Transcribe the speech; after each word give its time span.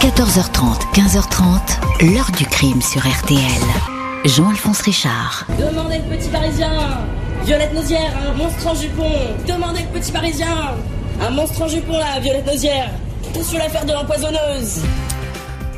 14h30, 0.00 0.94
15h30, 0.94 2.12
l'heure 2.14 2.30
du 2.36 2.46
crime 2.46 2.80
sur 2.80 3.00
RTL. 3.00 3.40
Jean-Alphonse 4.24 4.80
Richard. 4.82 5.44
Demandez 5.58 5.98
le 5.98 6.16
petit 6.16 6.28
parisien. 6.28 6.70
Violette 7.44 7.74
Nausière, 7.74 8.12
un 8.28 8.32
monstre 8.34 8.68
en 8.68 8.74
jupon. 8.76 9.10
Demandez 9.48 9.80
le 9.92 9.98
petit 9.98 10.12
parisien. 10.12 10.46
Un 11.20 11.30
monstre 11.30 11.62
en 11.62 11.68
jupon 11.68 11.98
là, 11.98 12.20
Violette 12.20 12.46
Nausière 12.46 12.90
C'est 13.34 13.42
sur 13.42 13.58
l'affaire 13.58 13.84
de 13.84 13.92
l'empoisonneuse 13.92 14.82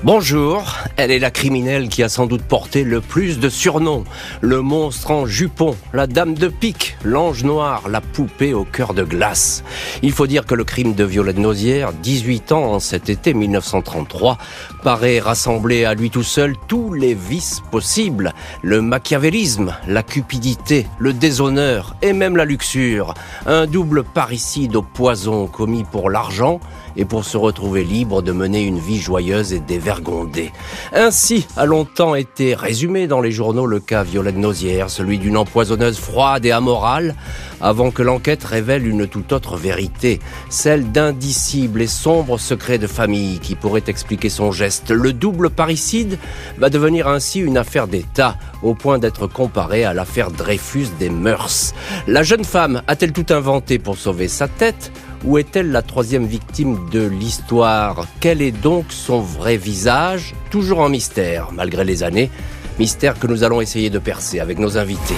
Bonjour, 0.02 0.78
elle 0.96 1.10
est 1.10 1.18
la 1.18 1.30
criminelle 1.30 1.90
qui 1.90 2.02
a 2.02 2.08
sans 2.08 2.24
doute 2.24 2.40
porté 2.42 2.84
le 2.84 3.02
plus 3.02 3.38
de 3.38 3.50
surnoms. 3.50 4.04
Le 4.40 4.62
monstre 4.62 5.10
en 5.10 5.26
jupon, 5.26 5.76
la 5.92 6.06
dame 6.06 6.32
de 6.32 6.48
pique, 6.48 6.96
l'ange 7.04 7.44
noir, 7.44 7.86
la 7.86 8.00
poupée 8.00 8.54
au 8.54 8.64
cœur 8.64 8.94
de 8.94 9.04
glace. 9.04 9.62
Il 10.00 10.12
faut 10.12 10.26
dire 10.26 10.46
que 10.46 10.54
le 10.54 10.64
crime 10.64 10.94
de 10.94 11.04
Violette 11.04 11.36
Nausière, 11.36 11.92
18 11.92 12.52
ans 12.52 12.72
en 12.72 12.80
cet 12.80 13.10
été 13.10 13.34
1933, 13.34 14.38
paraît 14.82 15.20
rassembler 15.20 15.84
à 15.84 15.92
lui 15.92 16.08
tout 16.08 16.22
seul 16.22 16.54
tous 16.66 16.94
les 16.94 17.12
vices 17.12 17.60
possibles. 17.70 18.32
Le 18.62 18.80
machiavélisme, 18.80 19.76
la 19.86 20.02
cupidité, 20.02 20.86
le 20.98 21.12
déshonneur 21.12 21.94
et 22.00 22.14
même 22.14 22.38
la 22.38 22.46
luxure. 22.46 23.12
Un 23.44 23.66
double 23.66 24.04
parricide 24.04 24.76
au 24.76 24.82
poison 24.82 25.46
commis 25.46 25.84
pour 25.84 26.08
l'argent 26.08 26.58
et 27.00 27.06
pour 27.06 27.24
se 27.24 27.38
retrouver 27.38 27.82
libre 27.82 28.20
de 28.20 28.30
mener 28.30 28.62
une 28.62 28.78
vie 28.78 29.00
joyeuse 29.00 29.54
et 29.54 29.58
dévergondée. 29.58 30.52
Ainsi 30.92 31.46
a 31.56 31.64
longtemps 31.64 32.14
été 32.14 32.54
résumé 32.54 33.06
dans 33.06 33.22
les 33.22 33.32
journaux 33.32 33.66
le 33.66 33.80
cas 33.80 34.02
Violette 34.02 34.36
Nausière, 34.36 34.90
celui 34.90 35.18
d'une 35.18 35.38
empoisonneuse 35.38 35.98
froide 35.98 36.44
et 36.44 36.50
amorale, 36.50 37.14
avant 37.62 37.90
que 37.90 38.02
l'enquête 38.02 38.44
révèle 38.44 38.86
une 38.86 39.06
toute 39.06 39.32
autre 39.32 39.56
vérité, 39.56 40.20
celle 40.50 40.92
d'indicibles 40.92 41.80
et 41.80 41.86
sombres 41.86 42.38
secrets 42.38 42.78
de 42.78 42.86
famille 42.86 43.38
qui 43.38 43.54
pourraient 43.54 43.82
expliquer 43.86 44.28
son 44.28 44.52
geste. 44.52 44.90
Le 44.90 45.14
double 45.14 45.48
parricide 45.48 46.18
va 46.58 46.68
devenir 46.68 47.08
ainsi 47.08 47.40
une 47.40 47.56
affaire 47.56 47.88
d'État, 47.88 48.36
au 48.62 48.74
point 48.74 48.98
d'être 48.98 49.26
comparée 49.26 49.84
à 49.84 49.94
l'affaire 49.94 50.30
Dreyfus 50.30 50.88
des 50.98 51.08
mœurs. 51.08 51.72
La 52.06 52.22
jeune 52.22 52.44
femme 52.44 52.82
a-t-elle 52.86 53.12
tout 53.12 53.32
inventé 53.32 53.78
pour 53.78 53.96
sauver 53.96 54.28
sa 54.28 54.48
tête? 54.48 54.92
Ou 55.24 55.38
est-elle 55.38 55.70
la 55.70 55.82
troisième 55.82 56.26
victime 56.26 56.78
de 56.90 57.06
l'histoire? 57.06 58.06
Quel 58.20 58.42
est 58.42 58.52
donc 58.52 58.86
son 58.88 59.20
vrai 59.20 59.56
visage? 59.56 60.34
Toujours 60.50 60.80
en 60.80 60.88
mystère, 60.88 61.48
malgré 61.52 61.84
les 61.84 62.02
années. 62.02 62.30
Mystère 62.78 63.18
que 63.18 63.26
nous 63.26 63.44
allons 63.44 63.60
essayer 63.60 63.90
de 63.90 63.98
percer 63.98 64.40
avec 64.40 64.58
nos 64.58 64.78
invités. 64.78 65.16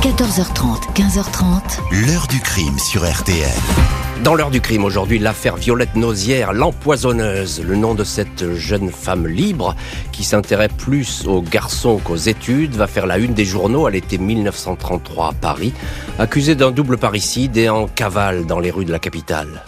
14h30, 0.00 0.94
15h30. 0.94 2.06
L'heure 2.06 2.26
du 2.26 2.40
crime 2.40 2.78
sur 2.78 3.08
RTL. 3.08 4.01
Dans 4.22 4.36
l'heure 4.36 4.50
du 4.50 4.60
crime 4.60 4.84
aujourd'hui, 4.84 5.18
l'affaire 5.18 5.56
Violette 5.56 5.96
Nausière, 5.96 6.52
l'empoisonneuse, 6.52 7.60
le 7.60 7.74
nom 7.74 7.94
de 7.94 8.04
cette 8.04 8.54
jeune 8.54 8.90
femme 8.90 9.26
libre 9.26 9.74
qui 10.12 10.22
s'intéresse 10.22 10.70
plus 10.78 11.26
aux 11.26 11.42
garçons 11.42 11.98
qu'aux 11.98 12.14
études, 12.14 12.76
va 12.76 12.86
faire 12.86 13.08
la 13.08 13.18
une 13.18 13.34
des 13.34 13.44
journaux 13.44 13.84
à 13.84 13.90
l'été 13.90 14.18
1933 14.18 15.30
à 15.30 15.32
Paris, 15.32 15.72
accusée 16.20 16.54
d'un 16.54 16.70
double 16.70 16.98
parricide 16.98 17.56
et 17.56 17.68
en 17.68 17.88
cavale 17.88 18.46
dans 18.46 18.60
les 18.60 18.70
rues 18.70 18.84
de 18.84 18.92
la 18.92 19.00
capitale. 19.00 19.64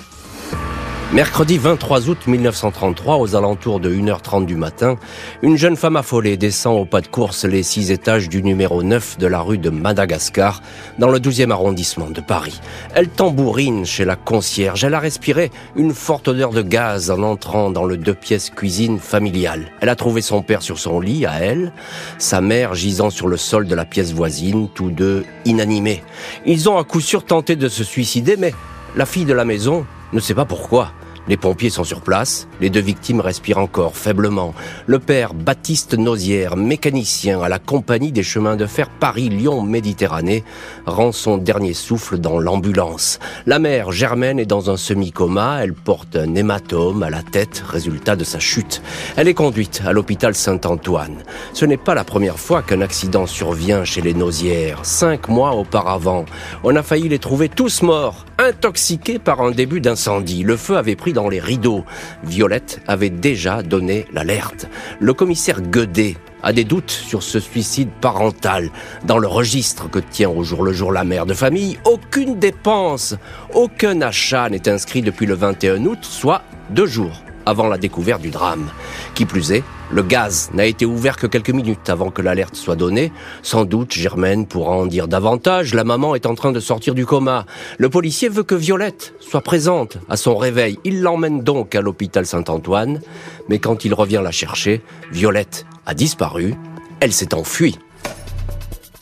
Mercredi 1.13 1.59
23 1.59 2.09
août 2.09 2.27
1933, 2.27 3.19
aux 3.19 3.37
alentours 3.37 3.79
de 3.79 3.89
1h30 3.89 4.47
du 4.47 4.57
matin, 4.57 4.97
une 5.43 5.57
jeune 5.57 5.77
femme 5.77 5.95
affolée 5.95 6.37
descend 6.37 6.81
au 6.81 6.87
pas 6.87 7.03
de 7.03 7.07
course 7.07 7.45
les 7.45 7.63
six 7.63 7.93
étages 7.93 8.29
du 8.29 8.43
numéro 8.43 8.83
9 8.83 9.19
de 9.19 9.27
la 9.29 9.41
rue 9.41 9.59
de 9.59 9.71
Madagascar, 9.71 10.61
dans 10.99 11.11
le 11.11 11.21
12e 11.21 11.53
arrondissement 11.53 12.11
de 12.11 12.21
Paris. 12.21 12.61
Elle 12.95 13.09
tambourine 13.09 13.87
chez 13.87 14.05
la 14.05 14.17
concierge. 14.17 14.83
Elle 14.83 14.95
a 14.95 14.99
respiré 14.99 15.53
une 15.77 15.95
forte 15.95 16.27
odeur 16.27 16.51
de 16.51 16.63
gaz 16.63 17.13
en 17.13 17.23
entrant 17.23 17.71
dans 17.71 17.85
le 17.85 17.97
deux 17.97 18.15
pièces 18.15 18.51
cuisine 18.51 18.99
familiale. 18.99 19.71
Elle 19.81 19.91
a 19.91 19.97
trouvé 19.97 20.21
son 20.21 20.43
père 20.43 20.63
sur 20.63 20.81
son 20.81 20.99
lit, 20.99 21.27
à 21.27 21.39
elle, 21.39 21.73
sa 22.19 22.41
mère 22.41 22.75
gisant 22.75 23.11
sur 23.11 23.29
le 23.29 23.37
sol 23.37 23.69
de 23.69 23.75
la 23.77 23.85
pièce 23.85 24.13
voisine, 24.13 24.69
tous 24.75 24.91
deux 24.91 25.25
inanimés. 25.45 26.03
Ils 26.45 26.69
ont 26.69 26.77
à 26.77 26.83
coup 26.83 27.01
sûr 27.01 27.25
tenté 27.25 27.55
de 27.55 27.69
se 27.69 27.85
suicider, 27.85 28.37
mais 28.37 28.53
la 28.97 29.07
fille 29.07 29.27
de 29.27 29.33
la 29.33 29.45
maison 29.45 29.87
ne 30.15 30.21
sait 30.21 30.35
pas 30.35 30.45
pourquoi. 30.45 30.93
Les 31.27 31.39
pompiers 31.39 31.71
sont 31.71 31.85
sur 31.85 32.03
place, 32.03 32.49
les 32.61 32.69
deux 32.69 32.81
victimes 32.81 33.21
respirent 33.21 33.59
encore 33.59 33.97
faiblement. 33.97 34.55
Le 34.87 34.99
père 34.99 35.33
Baptiste 35.33 35.95
Nausière, 35.95 36.57
mécanicien 36.57 37.41
à 37.41 37.49
la 37.49 37.59
compagnie 37.59 38.13
des 38.13 38.23
chemins 38.23 38.57
de 38.57 38.67
fer 38.67 38.91
Paris-Lyon-Méditerranée, 38.91 40.45
rend 40.85 41.13
son 41.13 41.39
dernier 41.39 41.73
souffle 41.73 42.19
dans 42.19 42.39
l'ambulance. 42.39 43.21
La 43.47 43.59
mère 43.59 43.91
Germaine 43.91 44.39
est 44.39 44.45
dans 44.45 44.71
un 44.71 44.77
semi-coma, 44.77 45.61
elle 45.63 45.73
porte 45.73 46.17
un 46.17 46.35
hématome 46.35 47.03
à 47.03 47.09
la 47.09 47.23
tête, 47.23 47.65
résultat 47.67 48.17
de 48.17 48.25
sa 48.25 48.39
chute. 48.39 48.83
Elle 49.17 49.29
est 49.29 49.35
conduite 49.35 49.81
à 49.87 49.93
l'hôpital 49.93 50.35
Saint-Antoine. 50.35 51.23
Ce 51.55 51.65
n'est 51.65 51.79
pas 51.79 51.95
la 51.95 52.05
première 52.05 52.39
fois 52.39 52.61
qu'un 52.61 52.83
accident 52.83 53.27
survient 53.27 53.85
chez 53.85 54.03
les 54.03 54.13
Nausières. 54.13 54.81
Cinq 54.83 55.29
mois 55.29 55.55
auparavant, 55.55 56.27
on 56.65 56.77
a 56.77 56.83
failli 56.83 57.09
les 57.09 57.19
trouver 57.19 57.49
tous 57.49 57.81
morts, 57.81 58.27
intoxiqués 58.37 59.19
par 59.19 59.41
un 59.41 59.53
début 59.53 59.81
d'incendie. 59.81 60.43
Le 60.43 60.59
feu 60.59 60.77
avait 60.77 60.97
pris 60.97 61.14
dans 61.15 61.31
les 61.31 61.41
rideaux. 61.41 61.85
Violette 62.25 62.83
avait 62.87 63.09
déjà 63.09 63.63
donné 63.63 64.05
l'alerte. 64.13 64.69
Le 65.01 65.15
commissaire 65.15 65.63
Guedet 65.63 66.17
a 66.43 66.53
des 66.53 66.65
doutes 66.65 66.91
sur 66.91 67.23
ce 67.23 67.41
suicide 67.41 67.89
parental. 68.03 68.71
Dans 69.07 69.19
le 69.19 69.27
registre 69.27 69.89
que 69.89 69.99
tient 69.99 70.29
au 70.29 70.45
jour 70.45 70.63
le 70.63 70.75
jour 70.75 70.93
la 70.93 71.05
mère 71.05 71.25
de 71.25 71.33
famille, 71.33 71.79
aucune 71.87 72.39
dépense, 72.39 73.17
aucun 73.55 74.03
achat 74.03 74.51
n'est 74.51 74.69
inscrit 74.69 75.01
depuis 75.01 75.25
le 75.25 75.35
21 75.35 75.87
août, 75.87 76.01
soit 76.03 76.43
deux 76.69 76.87
jours 76.87 77.24
avant 77.47 77.69
la 77.69 77.79
découverte 77.79 78.23
du 78.23 78.31
drame. 78.31 78.69
Qui 79.15 79.25
plus 79.25 79.53
est, 79.53 79.63
le 79.91 80.03
gaz 80.03 80.51
n'a 80.55 80.65
été 80.65 80.87
ouvert 80.87 81.17
que 81.17 81.27
quelques 81.27 81.51
minutes 81.51 81.89
avant 81.89 82.11
que 82.11 82.23
l'alerte 82.23 82.57
soit 82.57 82.77
donnée. 82.77 83.13
Sans 83.43 83.65
doute, 83.65 83.93
Germaine 83.93 84.47
pourra 84.47 84.73
en 84.73 84.87
dire 84.87 85.09
davantage. 85.09 85.75
La 85.75 85.85
maman 85.85 86.15
est 86.15 86.27
en 86.27 86.35
train 86.35 86.53
de 86.53 86.61
sortir 86.61 86.95
du 86.95 87.07
coma. 87.07 87.47
Le 87.79 87.89
policier 87.89 88.29
veut 88.29 88.43
que 88.43 88.55
Violette 88.55 89.15
soit 89.21 89.43
présente 89.43 89.99
à 90.09 90.17
son 90.17 90.37
réveil. 90.37 90.79
Il 90.85 91.03
l'emmène 91.03 91.43
donc 91.43 91.75
à 91.75 91.81
l'hôpital 91.81 92.27
Saint-Antoine. 92.27 93.01
Mais 93.49 93.59
quand 93.59 93.85
il 93.85 93.95
revient 93.95 94.21
la 94.23 94.31
chercher, 94.31 94.81
Violette 95.13 95.67
a 95.87 95.95
disparu. 95.95 96.55
Elle 97.01 97.13
s'est 97.13 97.35
enfuie. 97.35 97.79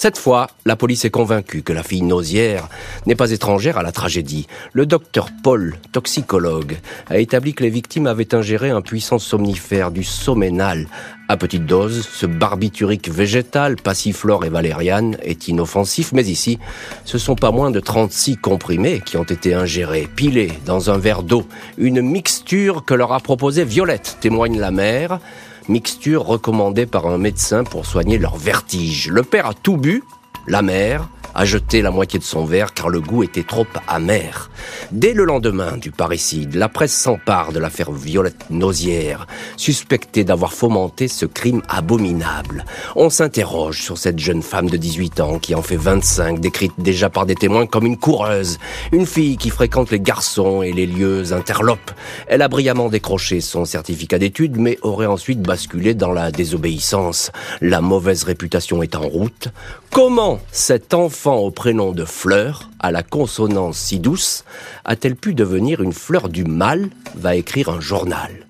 Cette 0.03 0.19
fois, 0.19 0.49
la 0.65 0.75
police 0.75 1.05
est 1.05 1.11
convaincue 1.11 1.63
que 1.63 1.73
la 1.73 1.85
fille 1.85 2.03
nausière 2.03 2.69
n'est 3.07 3.15
pas 3.15 3.31
étrangère 3.31 3.79
à 3.79 3.85
la 3.85 3.93
tragédie. 3.93 4.49
Le 4.73 4.85
docteur 4.85 5.29
Paul, 5.45 5.77
toxicologue, 5.93 6.77
a 7.09 7.19
établi 7.19 7.55
que 7.55 7.63
les 7.63 7.71
victimes 7.71 8.09
avaient 8.09 8.35
ingéré 8.35 8.71
un 8.71 8.81
puissant 8.81 9.21
somnifère 9.21 9.93
du 9.93 10.03
soménal. 10.03 10.89
À 11.29 11.37
petite 11.37 11.67
dose, 11.67 12.05
ce 12.13 12.27
barbiturique 12.27 13.11
végétal, 13.11 13.77
passiflore 13.77 14.45
et 14.45 14.49
valériane, 14.49 15.19
est 15.23 15.47
inoffensif, 15.47 16.11
mais 16.13 16.25
ici, 16.25 16.59
ce 17.05 17.17
sont 17.17 17.37
pas 17.37 17.53
moins 17.53 17.71
de 17.71 17.79
36 17.79 18.39
comprimés 18.39 19.03
qui 19.07 19.17
ont 19.19 19.23
été 19.23 19.55
ingérés, 19.55 20.09
pilés 20.17 20.53
dans 20.67 20.91
un 20.91 20.99
verre 20.99 21.23
d'eau. 21.23 21.47
Une 21.79 22.03
mixture 22.03 22.85
que 22.85 22.95
leur 22.95 23.13
a 23.13 23.21
proposée 23.21 23.65
Violette, 23.65 24.17
témoigne 24.21 24.59
la 24.59 24.73
mère 24.73 25.21
mixture 25.69 26.25
recommandée 26.25 26.87
par 26.87 27.07
un 27.07 27.19
médecin 27.19 27.65
pour 27.65 27.87
soigner 27.87 28.19
leur 28.19 28.37
vertige. 28.37 29.09
Le 29.09 29.23
père 29.23 29.47
a 29.47 29.55
tout 29.55 29.77
bu, 29.77 30.05
la 30.47 30.63
mère 30.63 31.09
a 31.35 31.45
jeté 31.45 31.83
la 31.83 31.91
moitié 31.91 32.19
de 32.19 32.25
son 32.25 32.45
verre 32.45 32.75
car 32.75 32.89
le 32.89 33.01
goût 33.01 33.23
était 33.23 33.43
trop 33.43 33.67
amer. 33.89 34.51
Dès 34.91 35.13
le 35.13 35.25
lendemain 35.25 35.77
du 35.77 35.91
parricide, 35.91 36.55
la 36.55 36.69
presse 36.69 36.93
s'empare 36.93 37.53
de 37.53 37.59
l'affaire 37.59 37.93
Violette 37.93 38.51
Nausière, 38.51 39.27
suspectée 39.57 40.25
d'avoir 40.25 40.53
fomenté 40.53 41.09
ce 41.09 41.27
crime 41.27 41.63
abominable. 41.69 42.65
On 42.97 43.11
s'interroge 43.11 43.83
sur 43.83 43.99
cette 43.99 44.19
jeune 44.19 44.43
femme 44.43 44.69
de 44.69 44.77
18 44.77 45.21
ans 45.21 45.39
qui 45.39 45.55
en 45.55 45.63
fait 45.63 45.77
25, 45.77 46.41
décrite 46.41 46.75
déjà 46.79 47.09
par 47.09 47.27
des 47.27 47.35
témoins 47.35 47.67
comme 47.67 47.87
une 47.87 47.99
coureuse, 47.99 48.59
une 48.93 49.07
fille 49.07 49.37
qui 49.37 49.51
fréquente 49.51 49.91
les 49.91 50.01
garçons 50.01 50.63
et 50.63 50.73
les 50.73 50.87
lieux 50.87 51.33
interlopes. 51.33 51.93
Elle 52.27 52.43
a 52.43 52.49
brillamment 52.49 52.89
décroché 52.89 53.41
son 53.41 53.65
certificat 53.65 54.19
d'études 54.19 54.59
mais 54.59 54.79
aurait 54.83 55.07
ensuite 55.07 55.41
basculé 55.41 55.95
dans 55.95 56.13
la 56.13 56.31
désobéissance. 56.31 57.31
La 57.61 57.81
mauvaise 57.81 58.25
réputation 58.25 58.83
est 58.83 58.97
en 58.97 59.09
route. 59.09 59.49
Comment 59.91 60.41
cet 60.51 60.95
enfant 60.95 61.22
au 61.31 61.51
prénom 61.51 61.93
de 61.93 62.05
Fleur, 62.05 62.71
à 62.81 62.91
la 62.91 63.03
consonance 63.03 63.79
si 63.79 63.99
douce, 63.99 64.45
a-t-elle 64.85 65.17
pu 65.17 65.35
devenir 65.35 65.81
une 65.81 65.93
fleur 65.93 66.29
du 66.29 66.45
mal 66.45 66.91
va 67.15 67.37
écrire 67.37 67.69
un 67.69 67.81
journal. 67.81 68.47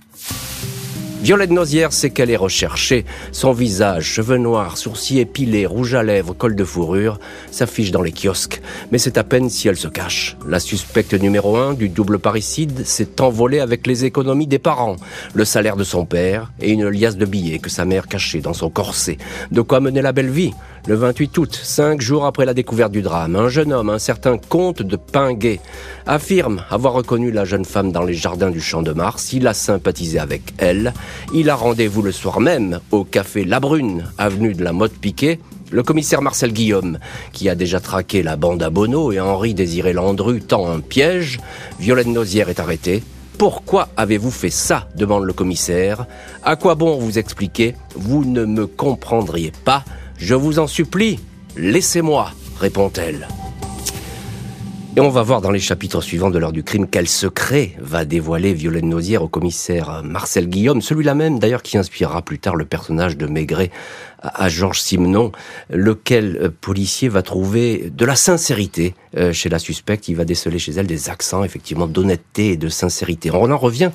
Violette 1.22 1.50
Nausière 1.50 1.92
sait 1.92 2.10
qu'elle 2.10 2.30
est 2.30 2.36
recherchée. 2.36 3.04
Son 3.30 3.52
visage, 3.52 4.06
cheveux 4.06 4.38
noirs, 4.38 4.76
sourcils 4.76 5.20
épilés, 5.20 5.66
rouge 5.66 5.94
à 5.94 6.02
lèvres, 6.02 6.34
col 6.34 6.56
de 6.56 6.64
fourrure, 6.64 7.20
s'affiche 7.52 7.92
dans 7.92 8.02
les 8.02 8.10
kiosques. 8.10 8.60
Mais 8.90 8.98
c'est 8.98 9.16
à 9.16 9.22
peine 9.22 9.48
si 9.48 9.68
elle 9.68 9.76
se 9.76 9.86
cache. 9.86 10.36
La 10.48 10.58
suspecte 10.58 11.14
numéro 11.14 11.56
un 11.56 11.74
du 11.74 11.88
double 11.88 12.18
parricide 12.18 12.84
s'est 12.84 13.20
envolée 13.20 13.60
avec 13.60 13.86
les 13.86 14.04
économies 14.04 14.48
des 14.48 14.58
parents, 14.58 14.96
le 15.32 15.44
salaire 15.44 15.76
de 15.76 15.84
son 15.84 16.06
père 16.06 16.50
et 16.60 16.72
une 16.72 16.88
liasse 16.88 17.16
de 17.16 17.24
billets 17.24 17.60
que 17.60 17.70
sa 17.70 17.84
mère 17.84 18.08
cachait 18.08 18.40
dans 18.40 18.52
son 18.52 18.68
corset. 18.68 19.16
De 19.52 19.60
quoi 19.60 19.78
mener 19.78 20.02
la 20.02 20.10
belle 20.10 20.30
vie 20.30 20.52
Le 20.88 20.96
28 20.96 21.38
août, 21.38 21.60
cinq 21.62 22.00
jours 22.00 22.26
après 22.26 22.46
la 22.46 22.54
découverte 22.54 22.90
du 22.90 23.02
drame, 23.02 23.36
un 23.36 23.48
jeune 23.48 23.72
homme, 23.72 23.90
un 23.90 24.00
certain 24.00 24.38
comte 24.38 24.82
de 24.82 24.96
Pinguet, 24.96 25.60
affirme 26.04 26.64
avoir 26.68 26.94
reconnu 26.94 27.30
la 27.30 27.44
jeune 27.44 27.64
femme 27.64 27.92
dans 27.92 28.02
les 28.02 28.14
jardins 28.14 28.50
du 28.50 28.60
Champ 28.60 28.82
de 28.82 28.92
Mars. 28.92 29.32
Il 29.32 29.46
a 29.46 29.54
sympathisé 29.54 30.18
avec 30.18 30.42
elle. 30.58 30.92
Il 31.34 31.50
a 31.50 31.54
rendez-vous 31.54 32.02
le 32.02 32.12
soir 32.12 32.40
même 32.40 32.80
au 32.90 33.04
café 33.04 33.44
La 33.44 33.60
Brune, 33.60 34.04
avenue 34.18 34.54
de 34.54 34.62
la 34.64 34.72
Motte 34.72 34.92
Piquet. 34.92 35.38
Le 35.70 35.82
commissaire 35.82 36.20
Marcel 36.20 36.52
Guillaume, 36.52 36.98
qui 37.32 37.48
a 37.48 37.54
déjà 37.54 37.80
traqué 37.80 38.22
la 38.22 38.36
bande 38.36 38.62
à 38.62 38.68
et 38.68 39.20
Henri 39.20 39.54
Désiré 39.54 39.94
Landru, 39.94 40.40
tend 40.40 40.70
un 40.70 40.80
piège. 40.80 41.40
Violaine 41.80 42.12
Nozière 42.12 42.50
est 42.50 42.60
arrêtée. 42.60 43.02
Pourquoi 43.38 43.88
avez-vous 43.96 44.30
fait 44.30 44.50
ça? 44.50 44.88
demande 44.96 45.24
le 45.24 45.32
commissaire. 45.32 46.06
À 46.44 46.56
quoi 46.56 46.74
bon 46.74 46.98
vous 46.98 47.18
expliquer? 47.18 47.74
Vous 47.94 48.24
ne 48.24 48.44
me 48.44 48.66
comprendriez 48.66 49.52
pas. 49.64 49.84
Je 50.18 50.34
vous 50.34 50.58
en 50.58 50.66
supplie, 50.66 51.18
laissez-moi, 51.56 52.30
répond-elle. 52.60 53.26
Et 54.94 55.00
on 55.00 55.08
va 55.08 55.22
voir 55.22 55.40
dans 55.40 55.50
les 55.50 55.58
chapitres 55.58 56.02
suivants 56.02 56.28
de 56.28 56.38
l'heure 56.38 56.52
du 56.52 56.62
crime 56.62 56.86
quel 56.86 57.08
secret 57.08 57.72
va 57.80 58.04
dévoiler 58.04 58.52
Violaine 58.52 58.90
Nozière 58.90 59.22
au 59.22 59.28
commissaire 59.28 60.02
Marcel 60.04 60.50
Guillaume, 60.50 60.82
celui-là 60.82 61.14
même 61.14 61.38
d'ailleurs 61.38 61.62
qui 61.62 61.78
inspirera 61.78 62.20
plus 62.20 62.38
tard 62.38 62.56
le 62.56 62.66
personnage 62.66 63.16
de 63.16 63.24
Maigret 63.26 63.70
à 64.20 64.50
Georges 64.50 64.80
Simenon, 64.80 65.32
lequel 65.70 66.36
euh, 66.42 66.50
policier 66.60 67.08
va 67.08 67.22
trouver 67.22 67.90
de 67.90 68.04
la 68.04 68.16
sincérité 68.16 68.94
euh, 69.16 69.32
chez 69.32 69.48
la 69.48 69.58
suspecte, 69.58 70.08
il 70.08 70.16
va 70.16 70.26
déceler 70.26 70.58
chez 70.58 70.72
elle 70.72 70.86
des 70.86 71.08
accents 71.08 71.42
effectivement 71.42 71.86
d'honnêteté 71.86 72.50
et 72.50 72.56
de 72.58 72.68
sincérité. 72.68 73.30
On 73.30 73.50
en 73.50 73.56
revient 73.56 73.92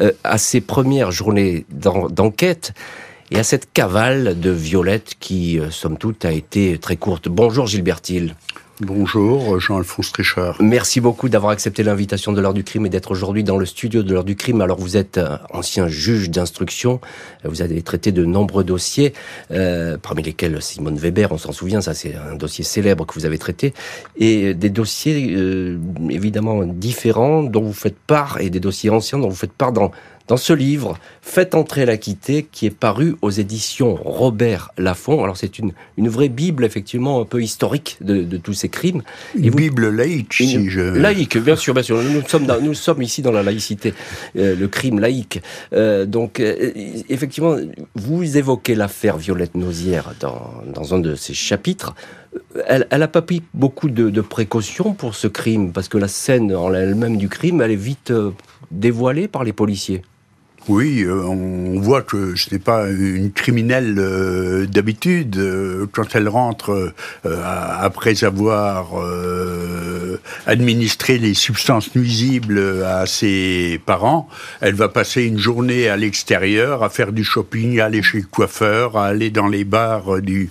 euh, 0.00 0.12
à 0.22 0.38
ces 0.38 0.60
premières 0.60 1.10
journées 1.10 1.66
d'enquête 1.70 2.72
et 3.32 3.38
à 3.40 3.42
cette 3.42 3.72
cavale 3.72 4.38
de 4.38 4.50
Violette 4.50 5.14
qui, 5.18 5.58
somme 5.70 5.98
toute, 5.98 6.24
a 6.24 6.30
été 6.30 6.78
très 6.78 6.96
courte. 6.96 7.28
Bonjour 7.28 7.66
Gilbert 7.66 8.00
Hill. 8.08 8.36
Bonjour, 8.82 9.58
Jean-Alphonse 9.58 10.12
Trichard. 10.12 10.58
Merci 10.60 11.00
beaucoup 11.00 11.30
d'avoir 11.30 11.52
accepté 11.52 11.82
l'invitation 11.82 12.32
de 12.32 12.42
l'heure 12.42 12.52
du 12.52 12.62
crime 12.62 12.84
et 12.84 12.90
d'être 12.90 13.10
aujourd'hui 13.10 13.42
dans 13.42 13.56
le 13.56 13.64
studio 13.64 14.02
de 14.02 14.12
l'heure 14.12 14.22
du 14.22 14.36
crime. 14.36 14.60
Alors 14.60 14.78
vous 14.78 14.98
êtes 14.98 15.18
ancien 15.50 15.88
juge 15.88 16.28
d'instruction, 16.28 17.00
vous 17.44 17.62
avez 17.62 17.80
traité 17.80 18.12
de 18.12 18.26
nombreux 18.26 18.64
dossiers, 18.64 19.14
euh, 19.50 19.96
parmi 19.96 20.22
lesquels 20.22 20.60
Simone 20.60 20.96
Weber, 20.98 21.32
on 21.32 21.38
s'en 21.38 21.52
souvient, 21.52 21.80
ça 21.80 21.94
c'est 21.94 22.16
un 22.16 22.34
dossier 22.34 22.64
célèbre 22.64 23.06
que 23.06 23.14
vous 23.14 23.24
avez 23.24 23.38
traité, 23.38 23.72
et 24.18 24.52
des 24.52 24.68
dossiers 24.68 25.34
euh, 25.34 25.78
évidemment 26.10 26.62
différents 26.64 27.44
dont 27.44 27.62
vous 27.62 27.72
faites 27.72 27.98
part, 27.98 28.42
et 28.42 28.50
des 28.50 28.60
dossiers 28.60 28.90
anciens 28.90 29.18
dont 29.18 29.30
vous 29.30 29.36
faites 29.36 29.54
part 29.54 29.72
dans 29.72 29.90
dans 30.28 30.36
ce 30.36 30.52
livre, 30.52 30.98
Faites 31.22 31.54
entrer 31.54 31.84
la 31.86 31.96
quittée, 31.96 32.46
qui 32.50 32.66
est 32.66 32.70
paru 32.70 33.16
aux 33.20 33.30
éditions 33.30 33.94
Robert 33.94 34.70
Laffont. 34.78 35.22
Alors 35.24 35.36
c'est 35.36 35.58
une, 35.58 35.72
une 35.98 36.08
vraie 36.08 36.28
bible, 36.28 36.64
effectivement, 36.64 37.20
un 37.20 37.24
peu 37.24 37.42
historique 37.42 37.98
de, 38.00 38.22
de 38.22 38.36
tous 38.36 38.54
ces 38.54 38.68
crimes. 38.68 39.02
Une 39.36 39.50
bible 39.50 39.90
laïque, 39.90 40.32
si 40.32 40.70
je... 40.70 40.80
Laïque, 40.80 41.36
bien 41.36 41.56
sûr, 41.56 41.74
bien 41.74 41.82
sûr. 41.82 42.00
Nous 42.02 42.22
sommes, 42.26 42.46
nous 42.62 42.74
sommes 42.74 43.02
ici 43.02 43.22
dans 43.22 43.32
la 43.32 43.42
laïcité, 43.42 43.92
euh, 44.36 44.54
le 44.56 44.68
crime 44.68 45.00
laïque. 45.00 45.42
Euh, 45.72 46.06
donc, 46.06 46.40
euh, 46.40 46.70
effectivement, 47.08 47.56
vous 47.96 48.36
évoquez 48.38 48.76
l'affaire 48.76 49.18
Violette 49.18 49.56
Nozière 49.56 50.14
dans, 50.20 50.62
dans 50.72 50.94
un 50.94 51.00
de 51.00 51.16
ces 51.16 51.34
chapitres. 51.34 51.94
Elle, 52.66 52.86
elle 52.90 53.02
a 53.02 53.08
pas 53.08 53.22
pris 53.22 53.42
beaucoup 53.52 53.90
de, 53.90 54.10
de, 54.10 54.20
précautions 54.20 54.94
pour 54.94 55.16
ce 55.16 55.26
crime, 55.26 55.72
parce 55.72 55.88
que 55.88 55.98
la 55.98 56.08
scène 56.08 56.54
en 56.54 56.72
elle-même 56.72 57.16
du 57.16 57.28
crime, 57.28 57.60
elle 57.60 57.72
est 57.72 57.76
vite 57.76 58.12
dévoilée 58.70 59.28
par 59.28 59.44
les 59.44 59.52
policiers. 59.52 60.02
Oui, 60.68 61.04
euh, 61.04 61.22
on 61.22 61.78
voit 61.78 62.02
que 62.02 62.34
ce 62.34 62.52
n'est 62.52 62.58
pas 62.58 62.88
une 62.88 63.30
criminelle 63.30 63.94
euh, 63.98 64.66
d'habitude. 64.66 65.36
Euh, 65.36 65.86
quand 65.92 66.16
elle 66.16 66.28
rentre 66.28 66.92
après 67.24 68.24
avoir 68.24 68.94
administré 70.46 71.18
les 71.18 71.34
substances 71.34 71.94
nuisibles 71.94 72.84
à 72.84 73.06
ses 73.06 73.80
parents, 73.84 74.28
elle 74.60 74.74
va 74.74 74.88
passer 74.88 75.24
une 75.24 75.38
journée 75.38 75.88
à 75.88 75.96
l'extérieur 75.96 76.82
à 76.82 76.88
faire 76.88 77.12
du 77.12 77.24
shopping, 77.24 77.80
à 77.80 77.86
aller 77.86 78.02
chez 78.02 78.18
le 78.18 78.26
coiffeur, 78.26 78.96
à 78.96 79.06
aller 79.06 79.30
dans 79.30 79.48
les 79.48 79.64
bars 79.64 80.20
du, 80.20 80.50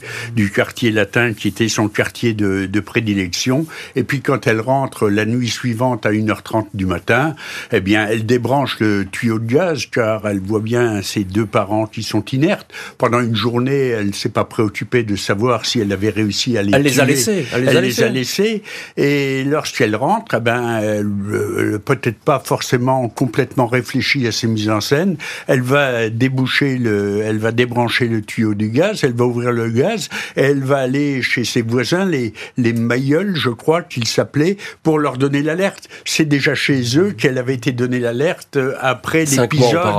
quartier 0.53 0.91
latin 0.91 1.33
qui 1.33 1.47
était 1.47 1.67
son 1.67 1.87
quartier 1.87 2.33
de, 2.33 2.65
de, 2.65 2.79
prédilection. 2.79 3.65
Et 3.95 4.03
puis 4.03 4.21
quand 4.21 4.47
elle 4.47 4.61
rentre 4.61 5.09
la 5.09 5.25
nuit 5.25 5.49
suivante 5.49 6.05
à 6.05 6.11
1h30 6.11 6.67
du 6.73 6.85
matin, 6.85 7.35
eh 7.71 7.81
bien 7.81 8.07
elle 8.07 8.25
débranche 8.25 8.79
le 8.79 9.05
tuyau 9.05 9.39
de 9.39 9.51
gaz 9.51 9.87
elle 10.25 10.39
voit 10.39 10.59
bien 10.59 11.01
ses 11.01 11.23
deux 11.23 11.45
parents 11.45 11.85
qui 11.85 12.03
sont 12.03 12.23
inertes. 12.25 12.71
Pendant 12.97 13.19
une 13.19 13.35
journée, 13.35 13.89
elle 13.89 14.07
ne 14.07 14.13
s'est 14.13 14.29
pas 14.29 14.45
préoccupée 14.45 15.03
de 15.03 15.15
savoir 15.15 15.65
si 15.65 15.79
elle 15.79 15.91
avait 15.91 16.09
réussi 16.09 16.57
à 16.57 16.63
les 16.63 16.73
elle 16.73 16.83
Les 16.83 16.99
a 16.99 17.05
laissés, 17.05 17.45
elle 17.53 17.65
les, 17.65 18.03
a, 18.03 18.09
laissés. 18.09 18.63
Et 18.97 19.43
lorsqu'elle 19.43 19.95
rentre, 19.95 20.35
eh 20.37 20.39
ben, 20.39 20.79
elle, 20.81 21.05
euh, 21.31 21.79
peut-être 21.83 22.19
pas 22.19 22.39
forcément 22.43 23.07
complètement 23.09 23.67
réfléchie 23.67 24.27
à 24.27 24.31
ses 24.31 24.47
mises 24.47 24.69
en 24.69 24.81
scène. 24.81 25.17
Elle 25.47 25.61
va 25.61 26.09
déboucher 26.09 26.77
le, 26.77 27.21
elle 27.21 27.37
va 27.37 27.51
débrancher 27.51 28.07
le 28.07 28.21
tuyau 28.21 28.53
du 28.53 28.69
gaz, 28.69 29.03
elle 29.03 29.13
va 29.13 29.25
ouvrir 29.25 29.51
le 29.51 29.69
gaz, 29.69 30.09
et 30.35 30.41
elle 30.41 30.63
va 30.63 30.77
aller 30.77 31.21
chez 31.21 31.43
ses 31.43 31.61
voisins, 31.61 32.05
les, 32.05 32.33
les 32.57 32.73
Mailleuls, 32.73 33.35
je 33.35 33.49
crois 33.49 33.81
qu'ils 33.81 34.07
s'appelaient, 34.07 34.57
pour 34.83 34.99
leur 34.99 35.17
donner 35.17 35.41
l'alerte. 35.41 35.89
C'est 36.05 36.25
déjà 36.25 36.55
chez 36.55 36.97
eux 36.97 37.11
qu'elle 37.11 37.37
avait 37.37 37.55
été 37.55 37.71
donnée 37.71 37.99
l'alerte 37.99 38.57
après 38.81 39.25
l'épisode 39.25 39.94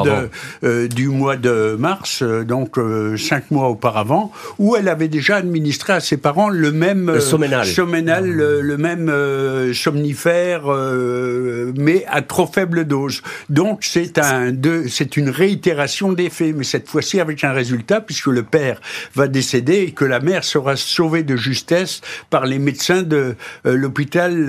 euh, 0.64 0.88
du 0.88 1.08
mois 1.08 1.37
de 1.37 1.76
mars, 1.78 2.22
euh, 2.22 2.44
donc 2.44 2.78
euh, 2.78 3.16
cinq 3.16 3.50
mois 3.50 3.69
auparavant, 3.69 4.32
où 4.58 4.76
elle 4.76 4.88
avait 4.88 5.08
déjà 5.08 5.37
administré 5.37 5.93
à 5.94 6.00
ses 6.00 6.16
parents 6.16 6.48
le 6.48 6.72
même 6.72 7.10
le 7.10 7.20
somménal, 7.20 7.66
le, 8.26 8.76
même 8.76 9.12
somnifère, 9.72 10.64
mais 11.76 12.04
à 12.08 12.22
trop 12.22 12.46
faible 12.46 12.84
dose. 12.84 13.22
Donc 13.48 13.81
c'est 13.82 14.19
un, 14.19 14.52
c'est 14.88 15.16
une 15.16 15.31
réitération 15.31 16.12
des 16.12 16.31
faits, 16.31 16.54
mais 16.56 16.64
cette 16.64 16.88
fois-ci 16.88 17.20
avec 17.20 17.44
un 17.44 17.52
résultat, 17.52 18.00
puisque 18.00 18.26
le 18.26 18.43
père 18.43 18.81
va 19.14 19.28
décéder 19.28 19.87
et 19.88 19.90
que 19.93 20.04
la 20.04 20.20
mère 20.20 20.44
sera 20.44 20.76
sauvée 20.76 21.22
de 21.22 21.37
justesse 21.37 22.00
par 22.31 22.46
les 22.46 22.58
médecins 22.58 23.02
de 23.02 23.34
l'hôpital 23.64 24.46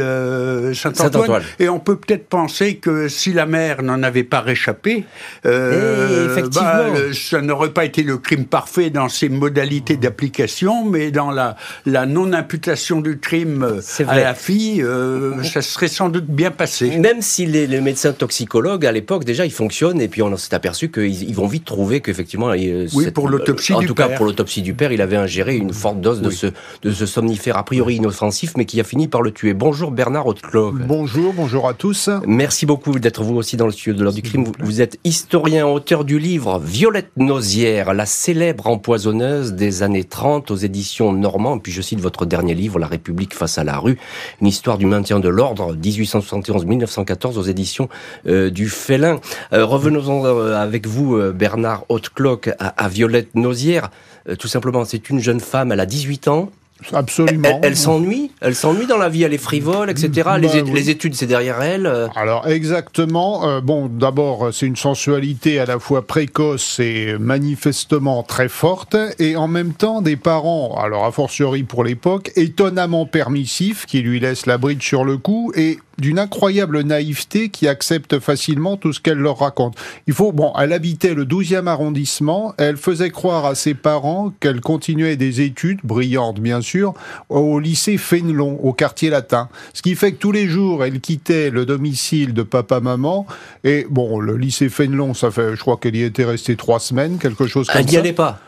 Saint-Antoine. 0.74 1.44
et 1.60 1.70
on 1.70 1.80
peut 1.80 1.96
peut-être 1.98 2.28
penser 2.28 2.76
que 2.76 3.08
si 3.08 3.34
la 3.34 3.46
mère 3.46 3.84
n'en 3.84 4.04
avait 4.04 4.24
pas 4.24 4.42
réchappé, 4.42 5.06
euh, 5.46 6.32
effectivement. 6.32 6.94
Bah, 6.94 7.14
ça 7.14 7.42
n'aurait 7.42 7.72
pas 7.72 7.86
été 7.86 8.04
le 8.04 8.18
crime 8.18 8.46
parfait 8.46 8.90
dans 8.90 9.10
ses 9.10 9.30
modalités 9.30 9.98
d'application, 9.98 10.86
mais 10.86 11.12
dans 11.12 11.32
la, 11.32 11.56
la 11.86 12.06
non-imputation 12.06 13.02
du 13.02 13.20
crime 13.20 13.82
à 14.08 14.16
la 14.16 14.34
fille, 14.34 14.82
euh, 14.82 15.44
ça 15.44 15.62
serait 15.62 15.88
sans 15.88 16.10
doute 16.10 16.28
bien 16.28 16.52
passé. 16.52 16.98
Même 16.98 17.22
si 17.22 17.46
les, 17.46 17.68
médecins 17.82 18.14
toxicologues, 18.14 18.86
à 18.86 18.92
l'époque, 18.92 19.24
déjà, 19.24 19.46
ils 19.46 19.52
fonctionnent, 19.52 20.02
et 20.02 20.08
puis 20.08 20.22
on 20.22 20.36
s'est 20.38 20.54
aperçu 20.54 20.90
qu'ils 20.90 21.24
ils 21.24 21.36
vont 21.36 21.48
vite 21.48 21.66
trouver 21.66 22.02
qu'effectivement... 22.02 22.50
Euh, 22.50 22.88
oui, 22.94 23.12
pour 23.12 23.30
l'autopsie 23.30 23.74
En 23.74 23.82
tout 23.82 23.94
cas, 23.94 24.10
pour 24.10 24.26
l'autopsie 24.26 24.62
du 24.62 24.74
père, 24.74 24.92
il 24.92 25.02
avait 25.02 25.18
ingéré 25.18 25.56
une 25.56 25.74
forte 25.74 26.02
dose 26.02 26.22
de, 26.22 26.30
ce, 26.30 26.48
de 26.82 26.92
ce 26.92 27.06
somnifère 27.06 27.58
a 27.58 27.64
priori 27.64 27.96
inoffensif, 27.96 28.54
mais 28.58 28.66
qui 28.66 28.80
a 28.80 28.84
fini 28.84 29.08
par 29.08 29.22
le 29.22 29.32
tuer. 29.32 29.54
Bonjour 29.54 29.92
Bernard 29.92 30.28
Hauteclos. 30.28 30.72
Bonjour, 30.72 31.34
bonjour 31.34 31.68
à 31.68 31.74
tous. 31.74 32.10
Merci 32.26 32.66
beaucoup 32.66 33.00
d'être 33.00 33.24
vous 33.24 33.36
aussi 33.36 33.58
dans 33.58 33.66
le 33.66 33.72
studio 33.72 33.94
de 33.94 34.04
l'heure 34.04 34.14
du 34.14 34.22
crime. 34.22 34.44
Vous, 34.44 34.54
vous 34.60 34.82
êtes 34.82 34.98
historien, 35.18 35.66
auteur 35.66 36.06
du 36.06 36.20
livre 36.20 36.60
Violette 36.60 37.10
Nozière, 37.18 37.96
la 37.96 38.06
célèbre 38.06 38.68
empoisonneuse 38.68 39.54
des 39.54 39.82
années 39.82 40.04
30 40.04 40.52
aux 40.52 40.56
éditions 40.56 41.12
Normand. 41.12 41.58
Puis 41.58 41.72
je 41.72 41.82
cite 41.82 42.00
votre 42.00 42.28
dernier 42.28 42.54
livre, 42.54 42.78
La 42.78 42.86
République 42.86 43.34
face 43.34 43.58
à 43.58 43.64
la 43.64 43.80
rue, 43.80 43.98
une 44.42 44.48
histoire 44.48 44.78
du 44.78 44.86
maintien 44.86 45.20
de 45.20 45.28
l'ordre, 45.28 45.76
1871-1914 45.76 47.36
aux 47.36 47.42
éditions 47.42 47.90
euh, 48.28 48.52
du 48.52 48.70
Félin. 48.70 49.20
Euh, 49.54 49.66
revenons 49.66 50.24
euh, 50.24 50.56
avec 50.56 50.86
vous, 50.86 51.20
Bernard 51.34 51.86
Hautecloque, 51.90 52.52
à, 52.60 52.68
à 52.68 52.88
Violette 52.88 53.34
Nozière. 53.34 53.90
tout 54.38 54.48
simplement, 54.48 54.86
c'est 54.86 55.10
une 55.10 55.20
jeune 55.20 55.40
femme, 55.40 55.72
elle 55.72 55.80
a 55.80 55.88
18 55.88 56.28
ans. 56.28 56.52
Absolument. 56.94 57.60
Elle, 57.64 57.76
s'ennuie 57.76 58.32
Elle 58.42 58.56
s'ennuie 58.56 58.86
dans 58.86 58.98
la 58.98 59.10
vie, 59.10 59.24
elle 59.24 59.34
est 59.34 59.38
frivole, 59.38 59.90
etc. 59.90 60.10
Bah 60.26 60.38
les, 60.38 60.90
études, 60.90 61.16
c'est 61.16 61.26
derrière 61.26 61.62
elle 61.62 61.88
euh. 61.88 62.08
Alors, 62.16 62.48
exactement. 62.48 63.48
Euh, 63.48 63.62
bon, 63.62 63.88
d'abord, 63.88 64.54
c'est 64.54 64.66
une 64.66 64.76
sensualité 64.76 65.60
à 65.60 65.66
la 65.66 65.80
fois 65.80 66.06
précoce 66.06 66.80
et 66.80 67.18
manifestement 67.20 68.24
très 68.24 68.50
forte, 68.50 68.96
et 69.20 69.36
en 69.36 69.48
même 69.48 69.74
temps, 69.74 70.02
des 70.02 70.18
parents, 70.18 70.78
alors 70.80 71.06
a 71.06 71.12
fortiori 71.12 71.64
pour 71.64 71.84
l'époque, 71.84 72.32
étonnamment 72.36 73.06
permissifs, 73.06 73.86
qui 73.86 74.02
lui 74.02 74.20
laissent 74.20 74.46
la 74.46 74.58
bride 74.58 74.82
sur 74.82 75.04
le 75.04 75.18
cou, 75.18 75.52
et 75.56 75.80
d'une 75.98 76.20
incroyable 76.20 76.82
naïveté 76.82 77.50
qui 77.50 77.68
accepte 77.68 78.20
facilement 78.20 78.78
tout 78.78 78.94
ce 78.94 79.00
qu'elle 79.00 79.18
leur 79.18 79.40
raconte. 79.40 79.76
Il 80.08 80.14
faut, 80.14 80.32
bon, 80.32 80.54
elle 80.60 80.74
habitait 80.74 81.14
le 81.14 81.26
12e 81.26 81.68
arrondissement, 81.68 82.54
elle 82.58 82.78
faisait 82.78 83.10
croire 83.10 83.46
à 83.46 83.56
ses 83.56 83.74
parents 83.74 84.32
qu'elle 84.40 84.62
continuait 84.62 85.16
des 85.16 85.42
études, 85.42 85.80
brillantes 85.84 86.40
bien 86.40 86.62
sûr, 86.62 86.94
au 87.30 87.60
lycée 87.60 87.98
Fénelon, 87.98 88.60
au 88.62 88.74
quartier 88.74 89.10
latin. 89.10 89.50
Ce 89.74 89.82
qui 89.82 89.96
fait 89.96 90.12
que 90.12 90.18
tous 90.18 90.32
les 90.32 90.48
jours, 90.48 90.84
elle 90.84 91.00
quittait 91.00 91.50
le 91.50 91.66
domicile 91.66 92.34
de 92.34 92.44
papa-maman, 92.44 93.26
et 93.64 93.86
bon, 93.90 94.20
le 94.20 94.38
lycée 94.38 94.70
Fénelon, 94.70 95.14
ça 95.14 95.32
fait, 95.32 95.56
je 95.56 95.60
crois 95.60 95.78
qu'elle 95.78 95.96
y 95.96 96.04
était 96.04 96.26
restée 96.26 96.56
trois 96.56 96.80
semaines, 96.80 97.18
quelque 97.18 97.48
chose 97.48 97.68
comme 97.68 97.74
ça. 97.74 97.80
Elle 97.80 97.86
n'y 97.88 97.98
allait 97.98 98.14
pas 98.14 98.40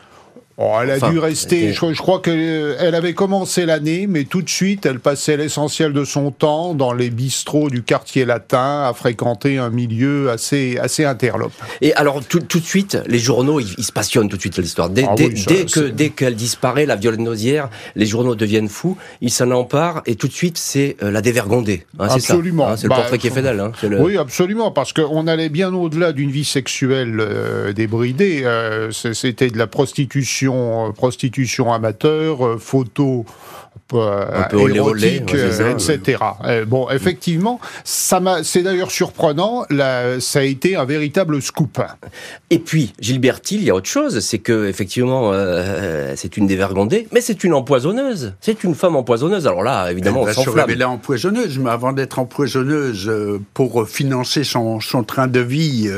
Oh, 0.62 0.74
elle 0.84 0.92
a 0.92 1.00
dû 1.00 1.20
rester. 1.20 1.72
Je, 1.72 2.02
crois 2.02 2.20
qu'elle 2.20 2.94
avait 2.94 3.14
commencé 3.14 3.66
l'année, 3.66 4.08
mais 4.08 4.26
tout 4.26 4.42
de 4.42 4.50
suite, 4.50 4.86
elle 4.86 5.00
passait 5.00 5.38
l'essentiel 5.38 5.94
de 5.94 6.04
son 6.04 6.32
temps 6.32 6.74
dans 6.74 6.92
les 6.92 7.10
bistrots 7.10 7.70
du 7.70 7.82
quartier 7.82 8.26
latin, 8.26 8.84
à 8.84 8.94
fréquenter 8.94 9.58
un 9.58 9.70
milieu 9.70 10.30
assez, 10.30 10.78
assez 10.78 11.06
interlope. 11.06 11.54
Et 11.80 11.94
alors, 11.94 12.22
tout, 12.26 12.42
tout 12.42 12.60
de 12.60 12.66
suite, 12.66 12.98
les 13.08 13.20
journaux, 13.20 13.62
ils, 13.62 13.86
se 13.86 13.94
passionnent 13.94 14.28
tout 14.28 14.36
de 14.36 14.42
suite 14.42 14.58
l'histoire. 14.58 14.90
Dès, 14.90 15.06
ah 15.08 15.16
dès, 15.16 15.30
que, 15.66 15.80
dès 15.80 16.10
qu'elle 16.10 16.36
disparaît, 16.36 16.86
la 16.86 16.98
Violette 16.98 17.22
Nausière, 17.22 17.70
les 17.96 18.06
journaux 18.06 18.36
deviennent 18.36 18.68
fous, 18.68 18.98
ils 19.22 19.32
s'en 19.32 19.52
emparent, 19.52 20.02
et 20.08 20.16
tout 20.16 20.28
de 20.28 20.34
suite, 20.34 20.58
c'est 20.58 20.98
euh, 21.02 21.10
la 21.10 21.22
dévergondée. 21.22 21.86
Hein, 22.00 22.08
absolument. 22.10 22.68
Hein, 22.68 22.76
c'est 22.76 22.88
le 22.88 22.96
portrait 22.96 23.18
qui 23.18 23.28
est 23.28 23.32
fait 23.32 23.42
d'elle. 23.42 23.62
Hein, 23.62 23.72
Oui, 23.98 24.18
absolument, 24.18 24.72
parce 24.72 24.92
qu'on 24.92 25.26
allait 25.28 25.48
bien 25.48 25.74
au-delà 25.74 26.12
d'une 26.12 26.32
vie 26.32 26.44
sexuelle 26.44 27.18
euh, 27.22 27.72
débridée. 27.72 28.42
Euh, 28.44 28.92
c'était 28.92 29.50
de 29.50 29.58
la 29.58 29.68
prostitution 29.68 30.49
euh, 30.56 30.92
prostitution, 30.92 31.74
amateur, 31.74 32.46
euh, 32.46 32.58
photo 32.58 33.26
un 33.94 34.44
peu 34.50 34.76
érotique, 34.76 35.34
etc. 35.34 36.18
bon, 36.68 36.90
effectivement, 36.90 37.60
ça 37.84 38.20
m'a, 38.20 38.44
c'est 38.44 38.64
d'ailleurs 38.64 38.92
surprenant. 38.92 39.66
Là, 39.70 40.20
ça 40.20 40.40
a 40.40 40.44
été 40.44 40.76
un 40.76 40.86
véritable 40.86 41.42
scoop. 41.42 41.82
Et 42.50 42.60
puis, 42.60 42.94
Gilberti, 43.00 43.56
il 43.56 43.64
y 43.64 43.70
a 43.70 43.76
autre 43.76 43.88
chose, 43.88 44.20
c'est 44.20 44.40
que 44.40 44.68
effectivement, 44.68 45.32
euh, 45.34 46.14
c'est 46.16 46.38
une 46.38 46.48
dévergondée, 46.48 47.08
mais 47.12 47.22
c'est 47.22 47.44
une 47.44 47.54
empoisonneuse. 47.54 48.34
C'est 48.42 48.64
une 48.64 48.76
femme 48.76 48.96
empoisonneuse. 48.96 49.48
Alors 49.48 49.64
là, 49.64 49.92
évidemment, 49.92 50.28
elle 50.28 50.34
va 50.36 50.44
se 50.44 50.84
empoisonneuse, 50.84 51.60
mais 51.60 51.70
avant 51.70 51.94
d'être 51.94 52.20
empoisonneuse, 52.20 53.12
pour 53.54 53.88
financer 53.88 54.44
son, 54.44 54.80
son 54.80 55.04
train 55.04 55.28
de 55.28 55.40
vie, 55.40 55.90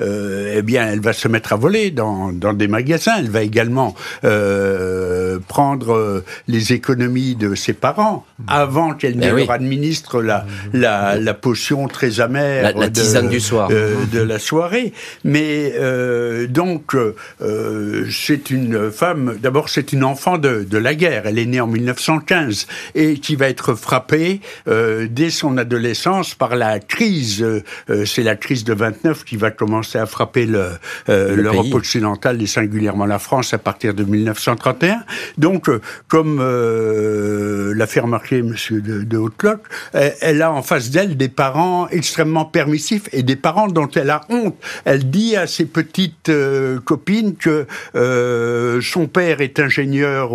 eh 0.00 0.62
bien, 0.62 0.86
elle 0.86 1.00
va 1.00 1.12
se 1.12 1.28
mettre 1.28 1.52
à 1.52 1.56
voler 1.56 1.90
dans, 1.90 2.32
dans 2.32 2.52
des 2.52 2.68
magasins. 2.68 3.14
Elle 3.18 3.30
va 3.30 3.42
également 3.42 3.94
euh, 4.24 5.38
prendre 5.48 5.94
euh, 5.94 6.24
les 6.48 6.72
économies 6.72 7.13
de 7.14 7.54
ses 7.54 7.72
parents 7.72 8.26
avant 8.48 8.94
qu'elle 8.94 9.16
ne 9.16 9.26
eh 9.26 9.30
leur 9.30 9.50
administre 9.50 10.20
la, 10.20 10.46
la, 10.72 11.16
la, 11.16 11.34
potion 11.34 11.86
très 11.86 12.20
amère 12.20 12.76
la, 12.76 12.90
tisane 12.90 13.28
du 13.28 13.40
soir. 13.40 13.68
Euh, 13.70 14.04
de 14.12 14.20
la 14.20 14.38
soirée. 14.38 14.92
Mais 15.24 15.74
donc, 16.48 16.96
c'est 18.10 18.50
une 18.50 18.90
femme, 18.90 19.36
d'abord 19.40 19.68
c'est 19.68 19.92
une 19.92 20.04
enfant 20.04 20.38
de, 20.38 20.66
de, 20.68 20.78
la 20.78 20.94
guerre, 20.94 21.26
elle 21.26 21.38
est 21.38 21.46
née 21.46 21.60
en 21.60 21.66
1915 21.66 22.66
et 22.94 23.14
qui 23.14 23.36
va 23.36 23.48
être 23.48 23.74
frappée 23.74 24.40
dès 24.66 25.30
son 25.30 25.56
adolescence 25.56 26.34
par 26.34 26.56
la 26.56 26.80
crise, 26.80 27.44
c'est 28.04 28.22
la 28.22 28.36
crise 28.36 28.64
de 28.64 28.74
29 28.74 29.24
qui 29.24 29.36
va 29.36 29.50
commencer 29.50 29.98
à 29.98 30.06
frapper 30.06 30.46
l'Europe 31.06 31.72
occidentale 31.72 32.42
et 32.42 32.46
singulièrement 32.46 33.06
la 33.06 33.18
France 33.18 33.54
à 33.54 33.58
partir 33.58 33.94
de 33.94 34.04
1931. 34.04 35.04
Donc, 35.38 35.68
euh, 35.68 35.80
comme 36.08 36.38
euh, 36.94 37.74
l'a 37.74 37.86
fait 37.86 38.00
remarquer 38.00 38.38
M. 38.38 38.54
de, 38.70 39.02
de 39.02 39.16
Hautecloque, 39.16 39.64
elle 39.92 40.42
a 40.42 40.52
en 40.52 40.62
face 40.62 40.90
d'elle 40.90 41.16
des 41.16 41.28
parents 41.28 41.88
extrêmement 41.88 42.44
permissifs 42.44 43.08
et 43.12 43.22
des 43.22 43.36
parents 43.36 43.68
dont 43.68 43.88
elle 43.94 44.10
a 44.10 44.22
honte. 44.28 44.56
Elle 44.84 45.10
dit 45.10 45.36
à 45.36 45.46
ses 45.46 45.64
petites 45.64 46.28
euh, 46.28 46.80
copines 46.80 47.34
que 47.36 47.66
son 48.82 49.06
père 49.06 49.40
est 49.40 49.58
ingénieur 49.60 50.30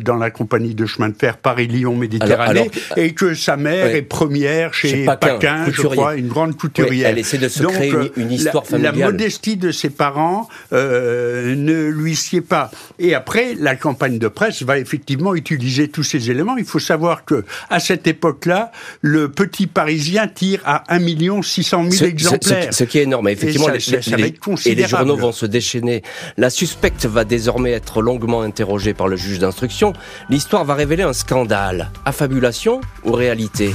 dans 0.00 0.16
la 0.16 0.30
compagnie 0.30 0.74
de 0.74 0.86
chemin 0.86 1.08
de 1.08 1.14
fer 1.14 1.36
Paris-Lyon-Méditerranée 1.36 2.70
et 2.96 3.12
que 3.12 3.34
sa 3.34 3.56
mère 3.56 3.94
est 3.94 4.02
première 4.02 4.74
chez, 4.74 5.04
Paquin, 5.04 5.66
je 5.70 5.82
crois, 5.82 6.16
une 6.16 6.28
grande 6.28 6.56
couturière. 6.56 7.10
elle 7.10 7.18
essaie 7.18 7.38
de 7.38 7.48
se 7.48 7.62
créer 7.64 8.12
une, 8.16 8.32
histoire 8.32 8.66
familiale. 8.66 8.98
La 8.98 9.06
modestie 9.06 9.56
de 9.56 9.70
ses 9.70 9.90
parents 9.90 10.48
ne 10.72 11.88
lui 11.88 12.16
sied 12.16 12.40
pas. 12.40 12.70
Et 12.98 13.14
après, 13.14 13.54
la 13.58 13.76
campagne 13.76 14.18
de 14.18 14.28
presse 14.28 14.62
va 14.62 14.78
effectivement 14.78 15.34
utiliser 15.34 15.88
tous 16.02 16.08
ces 16.08 16.30
éléments. 16.30 16.56
Il 16.56 16.64
faut 16.64 16.80
savoir 16.80 17.24
que 17.24 17.44
à 17.70 17.78
cette 17.78 18.06
époque-là, 18.06 18.72
le 19.00 19.30
petit 19.30 19.66
Parisien 19.66 20.26
tire 20.26 20.60
à 20.64 20.82
1 20.92 21.42
600 21.42 21.90
000 21.90 22.10
exemplaires. 22.10 22.74
Ce, 22.74 22.84
qui 22.84 22.98
est 22.98 23.02
énorme. 23.02 23.28
Effectivement, 23.28 23.68
et, 23.72 24.70
et 24.70 24.74
les 24.74 24.88
journaux 24.88 25.16
vont 25.16 25.32
se 25.32 25.46
déchaîner. 25.46 26.02
La 26.36 26.50
suspecte 26.50 27.06
va 27.06 27.24
désormais 27.24 27.70
être 27.70 28.02
longuement 28.02 28.42
interrogée 28.42 28.94
par 28.94 29.08
le 29.08 29.16
juge 29.16 29.38
d'instruction. 29.38 29.92
L'histoire 30.28 30.64
va 30.64 30.74
révéler 30.74 31.04
un 31.04 31.12
scandale. 31.12 31.90
Affabulation 32.04 32.80
ou 33.04 33.12
réalité? 33.12 33.72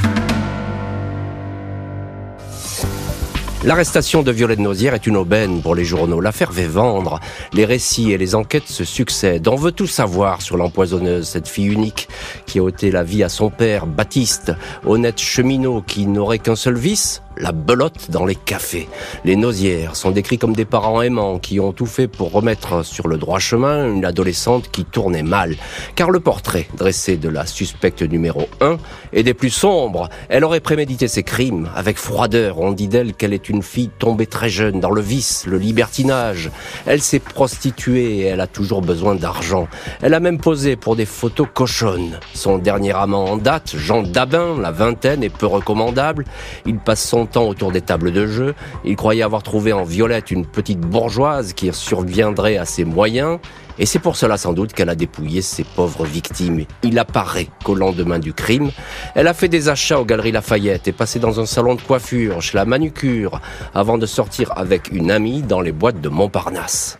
L'arrestation 3.64 4.22
de 4.22 4.32
Violette 4.32 4.60
Nausière 4.60 4.94
est 4.94 5.08
une 5.08 5.18
aubaine 5.18 5.62
pour 5.64 5.74
les 5.74 5.84
journaux. 5.84 6.22
L'affaire 6.22 6.54
fait 6.54 6.68
vendre. 6.68 7.20
Les 7.54 7.66
récits 7.66 8.12
et 8.12 8.18
les 8.18 8.36
enquêtes 8.36 8.68
se 8.68 8.84
succèdent. 8.84 9.48
On 9.48 9.56
veut 9.56 9.72
tout 9.72 9.88
savoir 9.88 10.44
sur 10.44 10.58
l'empoisonneuse, 10.58 11.28
cette 11.28 11.48
fille 11.48 11.66
unique 11.66 12.08
qui 12.46 12.60
a 12.60 12.64
ôté 12.64 12.92
la 12.92 13.04
vie 13.04 13.24
à 13.24 13.30
son 13.30 13.50
père, 13.50 13.88
Baptiste, 13.88 14.54
honnête 14.86 15.20
cheminot 15.20 15.82
qui 15.82 16.06
n'aurait 16.06 16.40
qu'un 16.40 16.56
seul 16.56 16.78
vice, 16.78 17.24
la 17.39 17.51
belote 17.51 18.10
dans 18.10 18.25
les 18.25 18.36
cafés. 18.36 18.88
Les 19.25 19.36
nausières 19.36 19.96
sont 19.96 20.12
décrits 20.12 20.38
comme 20.38 20.56
des 20.56 20.65
parents 20.65 21.01
aimants 21.01 21.39
qui 21.39 21.60
ont 21.60 21.72
tout 21.72 21.86
fait 21.86 22.08
pour 22.08 22.32
remettre 22.32 22.84
sur 22.84 23.08
le 23.08 23.17
droit 23.17 23.39
chemin 23.39 23.94
une 23.94 24.06
adolescente 24.06 24.70
qui 24.72 24.86
tournait 24.86 25.24
mal. 25.24 25.56
Car 25.96 26.10
le 26.10 26.20
portrait 26.20 26.67
dressé 26.77 27.17
de 27.17 27.29
la 27.29 27.46
suspecte 27.46 28.01
numéro 28.01 28.48
1 28.62 28.77
est 29.13 29.24
des 29.24 29.34
plus 29.34 29.50
sombres. 29.50 30.10
Elle 30.29 30.44
aurait 30.44 30.60
prémédité 30.60 31.08
ses 31.08 31.24
crimes 31.24 31.70
avec 31.75 31.98
froideur. 31.98 32.60
On 32.60 32.72
dit 32.72 32.88
d'elle 32.88 33.13
qu'elle 33.13 33.34
est 33.34 33.50
une 33.50 33.63
fille 33.63 33.89
tombée 34.00 34.27
très 34.27 34.50
jeune 34.50 34.79
dans 34.79 34.91
le 34.91 35.01
vice, 35.01 35.46
le 35.48 35.58
libertinage. 35.58 36.50
Elle 36.86 37.01
s'est 37.01 37.20
prostituée 37.20 38.17
et 38.17 38.24
elle 38.24 38.41
a 38.41 38.48
toujours 38.48 38.82
besoin 38.82 39.15
d'argent. 39.15 39.67
Elle 40.01 40.13
a 40.13 40.20
même 40.20 40.39
posé 40.39 40.75
pour 40.75 40.96
des 40.96 41.06
photos 41.06 41.48
cochonnes. 41.53 42.20
Son 42.34 42.58
dernier 42.58 42.96
amant 42.96 43.25
en 43.25 43.38
date, 43.38 43.75
Jean 43.75 44.01
Dabin, 44.01 44.60
la 44.60 44.72
vingtaine, 44.72 45.24
est 45.24 45.29
peu 45.29 45.46
recommandable. 45.46 46.25
Il 46.65 46.77
passe 46.77 47.08
son 47.08 47.26
autour 47.36 47.72
des 47.72 47.81
tables 47.81 48.12
de 48.12 48.27
jeu. 48.27 48.55
Il 48.86 48.96
croyait 48.96 49.24
avoir 49.24 49.43
trouvé 49.43 49.74
en 49.74 49.84
Violette 49.84 50.31
une 50.31 50.46
petite 50.46 50.79
bourgeoise 50.79 51.53
qui 51.53 51.72
surviendrait 51.74 52.57
à 52.57 52.65
ses 52.65 52.86
moyens. 52.86 53.39
Et 53.79 53.86
c'est 53.86 54.00
pour 54.00 54.15
cela 54.15 54.38
sans 54.38 54.53
doute 54.53 54.74
qu'elle 54.74 54.89
a 54.89 54.96
dépouillé 54.96 55.41
ses 55.41 55.63
pauvres 55.63 56.05
victimes. 56.05 56.65
Il 56.84 56.98
apparaît 56.98 57.48
qu'au 57.63 57.75
lendemain 57.75 58.17
du 58.17 58.34
crime, 58.34 58.72
elle 59.13 59.27
a 59.27 59.34
fait 59.34 59.50
des 59.50 59.69
achats 59.69 60.00
aux 60.00 60.05
Galeries 60.05 60.31
Lafayette 60.31 60.88
et 60.88 60.91
passé 60.91 61.19
dans 61.19 61.39
un 61.39 61.46
salon 61.46 61.75
de 61.75 61.81
coiffure, 61.81 62.41
chez 62.41 62.57
la 62.57 62.65
manucure, 62.65 63.39
avant 63.75 63.98
de 63.98 64.05
sortir 64.05 64.51
avec 64.57 64.91
une 64.91 65.12
amie 65.12 65.43
dans 65.43 65.62
les 65.62 65.72
boîtes 65.72 66.01
de 66.01 66.10
Montparnasse. 66.10 66.98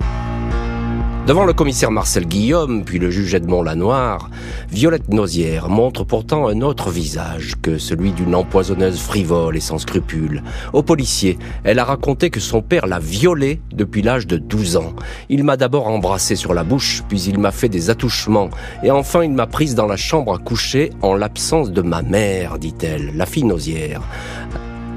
Devant 1.28 1.44
le 1.44 1.52
commissaire 1.52 1.92
Marcel 1.92 2.26
Guillaume, 2.26 2.86
puis 2.86 3.00
le 3.00 3.12
juge 3.12 3.34
Edmond 3.34 3.62
Lanoir, 3.62 4.30
Violette 4.72 5.10
Nausière 5.10 5.68
montre 5.68 6.06
pourtant 6.06 6.48
un 6.48 6.62
autre 6.62 6.90
visage 6.90 7.56
que 7.62 7.78
celui 7.78 8.14
d'une 8.14 8.34
empoisonneuse 8.34 8.98
frivole 8.98 9.58
et 9.58 9.60
sans 9.60 9.78
scrupules. 9.78 10.42
Au 10.72 10.84
policier, 10.84 11.38
elle 11.66 11.80
a 11.80 11.84
raconté 11.84 12.30
que 12.30 12.40
son 12.40 12.62
père 12.62 12.88
l'a 12.88 13.00
violée 13.00 13.60
depuis 13.74 14.02
l'âge 14.02 14.26
de 14.26 14.38
12 14.38 14.78
ans. 14.78 14.94
Il 15.28 15.44
m'a 15.44 15.58
d'abord 15.58 15.88
embrassé 15.88 16.38
sur 16.38 16.54
la 16.54 16.64
bouche, 16.64 17.04
puis 17.10 17.22
il 17.24 17.40
m'a 17.40 17.52
fait 17.52 17.68
des 17.68 17.90
attouchements, 17.90 18.50
et 18.82 18.90
enfin 18.90 19.26
il 19.26 19.34
m'a 19.34 19.48
prise 19.48 19.76
dans 19.76 19.86
la 19.86 19.98
chambre 19.98 20.34
à 20.34 20.38
coucher 20.38 20.92
en 21.02 21.14
l'absence 21.14 21.72
de 21.72 21.82
ma 21.82 22.04
mère, 22.04 22.58
dit-elle, 22.58 23.12
la 23.18 23.26
fille 23.26 23.44
Nausière 23.44 24.02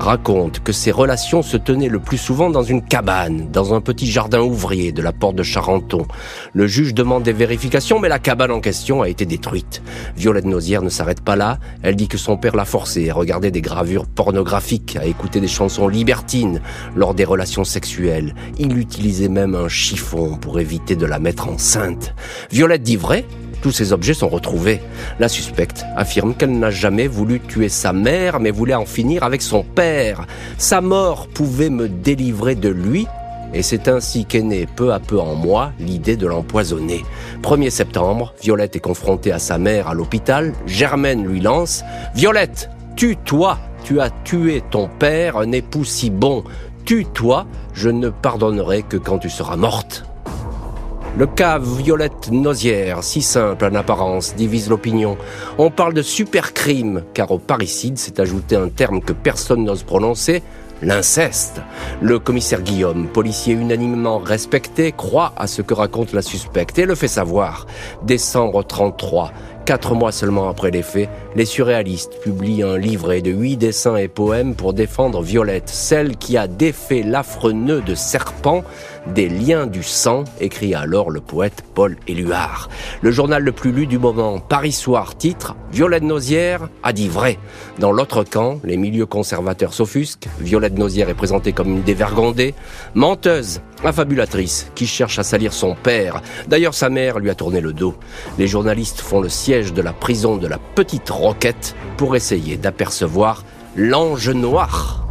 raconte 0.01 0.61
que 0.61 0.73
ses 0.73 0.91
relations 0.91 1.43
se 1.43 1.57
tenaient 1.57 1.89
le 1.89 2.01
plus 2.01 2.19
souvent 2.19 2.51
dans 2.51 2.63
une 2.63 2.83
cabane, 2.83 3.49
dans 3.53 3.75
un 3.75 3.81
petit 3.81 4.11
jardin 4.11 4.41
ouvrier 4.41 4.93
de 4.93 5.03
la 5.03 5.13
porte 5.13 5.37
de 5.37 5.43
Charenton. 5.43 6.07
Le 6.53 6.67
juge 6.67 6.95
demande 6.95 7.23
des 7.23 7.33
vérifications, 7.33 8.01
mais 8.01 8.09
la 8.09 8.19
cabane 8.19 8.51
en 8.51 8.61
question 8.61 9.03
a 9.03 9.09
été 9.09 9.27
détruite. 9.27 9.83
Violette 10.17 10.47
Nausière 10.47 10.83
ne 10.83 10.89
s'arrête 10.89 11.21
pas 11.21 11.37
là. 11.37 11.59
Elle 11.83 11.97
dit 11.97 12.09
que 12.09 12.19
son 12.19 12.37
père 12.37 12.57
l'a 12.57 12.65
forcée 12.65 13.11
à 13.11 13.15
regarder 13.15 13.51
des 13.51 13.61
gravures 13.61 14.07
pornographiques, 14.07 14.97
à 14.97 15.05
écouter 15.05 15.41
des 15.41 15.49
chansons 15.49 15.89
libertines 15.89 16.61
lors 16.97 17.15
des 17.15 17.25
relations 17.25 17.65
sexuelles. 17.65 18.35
Il 18.59 18.79
utilisait 18.79 19.29
même 19.29 19.55
un 19.55 19.69
chiffon 19.69 20.37
pour 20.37 20.61
éviter 20.61 20.97
de 20.97 21.07
la 21.07 21.19
mettre 21.19 21.49
enceinte. 21.49 22.15
Violette 22.51 22.83
dit 22.83 22.97
vrai 22.97 23.27
tous 23.63 23.73
ces 23.73 23.93
objets 23.93 24.15
sont 24.15 24.29
retrouvés. 24.29 24.81
La 25.19 25.29
suspecte 25.29 25.85
affirme 25.97 26.35
qu'elle 26.35 26.59
n'a 26.59 26.71
jamais 26.71 27.09
voulu 27.09 27.41
tuer 27.41 27.69
sa 27.69 27.93
mère, 27.93 28.41
mais 28.41 28.51
voulait 28.51 28.75
en 28.75 28.87
finir 28.87 29.23
avec 29.23 29.43
son 29.43 29.63
père. 29.63 30.27
Sa 30.59 30.81
mort 30.81 31.29
pouvait 31.29 31.71
me 31.71 31.89
délivrer 31.89 32.55
de 32.55 32.69
lui, 32.69 33.07
et 33.53 33.63
c'est 33.63 33.89
ainsi 33.89 34.25
qu'est 34.25 34.43
née 34.43 34.67
peu 34.67 34.93
à 34.93 35.01
peu 35.01 35.19
en 35.19 35.35
moi 35.35 35.73
l'idée 35.79 36.17
de 36.17 36.27
l'empoisonner. 36.27 37.05
1er 37.43 37.71
septembre, 37.71 38.35
Violette 38.43 38.77
est 38.77 38.81
confrontée 38.81 39.33
à 39.33 39.39
sa 39.39 39.59
mère 39.59 39.89
à 39.89 39.95
l'hôpital. 39.95 40.53
Germaine 40.67 41.27
lui 41.27 41.41
lance 41.41 41.83
Violette, 42.15 42.71
tue-toi 42.97 43.59
Tu 43.85 44.01
as 44.01 44.11
tué 44.25 44.63
ton 44.71 44.89
père, 44.89 45.37
un 45.37 45.53
époux 45.53 45.85
si 45.85 46.11
bon. 46.11 46.45
Tue-toi, 46.85 47.47
je 47.75 47.89
ne 47.89 48.09
pardonnerai 48.09 48.83
que 48.83 48.97
quand 48.97 49.19
tu 49.19 49.31
seras 49.31 49.57
morte. 49.57 50.05
Le 51.19 51.27
cas 51.27 51.59
Violette 51.59 52.31
Nausière, 52.31 53.03
si 53.03 53.21
simple 53.21 53.65
en 53.65 53.75
apparence, 53.75 54.35
divise 54.37 54.71
l'opinion. 54.71 55.19
On 55.59 55.69
parle 55.71 55.93
de 55.93 56.03
supercrime, 56.03 57.03
car 57.15 57.33
au 57.33 57.39
parricide 57.39 57.99
s'est 57.99 58.21
ajouté 58.21 58.55
un 58.55 58.69
terme 58.69 59.01
que 59.01 59.13
personne 59.13 59.65
n'ose 59.65 59.83
prononcer, 59.83 60.43
l'inceste. 60.83 61.61
Le 62.01 62.21
commissaire 62.21 62.63
Guillaume, 62.63 63.09
policier 63.09 63.55
unanimement 63.55 64.19
respecté, 64.19 64.93
croit 64.93 65.33
à 65.37 65.49
ce 65.49 65.63
que 65.63 65.75
raconte 65.75 66.13
la 66.13 66.23
suspecte 66.23 66.79
et 66.79 66.87
le 66.87 66.95
fait 66.95 67.09
savoir. 67.09 67.67
Décembre 68.05 68.63
33, 68.63 69.33
Quatre 69.65 69.95
mois 69.95 70.11
seulement 70.11 70.49
après 70.49 70.71
les 70.71 70.83
faits, 70.83 71.09
les 71.37 71.45
surréalistes 71.45 72.19
publient 72.23 72.63
un 72.63 72.77
livret 72.77 73.23
de 73.23 73.31
huit 73.31 73.57
dessins 73.57 73.97
et 73.97 74.09
poèmes 74.09 74.55
pour 74.55 74.73
défendre 74.73 75.23
Violette, 75.23 75.69
celle 75.69 76.17
qui 76.17 76.37
a 76.37 76.49
défait 76.49 77.03
l'affreux 77.03 77.53
nœud 77.53 77.81
de 77.81 77.95
serpent 77.95 78.65
des 79.07 79.29
liens 79.29 79.67
du 79.67 79.83
sang, 79.83 80.25
écrit 80.41 80.75
alors 80.75 81.11
le 81.11 81.21
poète 81.21 81.63
Paul 81.75 81.97
Éluard. 82.09 82.69
Le 83.03 83.11
journal 83.11 83.43
le 83.43 83.53
plus 83.53 83.73
lu 83.73 83.87
du 83.87 83.99
moment, 83.99 84.39
Paris 84.41 84.73
Soir, 84.73 85.17
titre 85.17 85.55
Violette 85.73 86.03
Nausière 86.03 86.69
a 86.83 86.93
dit 86.93 87.09
vrai. 87.09 87.39
Dans 87.79 87.93
l'autre 87.93 88.25
camp, 88.25 88.61
les 88.65 88.77
milieux 88.77 89.07
conservateurs 89.07 89.73
s'offusquent. 89.73 90.29
Violette 90.41 90.79
Nausière 90.79 91.09
est 91.09 91.15
présentée 91.15 91.53
comme 91.53 91.69
une 91.69 91.83
dévergondée, 91.83 92.55
menteuse, 92.95 93.61
affabulatrice, 93.85 94.71
qui 94.75 94.87
cherche 94.87 95.19
à 95.19 95.23
salir 95.23 95.53
son 95.53 95.75
père. 95.75 96.23
D'ailleurs, 96.49 96.75
sa 96.75 96.89
mère 96.89 97.19
lui 97.19 97.31
a 97.31 97.35
tourné 97.35 97.61
le 97.61 97.73
dos. 97.73 97.95
Les 98.39 98.47
journalistes 98.47 99.01
font 99.01 99.21
le 99.21 99.29
siège 99.29 99.73
de 99.73 99.83
la 99.83 99.93
prison 99.93 100.37
de 100.37 100.47
la 100.47 100.59
Petite 100.59 101.11
Roquette 101.11 101.75
pour 101.97 102.17
essayer 102.17 102.57
d'apercevoir 102.57 103.45
l'ange 103.77 104.31
noir. 104.31 105.10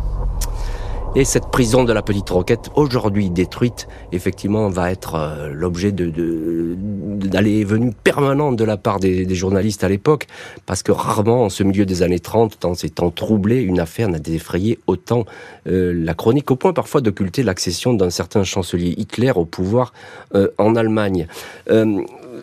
Et 1.16 1.26
cette 1.26 1.48
prison 1.48 1.84
de 1.84 1.92
la 1.92 2.04
Petite 2.04 2.30
Roquette, 2.30 2.70
aujourd'hui 2.76 3.32
détruite, 3.32 3.88
effectivement, 4.12 4.70
va 4.70 4.92
être 4.92 5.16
euh, 5.16 5.50
l'objet 5.52 5.92
de, 5.92 6.76
d'aller 6.78 7.58
et 7.58 7.64
venue 7.64 7.92
de 7.92 8.64
la 8.64 8.78
part 8.78 9.00
des, 9.00 9.28
journalistes 9.34 9.84
à 9.84 9.90
l'époque, 9.90 10.28
parce 10.68 10.84
que 10.84 10.92
rarement, 10.92 11.46
en 11.46 11.50
ce 11.50 11.64
milieu 11.64 11.86
des 11.86 12.04
années 12.04 12.20
30, 12.20 12.58
dans 12.62 12.76
ces 12.76 12.90
temps 12.90 13.10
troublés, 13.10 13.62
une 13.62 13.80
affaire 13.80 14.08
n'a 14.08 14.20
défrayé 14.20 14.78
autant 14.86 15.26
euh, 15.68 15.94
la 15.96 16.14
chronique, 16.14 16.52
au 16.52 16.56
point 16.56 16.74
parfois 16.74 17.02
d'occulter 17.02 17.42
l'accession 17.42 17.94
d'un 17.94 18.12
certain 18.12 18.44
chancelier 18.44 18.94
Hitler 18.98 19.32
au 19.36 19.46
pouvoir 19.46 19.94
euh, 20.36 20.50
en 20.58 20.76
Allemagne. 20.76 21.28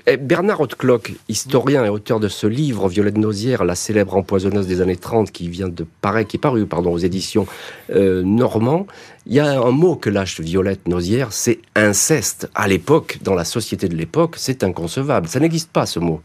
Eh, 0.09 0.17
Bernard 0.17 0.61
Hautecloque, 0.61 1.15
historien 1.29 1.85
et 1.85 1.89
auteur 1.89 2.21
de 2.21 2.29
ce 2.29 2.47
livre, 2.47 2.89
Violette 2.89 3.19
Nausière, 3.19 3.65
la 3.65 3.75
célèbre 3.75 4.15
empoisonneuse 4.15 4.69
des 4.69 4.81
années 4.81 4.97
30, 4.97 5.33
qui 5.33 5.49
vient 5.49 5.69
de 5.69 5.85
paraître, 6.01 6.31
qui 6.31 6.37
est 6.37 6.41
paru, 6.41 6.65
pardon, 6.65 6.93
aux 6.93 6.99
éditions 6.99 7.49
euh, 7.91 8.23
Normand, 8.23 8.87
il 9.27 9.35
y 9.35 9.41
a 9.41 9.61
un 9.61 9.71
mot 9.73 9.97
que 9.97 10.09
lâche 10.09 10.39
Violette 10.39 10.87
Nausière, 10.87 11.33
c'est 11.33 11.59
inceste. 11.75 12.49
À 12.55 12.69
l'époque, 12.69 13.19
dans 13.23 13.35
la 13.35 13.45
société 13.45 13.89
de 13.89 13.97
l'époque, 13.97 14.37
c'est 14.39 14.63
inconcevable. 14.63 15.27
Ça 15.27 15.41
n'existe 15.41 15.71
pas, 15.73 15.87
ce 15.87 15.99
mot. 15.99 16.21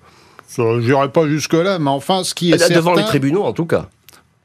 Je 0.55 0.61
n'irai 0.61 1.09
pas 1.09 1.27
jusque-là, 1.27 1.79
mais 1.79 1.89
enfin, 1.89 2.23
ce 2.23 2.35
qui 2.35 2.51
est 2.51 2.61
euh, 2.61 2.75
Devant 2.75 2.93
les 2.93 3.05
tribunaux, 3.05 3.43
en 3.43 3.53
tout 3.53 3.65
cas. 3.65 3.89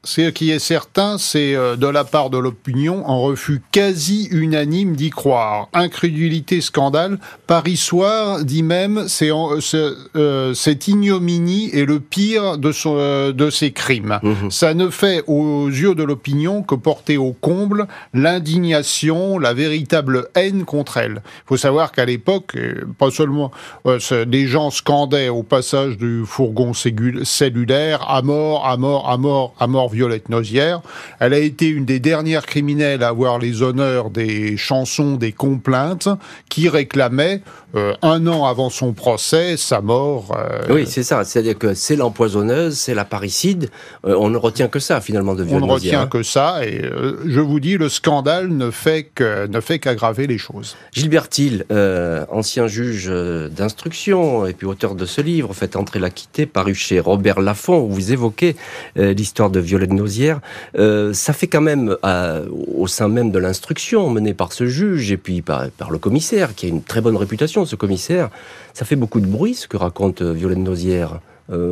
Ce 0.07 0.29
qui 0.29 0.51
est 0.51 0.59
certain, 0.59 1.17
c'est 1.17 1.53
euh, 1.53 1.75
de 1.75 1.85
la 1.85 2.05
part 2.05 2.29
de 2.29 2.37
l'opinion 2.37 3.03
un 3.09 3.17
refus 3.17 3.61
quasi 3.73 4.29
unanime 4.31 4.95
d'y 4.95 5.09
croire. 5.09 5.67
Incrédulité, 5.73 6.61
scandale. 6.61 7.19
Paris 7.45 7.75
Soir 7.75 8.45
dit 8.45 8.63
même 8.63 9.09
c'est 9.09 9.31
euh, 9.31 10.53
cette 10.53 10.87
ignominie 10.87 11.71
est 11.73 11.83
le 11.83 11.99
pire 11.99 12.57
de, 12.57 12.71
son, 12.71 12.95
euh, 12.97 13.33
de 13.33 13.49
ses 13.49 13.71
crimes. 13.71 14.19
Mhm. 14.23 14.49
Ça 14.49 14.73
ne 14.73 14.89
fait 14.89 15.25
aux 15.27 15.67
yeux 15.67 15.93
de 15.93 16.03
l'opinion 16.03 16.63
que 16.63 16.75
porter 16.75 17.17
au 17.17 17.33
comble 17.33 17.85
l'indignation, 18.13 19.37
la 19.37 19.53
véritable 19.53 20.29
haine 20.35 20.63
contre 20.63 20.95
elle. 20.95 21.21
Il 21.25 21.47
faut 21.47 21.57
savoir 21.57 21.91
qu'à 21.91 22.05
l'époque, 22.05 22.55
pas 22.97 23.11
seulement 23.11 23.51
des 24.25 24.47
gens 24.47 24.71
scandaient 24.71 25.27
au 25.27 25.43
passage 25.43 25.97
du 25.97 26.23
fourgon 26.25 26.71
cellulaire 26.73 28.09
à 28.09 28.21
mort, 28.21 28.65
à 28.65 28.77
mort, 28.77 29.09
à 29.09 29.17
mort, 29.17 29.53
à 29.59 29.67
mort 29.67 29.89
Violette 29.97 30.29
Nozière. 30.29 30.81
Elle 31.19 31.33
a 31.33 31.39
été 31.39 31.67
une 31.67 31.85
des 31.85 31.99
dernières 31.99 32.45
criminelles 32.45 33.01
à 33.01 33.07
avoir 33.07 33.39
les 33.39 33.63
honneurs 33.63 34.11
des 34.11 34.55
chansons 34.57 35.15
des 35.15 35.31
complaintes 35.31 36.07
qui 36.49 36.69
réclamaient 36.69 37.41
euh, 37.75 37.93
un 38.01 38.25
an 38.27 38.45
avant 38.45 38.69
son 38.69 38.93
procès 38.93 39.57
sa 39.57 39.81
mort. 39.81 40.37
Euh, 40.37 40.73
oui, 40.73 40.85
c'est 40.87 41.03
ça. 41.03 41.25
C'est-à-dire 41.25 41.57
que 41.57 41.73
c'est 41.73 41.97
l'empoisonneuse, 41.97 42.77
c'est 42.77 42.93
la 42.93 43.03
parricide. 43.03 43.69
Euh, 44.05 44.15
on 44.17 44.29
ne 44.29 44.37
retient 44.37 44.69
que 44.69 44.79
ça 44.79 45.01
finalement 45.01 45.35
de 45.35 45.43
Violette 45.43 45.63
On 45.63 45.67
ne 45.67 45.71
retient 45.73 46.07
que 46.07 46.23
ça. 46.23 46.65
Et 46.65 46.81
je 47.25 47.39
vous 47.39 47.59
dis, 47.59 47.77
le 47.77 47.89
scandale 47.89 48.47
ne 48.47 48.71
fait 48.71 49.09
que 49.13 49.47
ne 49.47 49.59
fait 49.59 49.79
qu'aggraver 49.79 50.27
les 50.27 50.37
choses. 50.37 50.77
Gilbert 50.93 51.27
Thiel, 51.27 51.65
ancien 52.31 52.67
juge 52.67 53.11
d'instruction 53.51 54.45
et 54.45 54.53
puis 54.53 54.65
auteur 54.65 54.95
de 54.95 55.05
ce 55.05 55.21
livre, 55.21 55.53
Faites 55.53 55.75
entrer 55.75 55.99
l'acquitté, 55.99 56.45
paru 56.45 56.73
chez 56.73 56.99
Robert 56.99 57.41
Laffont, 57.41 57.79
où 57.79 57.89
vous 57.89 58.11
évoquez 58.11 58.55
l'histoire 58.95 59.49
de 59.49 59.59
Violette 59.59 59.86
Nausière, 59.93 60.39
euh, 60.77 61.13
ça 61.13 61.33
fait 61.33 61.47
quand 61.47 61.61
même, 61.61 61.95
euh, 62.05 62.45
au 62.75 62.87
sein 62.87 63.07
même 63.07 63.31
de 63.31 63.39
l'instruction 63.39 64.09
menée 64.09 64.33
par 64.33 64.53
ce 64.53 64.65
juge 64.67 65.11
et 65.11 65.17
puis 65.17 65.41
par, 65.41 65.69
le 65.89 65.97
commissaire, 65.97 66.55
qui 66.55 66.65
a 66.65 66.69
une 66.69 66.83
très 66.83 67.01
bonne 67.01 67.17
réputation, 67.17 67.65
ce 67.65 67.75
commissaire, 67.75 68.29
ça 68.73 68.85
fait 68.85 68.95
beaucoup 68.95 69.19
de 69.19 69.27
bruit 69.27 69.53
ce 69.53 69.67
que 69.67 69.77
raconte 69.77 70.21
Violette 70.21 70.59
Nausière. 70.59 71.19
Euh, 71.49 71.71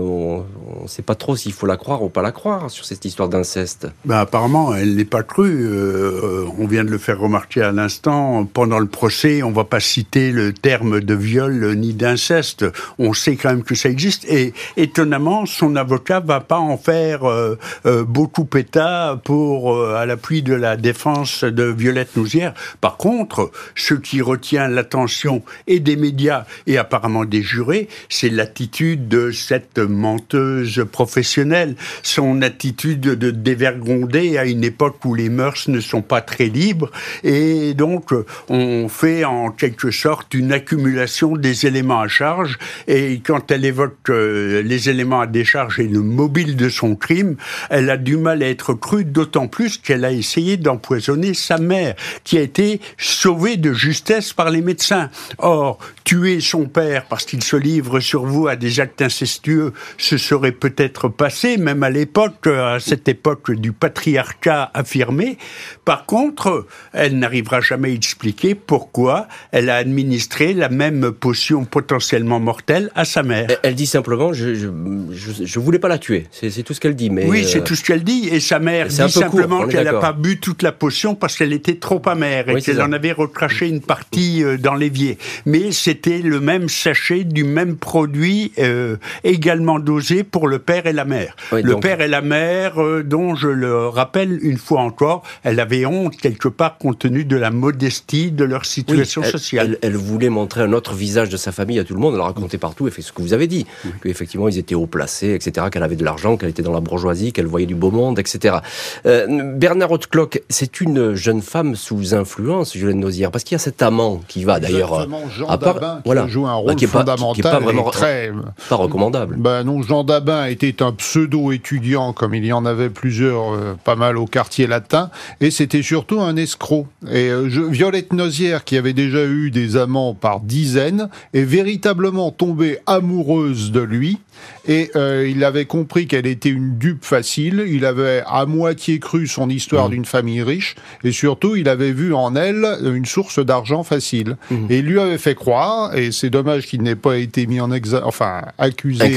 on 0.80 0.84
ne 0.84 0.88
sait 0.88 1.02
pas 1.02 1.16
trop 1.16 1.36
s'il 1.36 1.52
faut 1.52 1.66
la 1.66 1.76
croire 1.76 2.02
ou 2.02 2.10
pas 2.10 2.22
la 2.22 2.32
croire 2.32 2.72
sur 2.72 2.86
cette 2.86 3.04
histoire 3.04 3.28
d'inceste. 3.28 3.88
Ben, 4.06 4.20
apparemment, 4.20 4.74
elle 4.74 4.96
n'est 4.96 5.04
pas 5.04 5.24
crue. 5.24 5.66
Euh, 5.66 6.46
on 6.58 6.66
vient 6.66 6.86
de 6.86 6.90
le 6.90 6.98
faire 6.98 7.20
remarquer 7.20 7.62
à 7.62 7.72
l'instant. 7.72 8.46
Pendant 8.46 8.80
le 8.80 8.88
procès, 8.88 9.44
on 9.44 9.50
ne 9.50 9.56
va 9.56 9.66
pas 9.66 9.82
citer 9.82 10.32
le 10.32 10.54
terme 10.54 11.02
de 11.02 11.14
viol 11.14 11.74
ni 11.76 11.94
d'inceste. 11.94 12.66
On 13.00 13.14
sait 13.14 13.36
quand 13.36 13.50
même 13.50 13.64
que 13.64 13.76
ça 13.76 13.90
existe. 13.90 14.26
Et 14.26 14.54
étonnamment, 14.78 15.46
son 15.46 15.76
avocat 15.76 16.22
va 16.22 16.40
pas 16.40 16.60
en 16.60 16.78
faire 16.78 17.26
euh, 17.26 17.58
beaucoup 18.06 18.48
état 18.56 19.20
pour 19.24 19.86
à 19.86 20.06
l'appui 20.06 20.42
de 20.42 20.54
la 20.54 20.78
défense 20.78 21.44
de 21.44 21.64
Violette 21.64 22.16
Nouzière. 22.16 22.54
Par 22.80 22.96
contre, 22.96 23.52
ce 23.76 23.94
qui 23.94 24.22
retient 24.22 24.70
l'attention 24.70 25.44
et 25.68 25.80
des 25.80 25.98
médias 25.98 26.46
et 26.66 26.78
apparemment 26.78 27.26
des 27.26 27.42
jurés, 27.42 27.90
c'est 28.10 28.30
l'attitude 28.30 29.08
de 29.10 29.32
cette 29.32 29.65
menteuse 29.80 30.86
professionnelle, 30.92 31.76
son 32.04 32.42
attitude 32.42 33.02
de 33.02 33.32
dévergonder 33.32 34.38
à 34.38 34.46
une 34.46 34.64
époque 34.64 35.04
où 35.06 35.14
les 35.14 35.30
mœurs 35.30 35.68
ne 35.68 35.80
sont 35.80 36.02
pas 36.02 36.22
très 36.22 36.48
libres, 36.48 36.92
et 37.24 37.74
donc 37.74 38.14
on 38.50 38.88
fait 38.90 39.26
en 39.26 39.52
quelque 39.52 39.92
sorte 39.92 40.34
une 40.34 40.52
accumulation 40.52 41.36
des 41.36 41.66
éléments 41.66 42.02
à 42.02 42.08
charge, 42.08 42.58
et 42.88 43.22
quand 43.26 43.52
elle 43.52 43.66
évoque 43.66 44.10
euh, 44.10 44.62
les 44.62 44.90
éléments 44.90 45.22
à 45.22 45.28
décharge 45.28 45.80
et 45.80 45.88
le 45.88 46.02
mobile 46.02 46.56
de 46.56 46.70
son 46.70 46.96
crime, 46.96 47.36
elle 47.70 47.90
a 47.90 47.98
du 47.98 48.18
mal 48.18 48.44
à 48.44 48.50
être 48.50 48.74
crue, 48.74 49.06
d'autant 49.06 49.48
plus 49.48 49.78
qu'elle 49.78 50.06
a 50.06 50.12
essayé 50.12 50.58
d'empoisonner 50.58 51.34
sa 51.34 51.58
mère, 51.58 51.96
qui 52.24 52.38
a 52.38 52.42
été 52.42 52.80
sauvée 52.98 53.58
de 53.58 53.74
justesse 53.74 54.34
par 54.34 54.50
les 54.50 54.62
médecins. 54.62 55.10
Or, 55.38 55.80
tuer 56.04 56.40
son 56.40 56.66
père 56.66 57.06
parce 57.06 57.26
qu'il 57.26 57.44
se 57.44 57.56
livre 57.56 58.00
sur 58.00 58.26
vous 58.26 58.48
à 58.48 58.56
des 58.56 58.80
actes 58.80 59.02
incestueux, 59.02 59.55
se 59.98 60.18
serait 60.18 60.52
peut-être 60.52 61.10
passé, 61.10 61.58
même 61.58 61.84
à 61.84 61.90
l'époque, 61.90 62.48
à 62.48 62.80
cette 62.80 63.08
époque 63.08 63.52
du 63.52 63.72
patriarcat 63.72 64.72
affirmé. 64.74 65.38
Par 65.84 66.06
contre, 66.06 66.66
elle 66.94 67.18
n'arrivera 67.20 67.62
jamais 67.62 67.90
à 67.90 67.94
expliquer 67.94 68.56
pourquoi 68.56 69.28
elle 69.52 69.70
a 69.70 69.76
administré 69.76 70.54
la 70.54 70.70
même 70.70 71.12
potion 71.12 71.66
potentiellement 71.66 72.40
mortelle 72.40 72.92
à 72.96 73.06
sa 73.06 73.24
mère. 73.24 73.48
Elle 73.64 73.76
dit 73.76 73.86
simplement, 73.86 74.34
je, 74.34 74.54
je, 74.56 75.60
voulais 75.60 75.80
pas 75.80 75.88
la 75.88 75.98
tuer. 75.98 76.28
C'est 76.32 76.64
tout 76.64 76.74
ce 76.74 76.80
qu'elle 76.80 76.96
dit. 76.96 77.10
Mais 77.10 77.26
oui, 77.26 77.46
c'est 77.46 77.60
euh, 77.60 77.64
tout 77.64 77.76
ce 77.76 77.84
qu'elle 77.84 78.04
dit. 78.04 78.30
Et 78.32 78.40
sa 78.40 78.60
mère 78.60 78.88
dit 78.88 78.96
simplement 79.10 79.68
qu'elle 79.68 79.86
n'a 79.86 79.94
pas 79.94 80.14
bu 80.14 80.40
toute 80.40 80.62
la 80.62 80.72
potion 80.72 81.16
parce 81.16 81.38
qu'elle 81.38 81.54
était 81.54 81.76
trop 81.76 82.02
amère 82.06 82.50
et 82.50 82.62
qu'elle 82.62 82.82
en 82.82 82.92
avait 82.92 83.12
recraché 83.12 83.68
une 83.68 83.82
partie 83.82 84.44
euh, 84.44 84.58
dans 84.58 84.76
l'évier. 84.76 85.18
Mais 85.46 85.72
c'était 85.72 86.20
le 86.20 86.40
même 86.40 86.70
sachet 86.70 87.24
du 87.24 87.44
même 87.44 87.78
produit 87.78 88.52
euh, 88.60 88.98
également 89.46 89.78
dosé 89.78 90.24
pour 90.24 90.48
le 90.48 90.58
père 90.58 90.88
et 90.88 90.94
la 90.94 91.06
mère. 91.06 91.36
le 91.52 91.76
père 91.80 92.02
et 92.02 92.08
la 92.08 92.22
mère, 92.22 92.82
euh, 92.82 93.04
dont 93.04 93.36
je 93.36 93.48
le 93.48 93.88
rappelle 93.88 94.40
une 94.42 94.58
fois 94.58 94.82
encore, 94.82 95.22
elle 95.44 95.60
avait 95.60 95.86
honte 95.86 96.18
quelque 96.18 96.48
part 96.48 96.80
compte 96.80 96.98
tenu 96.98 97.26
de 97.26 97.36
la 97.36 97.52
modestie 97.52 98.32
de 98.32 98.44
leur 98.44 98.66
situation 98.66 99.22
sociale. 99.22 99.78
Elle, 99.84 99.96
voulait 99.98 100.30
montrer 100.30 100.62
un 100.62 100.74
autre 100.74 100.96
visage 100.96 101.30
de 101.30 101.38
sa 101.38 101.52
famille 101.52 101.78
à 101.78 101.84
tout 101.84 101.94
le 101.94 102.00
monde, 102.00 102.16
elle 102.16 102.22
racontait 102.22 102.58
partout, 102.58 102.88
et 102.88 102.92
fait 102.92 103.04
ce 103.04 103.12
que 103.12 103.22
vous 103.22 103.34
avez 103.34 103.46
dit, 103.46 103.68
qu'effectivement 104.02 104.48
ils 104.48 104.58
étaient 104.58 104.74
haut 104.74 104.88
placés, 104.88 105.36
etc., 105.36 105.68
qu'elle 105.72 105.84
avait 105.84 105.96
de 105.96 106.04
l'argent, 106.04 106.38
qu'elle 106.38 106.50
était 106.50 106.64
dans 106.64 106.74
la 106.74 106.80
bourgeoisie, 106.80 107.32
qu'elle 107.32 107.46
voyait 107.46 107.68
du 107.68 107.76
beau 107.76 107.92
monde, 107.92 108.18
etc. 108.18 108.58
Euh, 109.06 109.54
Bernard 109.54 109.92
Hautecloque, 109.92 110.42
c'est 110.50 110.82
une 110.82 111.14
jeune 111.14 111.44
femme 111.44 111.76
sous 111.76 112.16
influence, 112.16 112.74
Julienne 112.74 113.00
Nausière, 113.00 113.30
parce 113.30 113.44
qu'il 113.44 113.54
y 113.54 113.58
a 113.58 113.60
cet 113.60 113.84
amant 113.84 114.22
qui 114.28 114.44
va 114.44 114.60
d'ailleurs 114.60 115.08
à 115.48 115.58
part, 115.60 116.02
voilà, 116.04 116.24
qui 116.24 116.30
joue 116.30 116.48
un 116.48 116.56
rôle 116.56 116.80
fondamental, 116.80 117.44
pas, 117.44 117.60
vraiment, 117.60 117.92
très... 117.92 118.32
pas 118.70 118.76
recommandable. 118.76 119.35
Ben 119.38 119.64
non, 119.64 119.82
Jean 119.82 120.04
Dabin 120.04 120.46
était 120.46 120.82
un 120.82 120.92
pseudo-étudiant, 120.92 122.14
comme 122.14 122.34
il 122.34 122.46
y 122.46 122.54
en 122.54 122.66
avait 122.66 122.90
plusieurs, 122.90 123.54
euh, 123.54 123.78
pas 123.84 123.96
mal 123.96 124.18
au 124.18 124.26
quartier 124.26 124.68
latin, 124.68 125.10
et 125.42 125.52
c'était 125.52 125.82
surtout 125.82 126.22
un 126.22 126.36
escroc. 126.36 126.88
Et 127.10 127.30
euh, 127.30 127.48
Violette 127.70 128.14
Nozière, 128.14 128.64
qui 128.64 128.78
avait 128.78 128.94
déjà 128.94 129.26
eu 129.26 129.52
des 129.52 129.78
amants 129.78 130.14
par 130.14 130.40
dizaines, 130.40 131.10
est 131.34 131.44
véritablement 131.44 132.32
tombée 132.32 132.80
amoureuse 132.88 133.72
de 133.72 133.82
lui, 133.82 134.20
et 134.68 134.92
euh, 134.96 135.28
il 135.28 135.44
avait 135.44 135.66
compris 135.66 136.08
qu'elle 136.08 136.26
était 136.26 136.50
une 136.50 136.78
dupe 136.78 137.06
facile, 137.06 137.64
il 137.68 137.86
avait 137.86 138.24
à 138.26 138.46
moitié 138.46 139.00
cru 139.00 139.28
son 139.28 139.50
histoire 139.50 139.88
mmh. 139.88 139.92
d'une 139.92 140.06
famille 140.06 140.42
riche, 140.42 140.76
et 141.04 141.12
surtout 141.12 141.56
il 141.56 141.70
avait 141.70 141.92
vu 141.92 142.14
en 142.14 142.36
elle 142.36 142.66
une 142.84 143.06
source 143.06 143.40
d'argent 143.40 143.84
facile. 143.84 144.38
Mmh. 144.50 144.56
Et 144.70 144.80
il 144.80 144.86
lui 144.86 145.00
avait 145.00 145.18
fait 145.18 145.36
croire, 145.36 145.96
et 145.96 146.12
c'est 146.12 146.30
dommage 146.30 146.66
qu'il 146.66 146.82
n'ait 146.82 146.96
pas 146.96 147.18
été 147.18 147.48
mis 147.48 147.60
en 147.60 147.72
examen, 147.72 148.06
enfin 148.06 148.42
accusé 148.58 149.15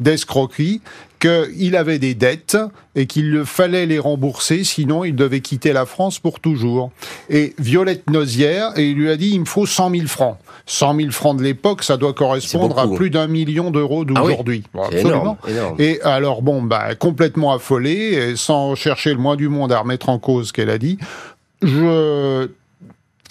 d'escroquerie, 0.00 0.80
qu'il 1.24 1.76
avait 1.76 1.98
des 1.98 2.14
dettes 2.14 2.58
et 2.94 3.06
qu'il 3.06 3.44
fallait 3.44 3.86
les 3.86 3.98
rembourser, 3.98 4.62
sinon 4.62 5.04
il 5.04 5.16
devait 5.16 5.40
quitter 5.40 5.72
la 5.72 5.86
France 5.86 6.18
pour 6.18 6.40
toujours. 6.40 6.90
Et 7.30 7.54
Violette 7.58 8.10
Nozière, 8.10 8.72
et 8.76 8.90
il 8.90 8.96
lui 8.96 9.08
a 9.08 9.16
dit, 9.16 9.30
il 9.30 9.40
me 9.40 9.44
faut 9.46 9.66
100 9.66 9.90
000 9.90 10.06
francs. 10.06 10.36
100 10.66 10.96
000 10.96 11.10
francs 11.10 11.38
de 11.38 11.42
l'époque, 11.42 11.82
ça 11.82 11.96
doit 11.96 12.12
correspondre 12.12 12.78
à 12.78 12.88
plus 12.88 13.10
d'un 13.10 13.26
million 13.26 13.70
d'euros 13.70 14.04
ah 14.06 14.12
d'aujourd'hui. 14.12 14.64
absolument. 14.74 15.38
Et 15.78 16.00
alors, 16.02 16.42
bon, 16.42 16.62
bah, 16.62 16.94
complètement 16.94 17.52
affolé, 17.52 18.36
sans 18.36 18.74
chercher 18.74 19.12
le 19.12 19.18
moins 19.18 19.36
du 19.36 19.48
monde 19.48 19.72
à 19.72 19.80
remettre 19.80 20.08
en 20.08 20.18
cause 20.18 20.48
ce 20.48 20.52
qu'elle 20.52 20.70
a 20.70 20.78
dit, 20.78 20.98
je 21.62 22.48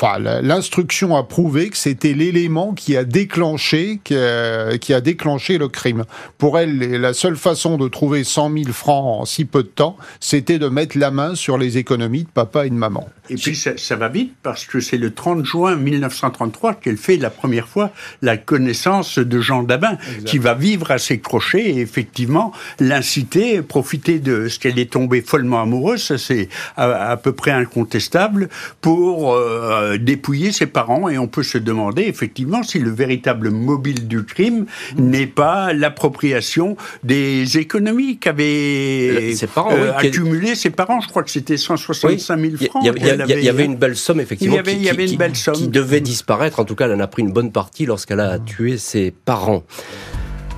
Enfin, 0.04 0.20
l'instruction 0.20 1.16
a 1.16 1.24
prouvé 1.24 1.70
que 1.70 1.78
c'était 1.78 2.14
l'élément 2.14 2.74
qui 2.74 2.98
a 2.98 3.06
déclenché 3.06 4.02
qui 4.04 4.14
a, 4.18 5.02
déclenché 5.02 5.58
le 5.58 5.70
crime. 5.70 6.04
Pour 6.38 6.60
elle, 6.60 6.78
la 6.78 7.14
seule 7.14 7.38
façon 7.38 7.78
de 7.78 7.88
trouver 7.88 8.26
100 8.26 8.52
000 8.52 8.74
francs 8.74 9.22
en 9.22 9.26
si 9.26 9.46
peu 9.46 9.64
de 9.64 9.70
temps, 9.70 9.96
c'était 10.20 10.60
de 10.60 10.68
mettre 10.68 10.98
la 10.98 11.10
main 11.10 11.36
sur 11.36 11.58
les 11.58 11.78
économies 11.78 12.24
de 12.24 12.30
papa 12.30 12.66
et 12.66 12.70
de 12.70 12.76
maman. 12.76 13.08
Et 13.30 13.36
puis 13.36 13.56
ça, 13.56 13.96
va 13.96 14.10
vite 14.10 14.34
parce 14.44 14.66
que 14.66 14.82
c'est 14.82 14.98
le 14.98 15.14
30 15.14 15.46
juin 15.46 15.78
1933 15.78 16.74
qu'elle 16.76 16.98
fait 16.98 17.16
la 17.16 17.30
première 17.30 17.70
fois 17.70 17.92
la 18.22 18.36
connaissance 18.36 19.20
de 19.20 19.40
Jean 19.40 19.64
Dabin, 19.64 19.98
qui 20.26 20.38
va 20.38 20.54
vivre 20.54 20.92
à 20.92 20.98
ses 20.98 21.20
crochets 21.20 21.70
et 21.70 21.80
effectivement 21.80 22.52
l'inciter, 22.80 23.62
profiter 23.62 24.20
de 24.20 24.50
ce 24.50 24.60
qu'elle 24.60 24.78
est 24.78 24.92
tombée 24.92 25.22
follement 25.22 25.62
amoureuse, 25.62 26.04
ça 26.04 26.18
c'est 26.18 26.50
à, 26.76 27.16
peu 27.16 27.32
près 27.32 27.52
incontestable, 27.52 28.50
pour 28.82 29.34
euh, 29.34 29.93
dépouiller 29.98 30.52
ses 30.52 30.66
parents. 30.66 31.10
Et 31.10 31.18
on 31.18 31.28
peut 31.28 31.44
se 31.44 31.58
demander 31.58 32.04
effectivement 32.04 32.64
si 32.64 32.80
le 32.80 32.90
véritable 32.90 33.50
mobile 33.50 34.08
du 34.08 34.24
crime 34.24 34.66
n'est 34.98 35.28
pas 35.28 35.74
l'appropriation 35.74 36.78
des 37.04 37.58
économies 37.58 38.18
qu'avaient 38.18 39.34
euh, 39.34 39.94
accumulées 39.96 40.56
ses 40.56 40.70
parents. 40.70 41.02
Je 41.02 41.08
crois 41.08 41.24
que 41.24 41.32
c'était 41.32 41.58
165 41.58 42.40
000 42.40 42.52
francs 42.70 42.84
il 42.84 43.44
y, 43.44 43.50
avait 43.50 43.66
une 43.66 43.76
belle 43.76 43.96
somme, 43.96 44.20
effectivement, 44.20 44.58
qui, 44.62 45.68
devait 45.68 46.02
disparaître. 46.02 46.60
En 46.60 46.66
tout 46.66 46.76
cas, 46.76 46.86
elle 46.86 46.96
en 46.96 47.00
a 47.00 47.08
pris 47.08 47.22
une 47.22 47.32
bonne 47.32 47.52
partie 47.52 47.86
lorsqu'elle 47.86 48.20
a 48.20 48.40
tué 48.40 48.78
ses 48.78 49.12
parents. 49.12 49.64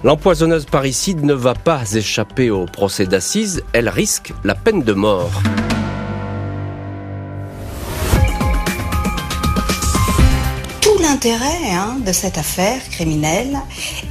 L'empoisonneuse 0.03 0.65
parricide 0.65 1.23
ne 1.23 1.33
va 1.33 1.55
pas 1.55 1.93
échapper 1.93 2.51
au 2.51 2.65
procès 2.65 3.05
d'assises, 3.05 3.63
elle 3.73 3.89
risque 3.89 4.33
la 4.43 4.53
peine 4.53 4.83
de 4.83 4.93
mort. 4.93 5.31
Hein, 11.31 11.97
de 12.05 12.11
cette 12.11 12.37
affaire 12.37 12.81
criminelle 12.89 13.57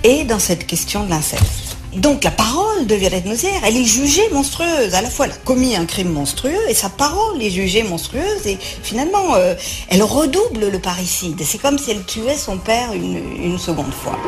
est 0.02 0.24
dans 0.24 0.38
cette 0.38 0.66
question 0.66 1.04
de 1.04 1.10
l'inceste. 1.10 1.76
Donc 1.96 2.24
la 2.24 2.32
parole 2.32 2.86
de 2.86 2.94
Violette 2.96 3.24
Nozière, 3.24 3.60
elle 3.64 3.76
est 3.76 3.84
jugée 3.84 4.28
monstrueuse. 4.32 4.94
À 4.94 5.02
la 5.02 5.08
fois, 5.08 5.26
elle 5.26 5.32
a 5.32 5.36
commis 5.36 5.76
un 5.76 5.86
crime 5.86 6.10
monstrueux 6.10 6.68
et 6.68 6.74
sa 6.74 6.88
parole 6.88 7.40
est 7.40 7.50
jugée 7.50 7.84
monstrueuse. 7.84 8.46
Et 8.46 8.58
finalement, 8.82 9.36
euh, 9.36 9.54
elle 9.90 10.02
redouble 10.02 10.68
le 10.70 10.78
parricide. 10.80 11.40
C'est 11.44 11.58
comme 11.58 11.78
si 11.78 11.92
elle 11.92 12.04
tuait 12.04 12.36
son 12.36 12.58
père 12.58 12.92
une 12.92 13.58
seconde 13.58 13.94
fois. 13.94 14.18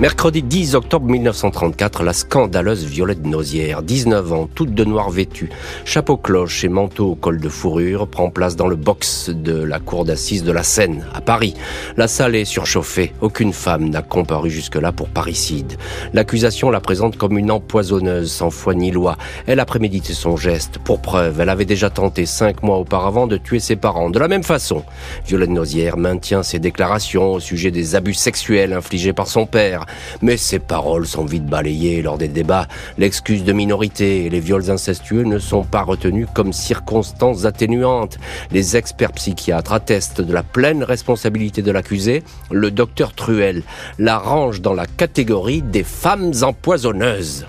Mercredi 0.00 0.42
10 0.42 0.74
octobre 0.74 1.06
1934, 1.06 2.02
la 2.02 2.12
scandaleuse 2.12 2.84
Violette 2.84 3.24
Nozière, 3.24 3.80
19 3.80 4.32
ans, 4.32 4.48
toute 4.52 4.74
de 4.74 4.84
noir 4.84 5.08
vêtue, 5.08 5.50
chapeau 5.84 6.16
cloche 6.16 6.64
et 6.64 6.68
manteau 6.68 7.12
au 7.12 7.14
col 7.14 7.38
de 7.38 7.48
fourrure, 7.48 8.08
prend 8.08 8.28
place 8.28 8.56
dans 8.56 8.66
le 8.66 8.74
box 8.74 9.30
de 9.30 9.54
la 9.62 9.78
cour 9.78 10.04
d'assises 10.04 10.42
de 10.42 10.50
la 10.50 10.64
Seine, 10.64 11.06
à 11.14 11.20
Paris. 11.20 11.54
La 11.96 12.08
salle 12.08 12.34
est 12.34 12.44
surchauffée. 12.44 13.12
Aucune 13.20 13.52
femme 13.52 13.88
n'a 13.88 14.02
comparu 14.02 14.50
jusque-là 14.50 14.90
pour 14.90 15.08
parricide. 15.08 15.74
L'accusation 16.12 16.70
la 16.70 16.80
présente 16.80 17.16
comme 17.16 17.38
une 17.38 17.52
empoisonneuse 17.52 18.32
sans 18.32 18.50
foi 18.50 18.74
ni 18.74 18.90
loi. 18.90 19.16
Elle 19.46 19.60
a 19.60 19.64
prémédité 19.64 20.12
son 20.12 20.36
geste. 20.36 20.78
Pour 20.78 21.02
preuve, 21.02 21.40
elle 21.40 21.50
avait 21.50 21.66
déjà 21.66 21.88
tenté 21.88 22.26
cinq 22.26 22.64
mois 22.64 22.78
auparavant 22.78 23.28
de 23.28 23.36
tuer 23.36 23.60
ses 23.60 23.76
parents. 23.76 24.10
De 24.10 24.18
la 24.18 24.26
même 24.26 24.42
façon, 24.42 24.82
Violette 25.24 25.50
Nozière 25.50 25.98
maintient 25.98 26.42
ses 26.42 26.58
déclarations 26.58 27.34
au 27.34 27.40
sujet 27.40 27.70
des 27.70 27.94
abus 27.94 28.14
sexuels 28.14 28.72
infligés 28.72 29.12
par 29.12 29.28
son 29.28 29.46
père 29.46 29.83
mais 30.22 30.36
ces 30.36 30.58
paroles 30.58 31.06
sont 31.06 31.24
vite 31.24 31.46
balayées 31.46 32.02
lors 32.02 32.18
des 32.18 32.28
débats. 32.28 32.68
L'excuse 32.98 33.44
de 33.44 33.52
minorité 33.52 34.26
et 34.26 34.30
les 34.30 34.40
viols 34.40 34.70
incestueux 34.70 35.22
ne 35.22 35.38
sont 35.38 35.64
pas 35.64 35.82
retenus 35.82 36.26
comme 36.34 36.52
circonstances 36.52 37.44
atténuantes. 37.44 38.18
Les 38.50 38.76
experts 38.76 39.12
psychiatres 39.12 39.72
attestent 39.72 40.20
de 40.20 40.32
la 40.32 40.42
pleine 40.42 40.82
responsabilité 40.82 41.62
de 41.62 41.70
l'accusé. 41.70 42.22
Le 42.50 42.70
docteur 42.70 43.12
Truel 43.12 43.62
la 43.98 44.18
range 44.18 44.60
dans 44.60 44.74
la 44.74 44.86
catégorie 44.86 45.62
des 45.62 45.84
femmes 45.84 46.32
empoisonneuses. 46.42 47.46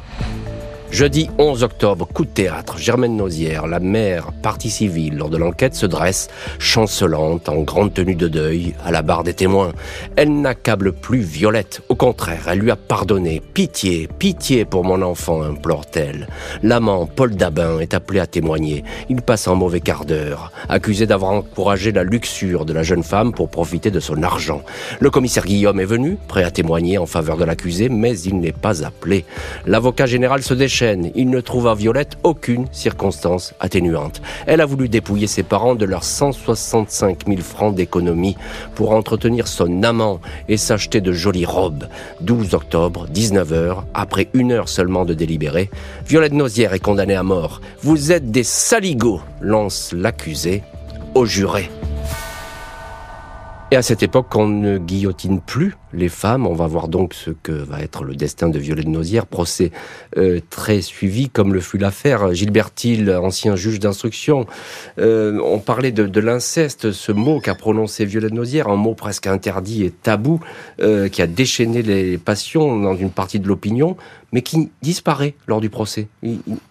Jeudi 0.92 1.30
11 1.38 1.64
octobre, 1.64 2.08
coup 2.14 2.24
de 2.24 2.30
théâtre, 2.30 2.78
Germaine 2.78 3.18
Nozière, 3.18 3.68
la 3.68 3.82
mère, 3.82 4.32
partie 4.42 4.70
civile, 4.70 5.18
lors 5.18 5.30
de 5.30 5.36
l'enquête, 5.36 5.76
se 5.76 5.86
dresse, 5.86 6.30
chancelante, 6.58 7.50
en 7.50 7.62
grande 7.64 7.94
tenue 7.94 8.16
de 8.16 8.30
deuil, 8.30 8.76
à 8.86 8.92
la 8.92 9.02
barre 9.02 9.24
des 9.24 9.34
témoins. 9.34 9.74
Elle 10.16 10.40
n'accable 10.40 10.94
plus 10.94 11.20
Violette. 11.20 11.82
Au 11.90 11.96
contraire, 11.96 12.46
elle 12.48 12.60
lui 12.60 12.72
a 12.72 12.78
pardonné. 12.78 13.42
Pitié, 13.42 14.08
pitié 14.20 14.64
pour 14.64 14.86
mon 14.86 15.02
enfant, 15.02 15.42
implore-t-elle. 15.42 16.28
L'amant, 16.64 17.08
Paul 17.08 17.36
Dabin, 17.36 17.80
est 17.80 17.94
appelé 17.94 18.22
à 18.22 18.28
témoigner. 18.28 18.84
Il 19.10 19.22
passe 19.22 19.48
un 19.50 19.56
mauvais 19.56 19.82
quart 19.82 20.06
d'heure, 20.06 20.52
accusé 20.70 21.08
d'avoir 21.08 21.32
encouragé 21.32 21.92
la 21.92 22.04
luxure 22.04 22.64
de 22.64 22.74
la 22.74 22.84
jeune 22.84 23.04
femme 23.04 23.34
pour 23.34 23.50
profiter 23.50 23.92
de 23.92 24.00
son 24.00 24.24
argent. 24.24 24.62
Le 25.02 25.10
commissaire 25.10 25.46
Guillaume 25.46 25.80
est 25.80 25.86
venu, 25.86 26.18
prêt 26.28 26.44
à 26.44 26.52
témoigner 26.52 26.98
en 26.98 27.06
faveur 27.06 27.36
de 27.36 27.44
l'accusé, 27.44 27.90
mais 27.90 28.18
il 28.20 28.40
n'est 28.40 28.54
pas 28.54 28.86
appelé. 28.86 29.26
L'avocat 29.66 30.06
général 30.06 30.42
se 30.42 30.54
il 30.82 31.30
ne 31.30 31.42
trouve 31.42 31.68
à 31.68 31.76
Violette 31.76 32.18
aucune 32.24 32.66
circonstance 32.72 33.54
atténuante. 33.60 34.22
Elle 34.46 34.62
a 34.62 34.66
voulu 34.66 34.90
dépouiller 34.90 35.28
ses 35.28 35.44
parents 35.44 35.76
de 35.76 35.86
leurs 35.86 36.04
165 36.04 37.28
000 37.28 37.42
francs 37.42 37.76
d'économie 37.76 38.36
pour 38.74 38.92
entretenir 38.92 39.48
son 39.48 39.84
amant 39.84 40.20
et 40.50 40.58
s'acheter 40.58 41.02
de 41.02 41.12
jolies 41.12 41.46
robes. 41.46 41.88
12 42.22 42.54
octobre, 42.54 43.08
19h, 43.14 43.84
après 43.94 44.28
une 44.34 44.52
heure 44.52 44.70
seulement 44.70 45.06
de 45.06 45.14
délibéré, 45.14 45.70
Violette 46.08 46.34
Nozière 46.34 46.74
est 46.74 46.80
condamnée 46.80 47.16
à 47.16 47.24
mort. 47.24 47.62
Vous 47.82 48.12
êtes 48.12 48.32
des 48.32 48.44
saligots, 48.44 49.22
lance 49.42 49.94
l'accusé 49.94 50.64
au 51.14 51.26
juré. 51.26 51.70
Et 53.72 53.78
à 53.78 53.82
cette 53.82 54.04
époque, 54.04 54.36
on 54.36 54.48
ne 54.48 54.78
guillotine 54.78 55.42
plus 55.42 55.76
les 55.96 56.10
femmes. 56.10 56.46
On 56.48 56.54
va 56.54 56.68
voir 56.68 56.88
donc 56.88 57.14
ce 57.14 57.32
que 57.32 57.52
va 57.52 57.82
être 57.82 58.04
le 58.04 58.16
destin 58.16 58.50
de 58.50 58.60
Violette 58.60 58.88
Nozière, 58.88 59.26
procès 59.26 59.72
euh, 60.18 60.40
très 60.50 60.82
suivi 60.82 61.30
comme 61.30 61.54
le 61.54 61.60
fut 61.60 61.78
l'affaire. 61.78 62.34
Gilbert 62.34 62.74
Thiel, 62.74 63.16
ancien 63.16 63.56
juge 63.56 63.80
d'instruction, 63.80 64.46
euh, 65.00 65.40
on 65.44 65.60
parlait 65.60 65.92
de, 65.92 66.20
l'inceste, 66.20 66.92
ce 66.92 67.12
mot 67.12 67.40
qu'a 67.40 67.56
prononcé 67.56 68.06
Violette 68.06 68.34
Nozière, 68.34 68.68
un 68.68 68.76
mot 68.76 68.94
presque 68.94 69.28
interdit 69.28 69.84
et 69.84 69.92
tabou, 69.92 70.40
euh, 70.82 71.10
qui 71.10 71.22
a 71.22 71.28
déchaîné 71.28 71.82
les 71.82 72.18
passions 72.18 72.80
dans 72.80 72.96
une 72.96 73.12
partie 73.12 73.40
de 73.40 73.48
l'opinion 73.48 73.98
mais 74.36 74.42
qui 74.42 74.70
disparaît 74.82 75.34
lors 75.48 75.62
du 75.62 75.70
procès. 75.70 76.10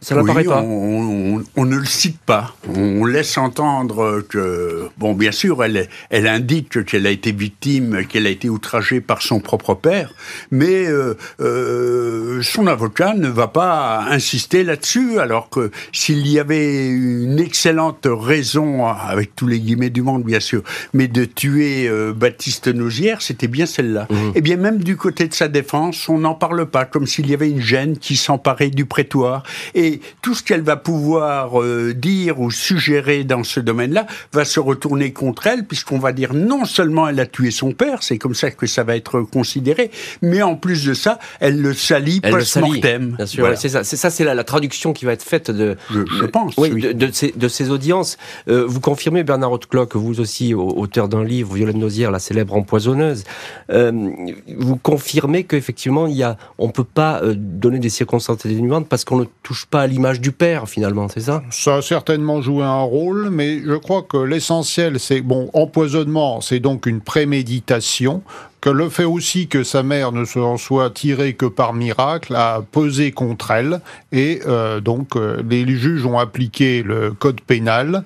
Ça 0.02 0.14
n'apparaît 0.14 0.44
pas. 0.44 0.60
On, 0.60 1.64
ne 1.64 1.76
le 1.76 1.86
cite 1.86 2.18
pas. 2.18 2.54
On 2.68 3.06
laisse 3.06 3.38
entendre 3.38 4.22
que, 4.28 4.90
bon, 4.98 5.14
bien 5.14 5.32
sûr, 5.32 5.64
elle, 5.64 5.88
elle 6.10 6.26
indique 6.26 6.84
qu'elle 6.84 7.06
a 7.06 7.10
été 7.10 7.32
victime, 7.32 8.04
qu'elle 8.06 8.26
a 8.26 8.30
été 8.30 8.50
outragée 8.50 9.00
par 9.00 9.13
son 9.22 9.40
propre 9.40 9.74
père, 9.74 10.12
mais 10.50 10.86
euh, 10.86 11.16
euh, 11.40 12.42
son 12.42 12.66
avocat 12.66 13.14
ne 13.14 13.28
va 13.28 13.48
pas 13.48 14.04
insister 14.08 14.64
là-dessus, 14.64 15.18
alors 15.18 15.50
que 15.50 15.70
s'il 15.92 16.26
y 16.26 16.38
avait 16.38 16.88
une 16.88 17.38
excellente 17.38 18.06
raison, 18.10 18.86
avec 18.86 19.34
tous 19.34 19.46
les 19.46 19.60
guillemets 19.60 19.90
du 19.90 20.02
monde, 20.02 20.24
bien 20.24 20.40
sûr, 20.40 20.62
mais 20.92 21.08
de 21.08 21.24
tuer 21.24 21.88
euh, 21.88 22.12
Baptiste 22.12 22.68
Nozière, 22.68 23.22
c'était 23.22 23.48
bien 23.48 23.66
celle-là. 23.66 24.06
Mmh. 24.10 24.14
Et 24.14 24.32
eh 24.36 24.40
bien 24.40 24.56
même 24.56 24.82
du 24.82 24.96
côté 24.96 25.28
de 25.28 25.34
sa 25.34 25.48
défense, 25.48 26.08
on 26.08 26.18
n'en 26.18 26.34
parle 26.34 26.66
pas, 26.66 26.84
comme 26.84 27.06
s'il 27.06 27.28
y 27.28 27.34
avait 27.34 27.50
une 27.50 27.60
gêne 27.60 27.98
qui 27.98 28.16
s'emparait 28.16 28.70
du 28.70 28.86
prétoire. 28.86 29.42
Et 29.74 30.00
tout 30.22 30.34
ce 30.34 30.42
qu'elle 30.42 30.62
va 30.62 30.76
pouvoir 30.76 31.62
dire 31.94 32.40
ou 32.40 32.50
suggérer 32.50 33.24
dans 33.24 33.44
ce 33.44 33.60
domaine-là 33.60 34.06
va 34.32 34.44
se 34.44 34.60
retourner 34.60 35.12
contre 35.12 35.46
elle, 35.46 35.66
puisqu'on 35.66 35.98
va 35.98 36.12
dire 36.12 36.34
non 36.34 36.64
seulement 36.64 37.08
elle 37.08 37.20
a 37.20 37.26
tué 37.26 37.50
son 37.50 37.72
père, 37.72 38.02
c'est 38.02 38.18
comme 38.18 38.34
ça 38.34 38.50
que 38.50 38.66
ça 38.66 38.84
va 38.84 38.96
être 38.96 39.03
considéré, 39.10 39.90
mais 40.22 40.42
en 40.42 40.56
plus 40.56 40.84
de 40.84 40.94
ça, 40.94 41.18
elle 41.40 41.60
le 41.60 41.74
salit 41.74 42.20
post-mortem. 42.20 43.14
Bien 43.16 43.26
sûr, 43.26 43.48
c'est 43.56 43.68
ça. 43.68 43.84
C'est 43.84 43.96
ça, 43.96 44.10
c'est 44.10 44.24
la, 44.24 44.44
traduction 44.44 44.92
qui 44.92 45.04
va 45.04 45.12
être 45.12 45.22
faite 45.22 45.50
de. 45.50 45.76
Je, 45.90 46.24
pense. 46.26 46.54
Oui, 46.56 46.70
De, 46.94 47.10
ces, 47.12 47.32
de, 47.34 47.48
ces, 47.48 47.70
audiences. 47.70 48.18
Euh, 48.48 48.64
vous 48.66 48.80
confirmez, 48.80 49.24
Bernard 49.24 49.52
Hautecloque, 49.52 49.96
vous 49.96 50.20
aussi, 50.20 50.54
auteur 50.54 51.08
d'un 51.08 51.24
livre, 51.24 51.54
Violaine 51.54 51.78
Nozière, 51.78 52.10
la 52.10 52.18
célèbre 52.18 52.54
empoisonneuse. 52.54 53.24
Euh, 53.70 54.10
vous 54.58 54.76
confirmez 54.76 55.44
qu'effectivement, 55.44 56.06
il 56.06 56.16
y 56.16 56.22
a, 56.22 56.36
on 56.58 56.68
peut 56.68 56.84
pas 56.84 57.22
euh, 57.22 57.34
donner 57.36 57.78
des 57.78 57.88
circonstances 57.88 58.44
atténuantes 58.44 58.88
parce 58.88 59.04
qu'on 59.04 59.18
ne 59.18 59.24
touche 59.42 59.66
pas 59.66 59.82
à 59.82 59.86
l'image 59.86 60.20
du 60.20 60.32
père, 60.32 60.68
finalement, 60.68 61.08
c'est 61.08 61.20
ça? 61.20 61.42
Ça 61.50 61.76
a 61.76 61.82
certainement 61.82 62.42
joué 62.42 62.64
un 62.64 62.82
rôle, 62.82 63.30
mais 63.30 63.60
je 63.64 63.74
crois 63.74 64.02
que 64.02 64.16
l'essentiel, 64.16 65.00
c'est 65.00 65.20
bon, 65.20 65.50
empoisonnement, 65.52 66.40
c'est 66.40 66.60
donc 66.60 66.86
une 66.86 67.00
préméditation 67.00 68.22
le 68.70 68.88
fait 68.88 69.04
aussi 69.04 69.48
que 69.48 69.62
sa 69.62 69.82
mère 69.82 70.12
ne 70.12 70.24
se 70.24 70.40
soit 70.58 70.90
tirée 70.90 71.34
que 71.34 71.46
par 71.46 71.74
miracle 71.74 72.34
a 72.34 72.62
pesé 72.72 73.12
contre 73.12 73.50
elle. 73.50 73.80
Et 74.12 74.40
euh, 74.46 74.80
donc 74.80 75.16
euh, 75.16 75.42
les 75.48 75.66
juges 75.76 76.06
ont 76.06 76.18
appliqué 76.18 76.82
le 76.82 77.12
code 77.12 77.40
pénal 77.40 78.04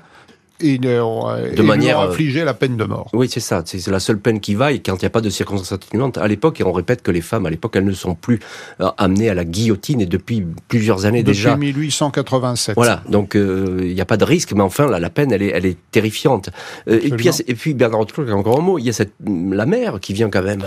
et, 0.61 0.79
de 0.79 1.63
manière 1.63 2.01
euh, 2.01 2.09
infliger 2.09 2.45
la 2.45 2.55
peine 2.55 2.77
de 2.77 2.85
mort. 2.85 3.09
Oui, 3.13 3.29
c'est 3.31 3.41
ça. 3.41 3.63
C'est 3.65 3.87
la 3.89 4.01
seule 4.01 4.19
peine 4.19 4.41
qui 4.41 4.55
vaille 4.55 4.83
quand 4.83 4.95
il 4.97 5.01
n'y 5.01 5.07
a 5.07 5.11
pas 5.11 5.21
de 5.21 5.31
circonstances 5.31 5.73
atténuantes. 5.73 6.19
À 6.19 6.27
l'époque, 6.27 6.61
et 6.61 6.65
on 6.65 6.73
répète 6.73 7.03
que 7.03 7.11
les 7.11 7.21
femmes, 7.21 7.47
à 7.47 7.51
l'époque, 7.51 7.77
elles 7.77 7.85
ne 7.85 7.93
sont 7.93 8.15
plus 8.15 8.41
euh, 8.81 8.91
amenées 8.97 9.31
à 9.31 9.35
la 9.35 9.45
guillotine 9.45 10.01
et 10.01 10.07
depuis 10.07 10.45
plusieurs 10.69 11.07
années 11.07 11.23
déjà. 11.23 11.55
Depuis 11.55 11.73
1887. 11.73 12.75
Voilà. 12.75 13.03
Donc 13.09 13.37
euh, 13.37 13.79
il 13.83 13.95
n'y 13.95 14.01
a 14.01 14.05
pas 14.05 14.17
de 14.17 14.25
risque, 14.25 14.53
mais 14.53 14.63
enfin, 14.63 14.87
la 14.87 15.11
peine, 15.11 15.33
elle 15.33 15.43
est, 15.43 15.53
elle 15.55 15.67
est 15.67 15.77
terrifiante. 15.91 16.51
et 16.87 17.11
puis, 17.11 17.31
et 17.47 17.55
puis 17.55 17.75
Bernard 17.75 18.07
Claude, 18.07 18.31
encore 18.31 18.59
un 18.59 18.63
mot. 18.63 18.79
Il 18.79 18.85
y 18.85 18.91
a 18.91 18.93
cette 18.93 19.13
la 19.25 19.67
mère 19.67 20.01
qui 20.01 20.13
vient 20.13 20.31
quand 20.31 20.43
même. 20.43 20.63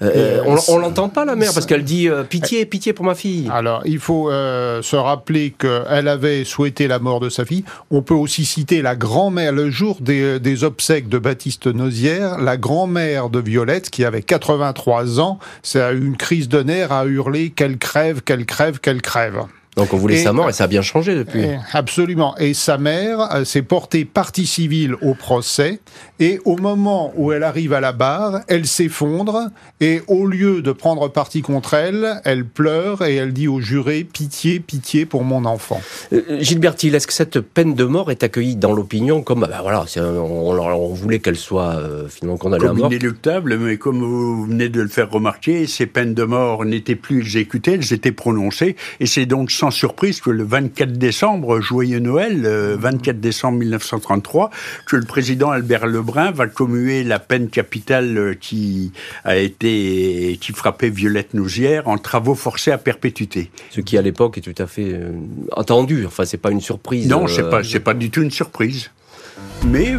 on, 0.00 0.56
on 0.68 0.78
l'entend 0.78 1.08
pas 1.08 1.24
la 1.24 1.36
mère 1.36 1.52
parce 1.54 1.66
qu'elle 1.66 1.84
dit 1.84 2.08
pitié, 2.28 2.66
pitié 2.66 2.92
pour 2.92 3.04
ma 3.04 3.14
fille. 3.14 3.48
Alors 3.52 3.82
il 3.84 3.98
faut 3.98 4.30
se 4.30 4.96
rappeler 4.96 5.54
qu'elle 5.56 6.08
avait 6.08 6.44
souhaité 6.44 6.88
la 6.88 6.98
mort 6.98 7.20
de 7.20 7.28
sa 7.28 7.44
fille. 7.44 7.64
On 7.90 8.02
peut 8.02 8.14
aussi 8.14 8.44
citer 8.44 8.82
la 8.82 8.96
grande 8.96 9.19
grand-mère, 9.20 9.52
le 9.52 9.70
jour 9.70 9.98
des, 10.00 10.64
obsèques 10.64 11.10
de 11.10 11.18
Baptiste 11.18 11.66
Nozière, 11.66 12.38
la 12.38 12.56
grand-mère 12.56 13.28
de 13.28 13.38
Violette, 13.38 13.90
qui 13.90 14.06
avait 14.06 14.22
83 14.22 15.20
ans, 15.20 15.38
a 15.74 15.92
eu 15.92 16.06
une 16.06 16.16
crise 16.16 16.48
de 16.48 16.62
nerfs, 16.62 16.90
a 16.90 17.04
hurlé 17.04 17.50
qu'elle 17.50 17.76
crève, 17.76 18.22
qu'elle 18.22 18.46
crève, 18.46 18.80
qu'elle 18.80 19.02
crève. 19.02 19.42
Donc 19.76 19.94
on 19.94 19.96
voulait 19.96 20.22
sa 20.22 20.32
mort 20.32 20.48
et 20.48 20.52
ça 20.52 20.64
a 20.64 20.66
bien 20.66 20.82
changé 20.82 21.14
depuis. 21.14 21.44
Absolument. 21.72 22.36
Et 22.38 22.54
sa 22.54 22.76
mère 22.76 23.32
euh, 23.32 23.44
s'est 23.44 23.62
portée 23.62 24.04
partie 24.04 24.46
civile 24.46 24.96
au 25.00 25.14
procès 25.14 25.78
et 26.18 26.40
au 26.44 26.56
moment 26.56 27.12
où 27.16 27.30
elle 27.30 27.44
arrive 27.44 27.72
à 27.72 27.80
la 27.80 27.92
barre, 27.92 28.40
elle 28.48 28.66
s'effondre 28.66 29.50
et 29.80 30.02
au 30.08 30.26
lieu 30.26 30.60
de 30.60 30.72
prendre 30.72 31.08
parti 31.08 31.40
contre 31.40 31.74
elle, 31.74 32.20
elle 32.24 32.44
pleure 32.44 33.04
et 33.04 33.14
elle 33.14 33.32
dit 33.32 33.46
au 33.46 33.60
juré 33.60 34.02
pitié, 34.02 34.58
pitié 34.58 35.06
pour 35.06 35.22
mon 35.22 35.44
enfant. 35.44 35.80
Euh, 36.12 36.40
Gilbertil, 36.40 36.94
est-ce 36.94 37.06
que 37.06 37.12
cette 37.12 37.40
peine 37.40 37.74
de 37.74 37.84
mort 37.84 38.10
est 38.10 38.24
accueillie 38.24 38.56
dans 38.56 38.72
l'opinion 38.72 39.22
comme 39.22 39.40
bah 39.40 39.60
voilà, 39.62 39.84
on, 39.96 40.92
voulait 40.94 41.20
qu'elle 41.20 41.36
soit 41.36 41.76
euh, 41.76 42.08
finalement 42.08 42.38
condamnée 42.38 42.66
à 42.66 42.72
mort 42.72 42.88
inéluctable, 42.88 43.56
mais 43.56 43.76
comme 43.76 44.00
vous 44.00 44.46
venez 44.46 44.68
de 44.68 44.80
le 44.80 44.88
faire 44.88 45.10
remarquer, 45.10 45.68
ces 45.68 45.86
peines 45.86 46.14
de 46.14 46.24
mort 46.24 46.64
n'étaient 46.64 46.96
plus 46.96 47.20
exécutées, 47.20 47.74
elles 47.74 47.92
étaient 47.92 48.12
prononcées 48.12 48.74
et 48.98 49.06
c'est 49.06 49.26
donc 49.26 49.50
sans 49.60 49.70
surprise 49.70 50.22
que 50.22 50.30
le 50.30 50.42
24 50.42 50.92
décembre, 50.92 51.60
joyeux 51.60 51.98
Noël, 51.98 52.46
24 52.46 53.20
décembre 53.20 53.58
1933, 53.58 54.50
que 54.86 54.96
le 54.96 55.04
président 55.04 55.50
Albert 55.50 55.86
Lebrun 55.86 56.30
va 56.30 56.46
commuer 56.46 57.04
la 57.04 57.18
peine 57.18 57.50
capitale 57.50 58.16
euh, 58.16 58.34
qui 58.34 58.92
a 59.24 59.36
été, 59.36 60.38
qui 60.40 60.52
frappait 60.52 60.88
Violette 60.88 61.34
Nouzière 61.34 61.88
en 61.88 61.98
travaux 61.98 62.34
forcés 62.34 62.72
à 62.72 62.78
perpétuité. 62.78 63.50
Ce 63.68 63.82
qui 63.82 63.98
à 63.98 64.02
l'époque 64.02 64.38
est 64.38 64.40
tout 64.40 64.62
à 64.62 64.66
fait 64.66 64.94
euh, 64.94 65.12
attendu. 65.54 66.06
Enfin, 66.06 66.24
c'est 66.24 66.38
pas 66.38 66.50
une 66.50 66.62
surprise. 66.62 67.06
Non, 67.08 67.26
c'est 67.26 67.42
euh, 67.42 67.50
pas, 67.50 67.62
c'est 67.62 67.80
pas 67.80 67.94
du 67.94 68.10
tout 68.10 68.22
une 68.22 68.30
surprise. 68.30 68.90
Mais 69.66 69.94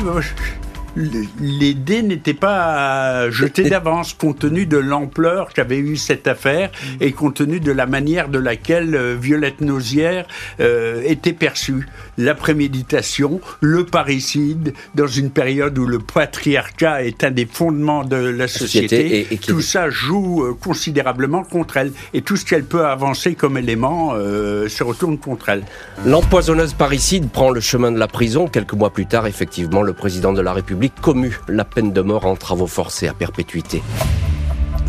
les 0.95 1.73
dés 1.73 2.01
n'étaient 2.01 2.33
pas 2.33 3.29
jetés 3.29 3.63
d'avance 3.69 4.13
compte 4.13 4.39
tenu 4.39 4.65
de 4.65 4.77
l'ampleur 4.77 5.53
qu'avait 5.53 5.77
eu 5.77 5.97
cette 5.97 6.27
affaire 6.27 6.71
et 6.99 7.11
compte 7.11 7.35
tenu 7.35 7.59
de 7.59 7.71
la 7.71 7.85
manière 7.85 8.29
de 8.29 8.39
laquelle 8.39 8.95
euh, 8.95 9.15
Violette 9.19 9.61
Nausière 9.61 10.25
euh, 10.59 11.01
était 11.05 11.33
perçue. 11.33 11.87
La 12.17 12.35
préméditation, 12.35 13.39
le 13.61 13.85
parricide, 13.85 14.73
dans 14.95 15.07
une 15.07 15.29
période 15.29 15.77
où 15.77 15.85
le 15.85 15.99
patriarcat 15.99 17.03
est 17.03 17.23
un 17.23 17.31
des 17.31 17.45
fondements 17.45 18.03
de 18.03 18.17
la 18.17 18.47
société, 18.47 19.27
et, 19.31 19.37
tout 19.37 19.61
ça 19.61 19.89
joue 19.89 20.43
euh, 20.43 20.53
considérablement 20.53 21.43
contre 21.43 21.77
elle. 21.77 21.91
Et 22.13 22.21
tout 22.21 22.37
ce 22.37 22.45
qu'elle 22.45 22.63
peut 22.63 22.85
avancer 22.85 23.35
comme 23.35 23.57
élément 23.57 24.13
se 24.13 24.83
retourne 24.83 25.17
contre 25.17 25.49
elle. 25.49 25.63
L'empoisonneuse 26.05 26.73
parricide 26.73 27.29
prend 27.29 27.49
le 27.49 27.59
chemin 27.59 27.91
de 27.91 27.97
la 27.97 28.07
prison. 28.07 28.47
Quelques 28.47 28.73
mois 28.73 28.91
plus 28.91 29.05
tard, 29.05 29.27
effectivement, 29.27 29.81
le 29.81 29.93
président 29.93 30.33
de 30.33 30.41
la 30.41 30.53
République 30.53 30.80
commu 30.89 31.39
la 31.47 31.63
peine 31.63 31.93
de 31.93 32.01
mort 32.01 32.25
en 32.25 32.35
travaux 32.35 32.67
forcés 32.67 33.07
à 33.07 33.13
perpétuité. 33.13 33.83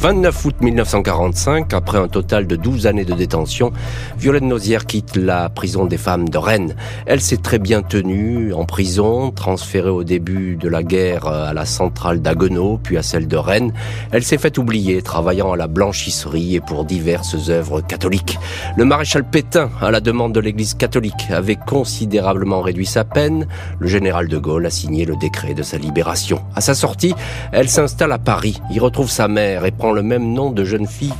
29 0.02 0.44
août 0.46 0.56
1945, 0.60 1.72
après 1.74 1.98
un 1.98 2.08
total 2.08 2.48
de 2.48 2.56
12 2.56 2.88
années 2.88 3.04
de 3.04 3.14
détention, 3.14 3.72
Violaine 4.18 4.48
Nozière 4.48 4.84
quitte 4.84 5.14
la 5.14 5.48
prison 5.48 5.84
des 5.84 5.96
femmes 5.96 6.28
de 6.28 6.38
Rennes. 6.38 6.74
Elle 7.06 7.20
s'est 7.20 7.36
très 7.36 7.60
bien 7.60 7.82
tenue 7.82 8.52
en 8.52 8.64
prison, 8.64 9.30
transférée 9.30 9.90
au 9.90 10.02
début 10.02 10.56
de 10.56 10.68
la 10.68 10.82
guerre 10.82 11.28
à 11.28 11.54
la 11.54 11.66
centrale 11.66 12.20
d'Aguenau, 12.20 12.80
puis 12.82 12.98
à 12.98 13.02
celle 13.04 13.28
de 13.28 13.36
Rennes. 13.36 13.72
Elle 14.10 14.24
s'est 14.24 14.38
fait 14.38 14.58
oublier, 14.58 15.02
travaillant 15.02 15.52
à 15.52 15.56
la 15.56 15.68
blanchisserie 15.68 16.56
et 16.56 16.60
pour 16.60 16.84
diverses 16.84 17.48
œuvres 17.48 17.80
catholiques. 17.80 18.40
Le 18.76 18.84
maréchal 18.84 19.22
Pétain, 19.22 19.70
à 19.80 19.92
la 19.92 20.00
demande 20.00 20.34
de 20.34 20.40
l'église 20.40 20.74
catholique, 20.74 21.28
avait 21.30 21.54
considérablement 21.54 22.60
réduit 22.60 22.86
sa 22.86 23.04
peine. 23.04 23.46
Le 23.78 23.86
général 23.86 24.26
de 24.26 24.38
Gaulle 24.38 24.66
a 24.66 24.70
signé 24.70 25.04
le 25.04 25.14
décret 25.14 25.54
de 25.54 25.62
sa 25.62 25.78
libération. 25.78 26.42
À 26.56 26.60
sa 26.60 26.74
sortie, 26.74 27.14
elle 27.52 27.68
s'installe 27.68 28.10
à 28.10 28.18
Paris, 28.18 28.60
y 28.68 28.80
retrouve 28.80 29.08
sa 29.08 29.28
mère 29.28 29.64
et 29.64 29.70
prend 29.70 29.91
le 29.92 30.02
même 30.02 30.32
nom 30.32 30.50
de 30.50 30.64
jeune 30.64 30.86
fille 30.86 31.14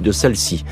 de 0.00 0.12
celle-ci. 0.12 0.64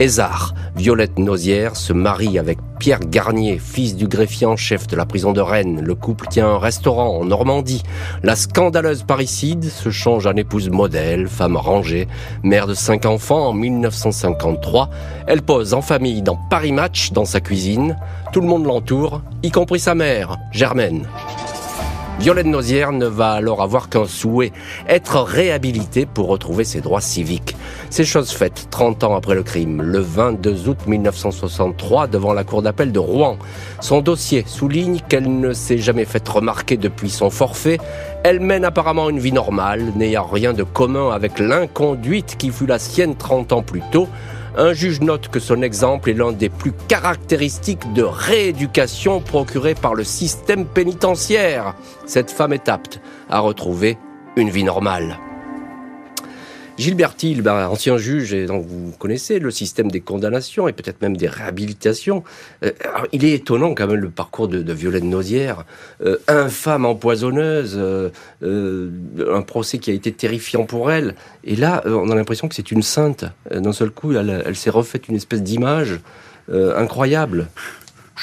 Ézard, 0.00 0.54
Violette 0.76 1.18
Nozière, 1.18 1.74
se 1.74 1.92
marie 1.92 2.38
avec 2.38 2.58
Pierre 2.78 3.00
Garnier, 3.00 3.58
fils 3.58 3.96
du 3.96 4.06
greffier 4.06 4.46
en 4.46 4.54
chef 4.54 4.86
de 4.86 4.94
la 4.94 5.04
prison 5.04 5.32
de 5.32 5.40
Rennes. 5.40 5.80
Le 5.80 5.94
couple 5.96 6.28
tient 6.28 6.46
un 6.46 6.58
restaurant 6.58 7.18
en 7.18 7.24
Normandie. 7.24 7.82
La 8.22 8.36
scandaleuse 8.36 9.02
parricide 9.02 9.64
se 9.64 9.90
change 9.90 10.26
en 10.26 10.36
épouse 10.36 10.70
modèle, 10.70 11.26
femme 11.26 11.56
rangée, 11.56 12.06
mère 12.44 12.68
de 12.68 12.74
cinq 12.74 13.06
enfants 13.06 13.48
en 13.48 13.52
1953. 13.52 14.88
Elle 15.26 15.42
pose 15.42 15.74
en 15.74 15.82
famille 15.82 16.22
dans 16.22 16.38
Paris 16.48 16.72
Match, 16.72 17.10
dans 17.10 17.24
sa 17.24 17.40
cuisine. 17.40 17.96
Tout 18.32 18.40
le 18.40 18.46
monde 18.46 18.66
l'entoure, 18.66 19.22
y 19.42 19.50
compris 19.50 19.80
sa 19.80 19.96
mère, 19.96 20.36
Germaine. 20.52 21.08
Violaine 22.18 22.50
Nozière 22.50 22.90
ne 22.90 23.06
va 23.06 23.30
alors 23.30 23.62
avoir 23.62 23.88
qu'un 23.88 24.06
souhait, 24.06 24.50
être 24.88 25.20
réhabilitée 25.20 26.04
pour 26.04 26.26
retrouver 26.26 26.64
ses 26.64 26.80
droits 26.80 27.00
civiques. 27.00 27.54
C'est 27.90 28.04
chose 28.04 28.32
faite 28.32 28.66
30 28.70 29.04
ans 29.04 29.14
après 29.14 29.36
le 29.36 29.44
crime, 29.44 29.80
le 29.82 30.00
22 30.00 30.68
août 30.68 30.78
1963, 30.88 32.08
devant 32.08 32.32
la 32.32 32.42
cour 32.42 32.60
d'appel 32.60 32.90
de 32.90 32.98
Rouen. 32.98 33.38
Son 33.80 34.00
dossier 34.00 34.42
souligne 34.48 34.98
qu'elle 35.08 35.38
ne 35.38 35.52
s'est 35.52 35.78
jamais 35.78 36.04
fait 36.04 36.28
remarquer 36.28 36.76
depuis 36.76 37.08
son 37.08 37.30
forfait. 37.30 37.78
Elle 38.24 38.40
mène 38.40 38.64
apparemment 38.64 39.10
une 39.10 39.20
vie 39.20 39.32
normale, 39.32 39.92
n'ayant 39.94 40.26
rien 40.26 40.52
de 40.52 40.64
commun 40.64 41.12
avec 41.12 41.38
l'inconduite 41.38 42.34
qui 42.36 42.50
fut 42.50 42.66
la 42.66 42.80
sienne 42.80 43.14
30 43.14 43.52
ans 43.52 43.62
plus 43.62 43.82
tôt. 43.92 44.08
Un 44.56 44.72
juge 44.72 45.00
note 45.00 45.28
que 45.28 45.40
son 45.40 45.62
exemple 45.62 46.10
est 46.10 46.14
l'un 46.14 46.32
des 46.32 46.48
plus 46.48 46.72
caractéristiques 46.88 47.92
de 47.92 48.02
rééducation 48.02 49.20
procurée 49.20 49.74
par 49.74 49.94
le 49.94 50.04
système 50.04 50.66
pénitentiaire. 50.66 51.74
Cette 52.06 52.30
femme 52.30 52.52
est 52.52 52.68
apte 52.68 53.00
à 53.28 53.40
retrouver 53.40 53.98
une 54.36 54.50
vie 54.50 54.64
normale. 54.64 55.18
Gilbert 56.78 57.16
Thiel, 57.16 57.42
ben, 57.42 57.66
ancien 57.66 57.98
juge, 57.98 58.32
et 58.32 58.46
donc 58.46 58.64
vous 58.64 58.92
connaissez 58.98 59.40
le 59.40 59.50
système 59.50 59.90
des 59.90 60.00
condamnations 60.00 60.68
et 60.68 60.72
peut-être 60.72 61.02
même 61.02 61.16
des 61.16 61.26
réhabilitations. 61.26 62.22
Euh, 62.64 62.70
il 63.12 63.24
est 63.24 63.32
étonnant 63.32 63.74
quand 63.74 63.88
même 63.88 64.00
le 64.00 64.10
parcours 64.10 64.46
de, 64.46 64.62
de 64.62 64.72
Violaine 64.72 65.10
Nozière, 65.10 65.64
euh, 66.04 66.18
infâme 66.28 66.86
empoisonneuse, 66.86 67.76
euh, 67.76 68.90
un 69.28 69.42
procès 69.42 69.78
qui 69.78 69.90
a 69.90 69.94
été 69.94 70.12
terrifiant 70.12 70.64
pour 70.66 70.92
elle. 70.92 71.16
Et 71.42 71.56
là, 71.56 71.82
on 71.84 72.10
a 72.10 72.14
l'impression 72.14 72.46
que 72.46 72.54
c'est 72.54 72.70
une 72.70 72.82
sainte. 72.82 73.24
D'un 73.50 73.72
seul 73.72 73.90
coup, 73.90 74.12
elle, 74.12 74.44
elle 74.46 74.56
s'est 74.56 74.70
refaite 74.70 75.08
une 75.08 75.16
espèce 75.16 75.42
d'image 75.42 75.98
incroyable. 76.50 77.48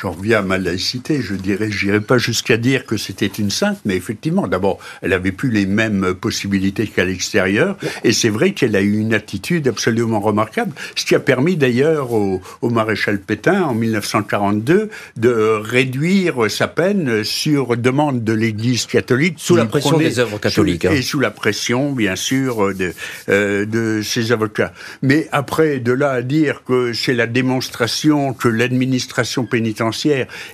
J'en 0.01 0.11
reviens 0.11 0.39
à 0.39 0.41
ma 0.41 0.57
laïcité. 0.57 1.21
Je 1.21 1.35
dirais, 1.35 1.71
j'irai 1.71 2.01
pas 2.01 2.17
jusqu'à 2.17 2.57
dire 2.57 2.85
que 2.85 2.97
c'était 2.97 3.27
une 3.27 3.49
sainte, 3.49 3.79
mais 3.85 3.95
effectivement, 3.95 4.47
d'abord, 4.47 4.79
elle 5.01 5.13
avait 5.13 5.31
plus 5.31 5.49
les 5.49 5.65
mêmes 5.65 6.13
possibilités 6.13 6.87
qu'à 6.87 7.05
l'extérieur, 7.05 7.77
et 8.03 8.11
c'est 8.11 8.29
vrai 8.29 8.51
qu'elle 8.51 8.75
a 8.75 8.81
eu 8.81 8.97
une 8.97 9.13
attitude 9.13 9.67
absolument 9.67 10.19
remarquable, 10.19 10.73
ce 10.95 11.05
qui 11.05 11.15
a 11.15 11.19
permis 11.19 11.55
d'ailleurs 11.55 12.11
au, 12.11 12.41
maréchal 12.63 13.19
Pétain 13.19 13.61
en 13.61 13.73
1942 13.73 14.89
de 15.15 15.59
réduire 15.61 16.51
sa 16.51 16.67
peine 16.67 17.23
sur 17.23 17.77
demande 17.77 18.23
de 18.23 18.33
l'Église 18.33 18.85
catholique 18.85 19.35
sous 19.37 19.55
la 19.55 19.65
pression 19.65 19.97
des 19.97 20.19
œuvres 20.19 20.39
catholiques 20.39 20.83
hein. 20.83 20.91
et 20.91 21.01
sous 21.01 21.21
la 21.21 21.31
pression, 21.31 21.93
bien 21.93 22.17
sûr, 22.17 22.73
de 22.75 22.93
euh, 23.29 23.65
de 23.65 24.01
ses 24.01 24.31
avocats. 24.33 24.73
Mais 25.01 25.29
après, 25.31 25.79
de 25.79 25.93
là 25.93 26.11
à 26.11 26.21
dire 26.21 26.63
que 26.65 26.91
c'est 26.91 27.13
la 27.13 27.27
démonstration 27.27 28.33
que 28.33 28.49
l'administration 28.49 29.45
pénitentiaire 29.45 29.84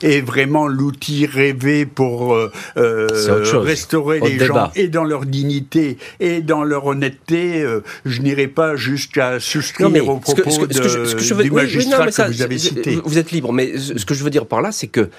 est 0.01 0.21
vraiment 0.21 0.67
l'outil 0.67 1.25
rêvé 1.25 1.85
pour 1.85 2.33
euh, 2.33 2.51
euh 2.77 3.07
restaurer 3.53 4.19
les 4.19 4.39
gens 4.39 4.71
et 4.75 4.87
dans 4.87 5.03
leur 5.03 5.25
dignité 5.25 5.97
et 6.19 6.41
dans 6.41 6.63
leur 6.63 6.85
honnêteté, 6.85 7.61
euh, 7.61 7.81
je 8.05 8.21
n'irai 8.21 8.47
pas 8.47 8.75
jusqu'à 8.75 9.39
souscrire 9.39 9.87
aux 10.07 10.17
propos 10.17 10.67
du 10.67 11.51
magistrat 11.51 12.07
que 12.07 12.31
vous 12.31 12.41
avez 12.41 12.57
cité. 12.57 12.99
Vous 13.03 13.17
êtes 13.17 13.31
libre, 13.31 13.51
mais 13.51 13.77
ce 13.77 14.05
que 14.05 14.13
je 14.13 14.23
veux 14.23 14.29
dire 14.29 14.45
par 14.45 14.61
là, 14.61 14.71
c'est 14.71 14.87
que 14.87 15.09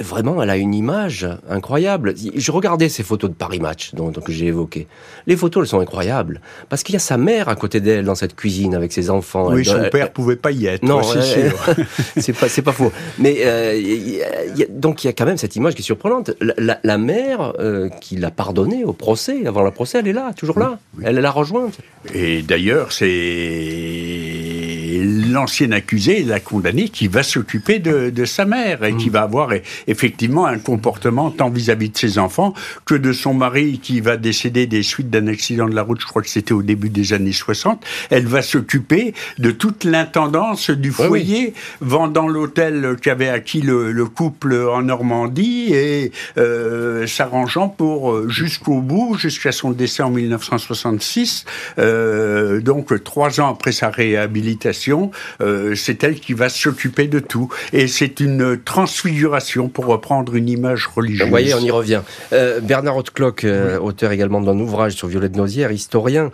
vraiment, 0.00 0.42
elle 0.42 0.50
a 0.50 0.56
une 0.56 0.74
image 0.74 1.28
incroyable. 1.48 2.14
Je 2.34 2.50
regardais 2.50 2.88
ces 2.88 3.02
photos 3.02 3.30
de 3.30 3.34
Paris 3.34 3.60
Match, 3.60 3.94
dont, 3.94 4.12
que 4.12 4.32
j'ai 4.32 4.46
évoquées. 4.46 4.86
Les 5.26 5.36
photos, 5.36 5.62
elles 5.62 5.68
sont 5.68 5.80
incroyables. 5.80 6.40
Parce 6.68 6.82
qu'il 6.82 6.94
y 6.94 6.96
a 6.96 7.00
sa 7.00 7.16
mère 7.16 7.48
à 7.48 7.56
côté 7.56 7.80
d'elle 7.80 8.04
dans 8.04 8.14
cette 8.14 8.34
cuisine 8.34 8.74
avec 8.74 8.92
ses 8.92 9.10
enfants. 9.10 9.52
Oui, 9.52 9.64
son 9.64 9.88
père 9.90 10.12
pouvait 10.12 10.36
pas 10.36 10.50
y 10.50 10.66
être. 10.66 10.82
Non, 10.82 11.02
c'est 11.02 12.32
pas, 12.38 12.48
c'est 12.48 12.62
pas 12.62 12.72
faux. 12.72 12.92
Mais 13.18 13.38
euh, 13.44 13.57
donc 14.68 15.04
il 15.04 15.06
y 15.06 15.10
a 15.10 15.12
quand 15.12 15.26
même 15.26 15.36
cette 15.36 15.56
image 15.56 15.74
qui 15.74 15.82
est 15.82 15.84
surprenante. 15.84 16.30
La, 16.40 16.98
mère 16.98 17.54
euh, 17.58 17.88
qui 18.00 18.16
l'a 18.16 18.30
pardonné 18.30 18.84
au 18.84 18.92
procès, 18.92 19.46
avant 19.46 19.62
le 19.62 19.70
procès, 19.70 19.98
elle 19.98 20.08
est 20.08 20.12
là, 20.12 20.32
toujours 20.36 20.58
là. 20.58 20.78
Elle 21.02 21.16
l'a 21.16 21.30
rejointe. 21.30 21.78
Et 22.14 22.42
d'ailleurs, 22.42 22.92
c'est 22.92 23.08
l'ancien 25.04 25.72
accusé, 25.72 26.22
la 26.24 26.40
condamnée, 26.40 26.88
qui 26.88 27.08
va 27.08 27.22
s'occuper 27.22 27.78
de, 27.78 28.10
de, 28.10 28.24
sa 28.24 28.44
mère 28.44 28.84
et 28.84 28.94
qui 28.96 29.08
mm. 29.08 29.12
va 29.12 29.22
avoir 29.22 29.50
effectivement 29.86 30.46
un 30.46 30.58
comportement 30.58 31.30
tant 31.30 31.50
vis-à-vis 31.50 31.90
de 31.90 31.98
ses 31.98 32.18
enfants 32.18 32.54
que 32.84 32.94
de 32.94 33.12
son 33.12 33.34
mari 33.34 33.80
qui 33.82 34.00
va 34.00 34.16
décéder 34.16 34.66
des 34.66 34.82
suites 34.82 35.10
d'un 35.10 35.26
accident 35.26 35.68
de 35.68 35.74
la 35.74 35.82
route. 35.82 36.00
Je 36.00 36.06
crois 36.06 36.22
que 36.22 36.28
c'était 36.28 36.52
au 36.52 36.62
début 36.62 36.88
des 36.88 37.12
années 37.12 37.32
60. 37.32 37.84
Elle 38.10 38.26
va 38.26 38.42
s'occuper 38.42 39.14
de 39.38 39.50
toute 39.50 39.84
l'intendance 39.84 40.70
du 40.70 40.90
foyer, 40.90 41.54
vendant 41.80 42.28
l'hôtel 42.28 42.96
qu'avait 43.00 43.28
acquis 43.28 43.60
le, 43.60 43.92
le, 43.92 44.06
couple 44.06 44.54
en 44.54 44.82
Normandie 44.82 45.72
et 45.72 46.12
euh, 46.38 47.06
s'arrangeant 47.06 47.68
pour 47.68 48.12
euh, 48.12 48.28
jusqu'au 48.28 48.80
bout, 48.80 49.16
jusqu'à 49.16 49.52
son 49.52 49.70
décès 49.70 50.02
en 50.02 50.10
1966. 50.10 51.44
Euh, 51.78 52.60
donc 52.60 53.02
trois 53.04 53.40
ans 53.40 53.50
après 53.50 53.72
sa 53.72 53.90
réhabilitation, 53.90 54.87
euh, 55.40 55.74
c'est 55.74 56.02
elle 56.04 56.20
qui 56.20 56.32
va 56.32 56.48
s'occuper 56.48 57.08
de 57.08 57.18
tout. 57.18 57.48
Et 57.72 57.88
c'est 57.88 58.20
une 58.20 58.58
transfiguration 58.62 59.68
pour 59.68 59.86
reprendre 59.86 60.34
une 60.34 60.48
image 60.48 60.86
religieuse. 60.86 61.24
Vous 61.24 61.30
voyez, 61.30 61.54
on 61.54 61.60
y 61.60 61.70
revient. 61.70 62.02
Euh, 62.32 62.60
Bernard 62.60 62.96
Hautecloc, 62.96 63.44
euh, 63.44 63.78
auteur 63.78 64.12
également 64.12 64.40
d'un 64.40 64.58
ouvrage 64.58 64.94
sur 64.94 65.08
Violette 65.08 65.36
Nozière, 65.36 65.72
historien. 65.72 66.30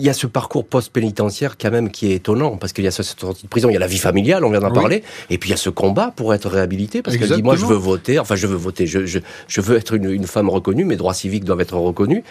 Il 0.00 0.06
y 0.06 0.08
a 0.08 0.14
ce 0.14 0.26
parcours 0.26 0.66
post-pénitentiaire 0.66 1.58
quand 1.58 1.70
même 1.70 1.90
qui 1.90 2.10
est 2.10 2.14
étonnant 2.14 2.56
parce 2.56 2.72
qu'il 2.72 2.84
y 2.84 2.86
a 2.86 2.90
cette 2.90 3.20
sortie 3.20 3.44
de 3.44 3.48
prison, 3.48 3.68
il 3.68 3.74
y 3.74 3.76
a 3.76 3.80
la 3.80 3.86
vie 3.86 3.98
familiale, 3.98 4.44
on 4.44 4.50
vient 4.50 4.60
d'en 4.60 4.72
parler, 4.72 5.02
et 5.28 5.36
puis 5.36 5.50
il 5.50 5.52
y 5.52 5.54
a 5.54 5.58
ce 5.58 5.68
combat 5.68 6.10
pour 6.16 6.32
être 6.32 6.48
réhabilité 6.48 7.02
parce 7.02 7.18
qu'elle 7.18 7.30
dit 7.30 7.42
moi 7.42 7.54
je 7.54 7.66
veux 7.66 7.76
voter, 7.76 8.18
enfin 8.18 8.34
je 8.34 8.46
veux 8.46 8.56
voter, 8.56 8.86
je, 8.86 9.04
je, 9.04 9.18
je 9.46 9.60
veux 9.60 9.76
être 9.76 9.92
une, 9.92 10.10
une, 10.10 10.26
femme 10.26 10.48
reconnue, 10.48 10.86
mes 10.86 10.96
droits 10.96 11.12
civiques 11.12 11.44
doivent 11.44 11.60
être 11.60 11.76
reconnus 11.76 12.22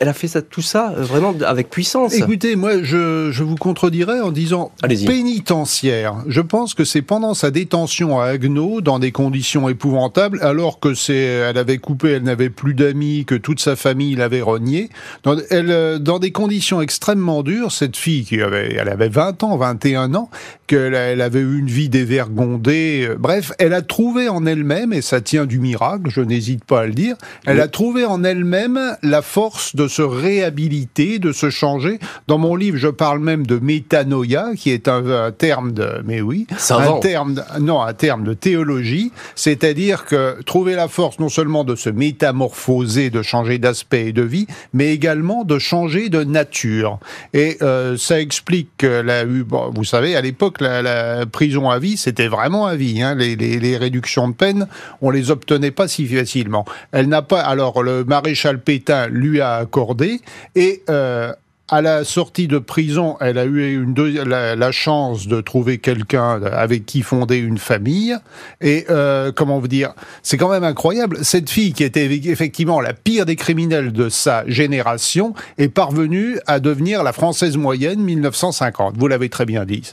elle 0.00 0.08
a 0.08 0.12
fait 0.12 0.28
ça, 0.28 0.42
tout 0.42 0.62
ça 0.62 0.92
euh, 0.96 1.02
vraiment 1.02 1.34
avec 1.46 1.70
puissance. 1.70 2.14
Écoutez, 2.14 2.56
moi, 2.56 2.82
je, 2.82 3.30
je 3.32 3.42
vous 3.42 3.56
contredirais 3.56 4.20
en 4.20 4.30
disant 4.30 4.70
pénitentiaire. 4.82 6.16
Je 6.26 6.40
pense 6.40 6.74
que 6.74 6.84
c'est 6.84 7.02
pendant 7.02 7.34
sa 7.34 7.50
détention 7.50 8.20
à 8.20 8.26
Agno, 8.26 8.80
dans 8.80 8.98
des 8.98 9.12
conditions 9.12 9.68
épouvantables, 9.68 10.40
alors 10.42 10.80
que 10.80 10.94
c'est, 10.94 11.16
elle 11.16 11.58
avait 11.58 11.78
coupé, 11.78 12.10
elle 12.10 12.22
n'avait 12.22 12.50
plus 12.50 12.74
d'amis, 12.74 13.24
que 13.24 13.34
toute 13.34 13.60
sa 13.60 13.76
famille 13.76 14.14
l'avait 14.14 14.42
renié. 14.42 14.90
Dans, 15.22 15.36
elle, 15.50 15.70
euh, 15.70 15.98
dans 15.98 16.18
des 16.18 16.32
conditions 16.32 16.82
extrêmement 16.82 17.42
dures, 17.42 17.72
cette 17.72 17.96
fille 17.96 18.24
qui 18.24 18.40
avait, 18.42 18.74
elle 18.74 18.88
avait 18.88 19.08
20 19.08 19.42
ans, 19.42 19.56
21 19.56 20.14
ans, 20.14 20.30
qu'elle 20.66 20.94
elle 20.94 21.20
avait 21.20 21.40
eu 21.40 21.58
une 21.58 21.66
vie 21.66 21.88
dévergondée. 21.88 23.06
Euh, 23.08 23.16
bref, 23.18 23.52
elle 23.58 23.72
a 23.72 23.82
trouvé 23.82 24.28
en 24.28 24.44
elle-même, 24.44 24.92
et 24.92 25.02
ça 25.02 25.20
tient 25.20 25.46
du 25.46 25.58
miracle, 25.58 26.10
je 26.10 26.20
n'hésite 26.20 26.64
pas 26.64 26.82
à 26.82 26.86
le 26.86 26.92
dire, 26.92 27.16
elle 27.46 27.60
a 27.60 27.68
trouvé 27.68 28.04
en 28.04 28.22
elle-même 28.24 28.96
la 29.02 29.22
force 29.22 29.74
de 29.78 29.86
se 29.86 30.02
réhabiliter, 30.02 31.20
de 31.20 31.30
se 31.30 31.50
changer. 31.50 32.00
Dans 32.26 32.36
mon 32.36 32.56
livre, 32.56 32.76
je 32.76 32.88
parle 32.88 33.20
même 33.20 33.46
de 33.46 33.58
métanoïa, 33.58 34.50
qui 34.56 34.70
est 34.70 34.88
un, 34.88 35.30
terme 35.30 35.72
de, 35.72 36.02
mais 36.04 36.20
oui, 36.20 36.46
un 36.70 36.98
terme, 36.98 37.42
non, 37.60 37.80
un 37.80 37.94
terme 37.94 38.24
de 38.24 38.34
théologie, 38.34 39.12
c'est-à-dire 39.36 40.04
que 40.04 40.42
trouver 40.42 40.74
la 40.74 40.88
force 40.88 41.20
non 41.20 41.28
seulement 41.28 41.62
de 41.62 41.76
se 41.76 41.90
métamorphoser, 41.90 43.10
de 43.10 43.22
changer 43.22 43.58
d'aspect 43.58 44.08
et 44.08 44.12
de 44.12 44.22
vie, 44.22 44.48
mais 44.72 44.92
également 44.92 45.44
de 45.44 45.58
changer 45.60 46.08
de 46.08 46.24
nature. 46.24 46.98
Et 47.32 47.58
euh, 47.62 47.96
ça 47.96 48.20
explique 48.20 48.70
que 48.78 49.00
la, 49.00 49.24
bon, 49.24 49.70
vous 49.72 49.84
savez, 49.84 50.16
à 50.16 50.20
l'époque, 50.20 50.60
la, 50.60 51.24
prison 51.26 51.70
à 51.70 51.78
vie, 51.78 51.96
c'était 51.96 52.26
vraiment 52.26 52.66
à 52.66 52.74
vie. 52.74 53.00
Hein. 53.00 53.14
Les, 53.14 53.36
les, 53.36 53.60
les, 53.60 53.76
réductions 53.76 54.28
de 54.28 54.34
peine, 54.34 54.66
on 55.02 55.10
les 55.10 55.30
obtenait 55.30 55.70
pas 55.70 55.86
si 55.86 56.06
facilement. 56.06 56.64
Elle 56.90 57.08
n'a 57.08 57.22
pas. 57.22 57.40
Alors 57.40 57.82
le 57.84 58.04
maréchal 58.04 58.60
Pétain 58.60 59.06
lui 59.06 59.40
a 59.40 59.66
accordé 59.68 60.20
et 60.54 60.82
euh, 60.88 61.32
à 61.70 61.82
la 61.82 62.02
sortie 62.02 62.48
de 62.48 62.58
prison, 62.58 63.18
elle 63.20 63.36
a 63.36 63.44
eu 63.44 63.86
la, 64.24 64.72
chance 64.72 65.26
de 65.26 65.42
trouver 65.42 65.76
quelqu'un 65.76 66.42
avec 66.42 66.86
qui 66.86 67.02
fonder 67.02 67.36
une 67.36 67.58
famille. 67.58 68.16
Et 68.62 68.86
euh, 68.88 69.32
comment 69.32 69.58
vous 69.58 69.68
dire, 69.68 69.92
c'est 70.22 70.38
quand 70.38 70.48
même 70.48 70.64
incroyable. 70.64 71.18
Cette 71.22 71.50
fille 71.50 71.74
qui 71.74 71.84
était 71.84 72.06
effectivement 72.06 72.80
la 72.80 72.94
pire 72.94 73.26
des 73.26 73.36
criminels 73.36 73.92
de 73.92 74.08
sa 74.08 74.48
génération 74.48 75.34
est 75.58 75.68
parvenue 75.68 76.38
à 76.46 76.58
devenir 76.58 77.02
la 77.02 77.12
française 77.12 77.58
moyenne 77.58 78.00
1950. 78.00 78.96
Vous 78.96 79.08
l'avez 79.08 79.28
très 79.28 79.44
bien 79.44 79.66
dit. 79.66 79.92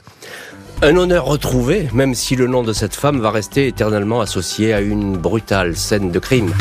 Un 0.80 0.96
honneur 0.96 1.26
retrouvé, 1.26 1.88
même 1.92 2.14
si 2.14 2.36
le 2.36 2.46
nom 2.46 2.62
de 2.62 2.72
cette 2.72 2.94
femme 2.94 3.20
va 3.20 3.30
rester 3.30 3.66
éternellement 3.66 4.22
associé 4.22 4.72
à 4.72 4.80
une 4.80 5.16
brutale 5.18 5.76
scène 5.76 6.10
de 6.10 6.18
crime. 6.18 6.52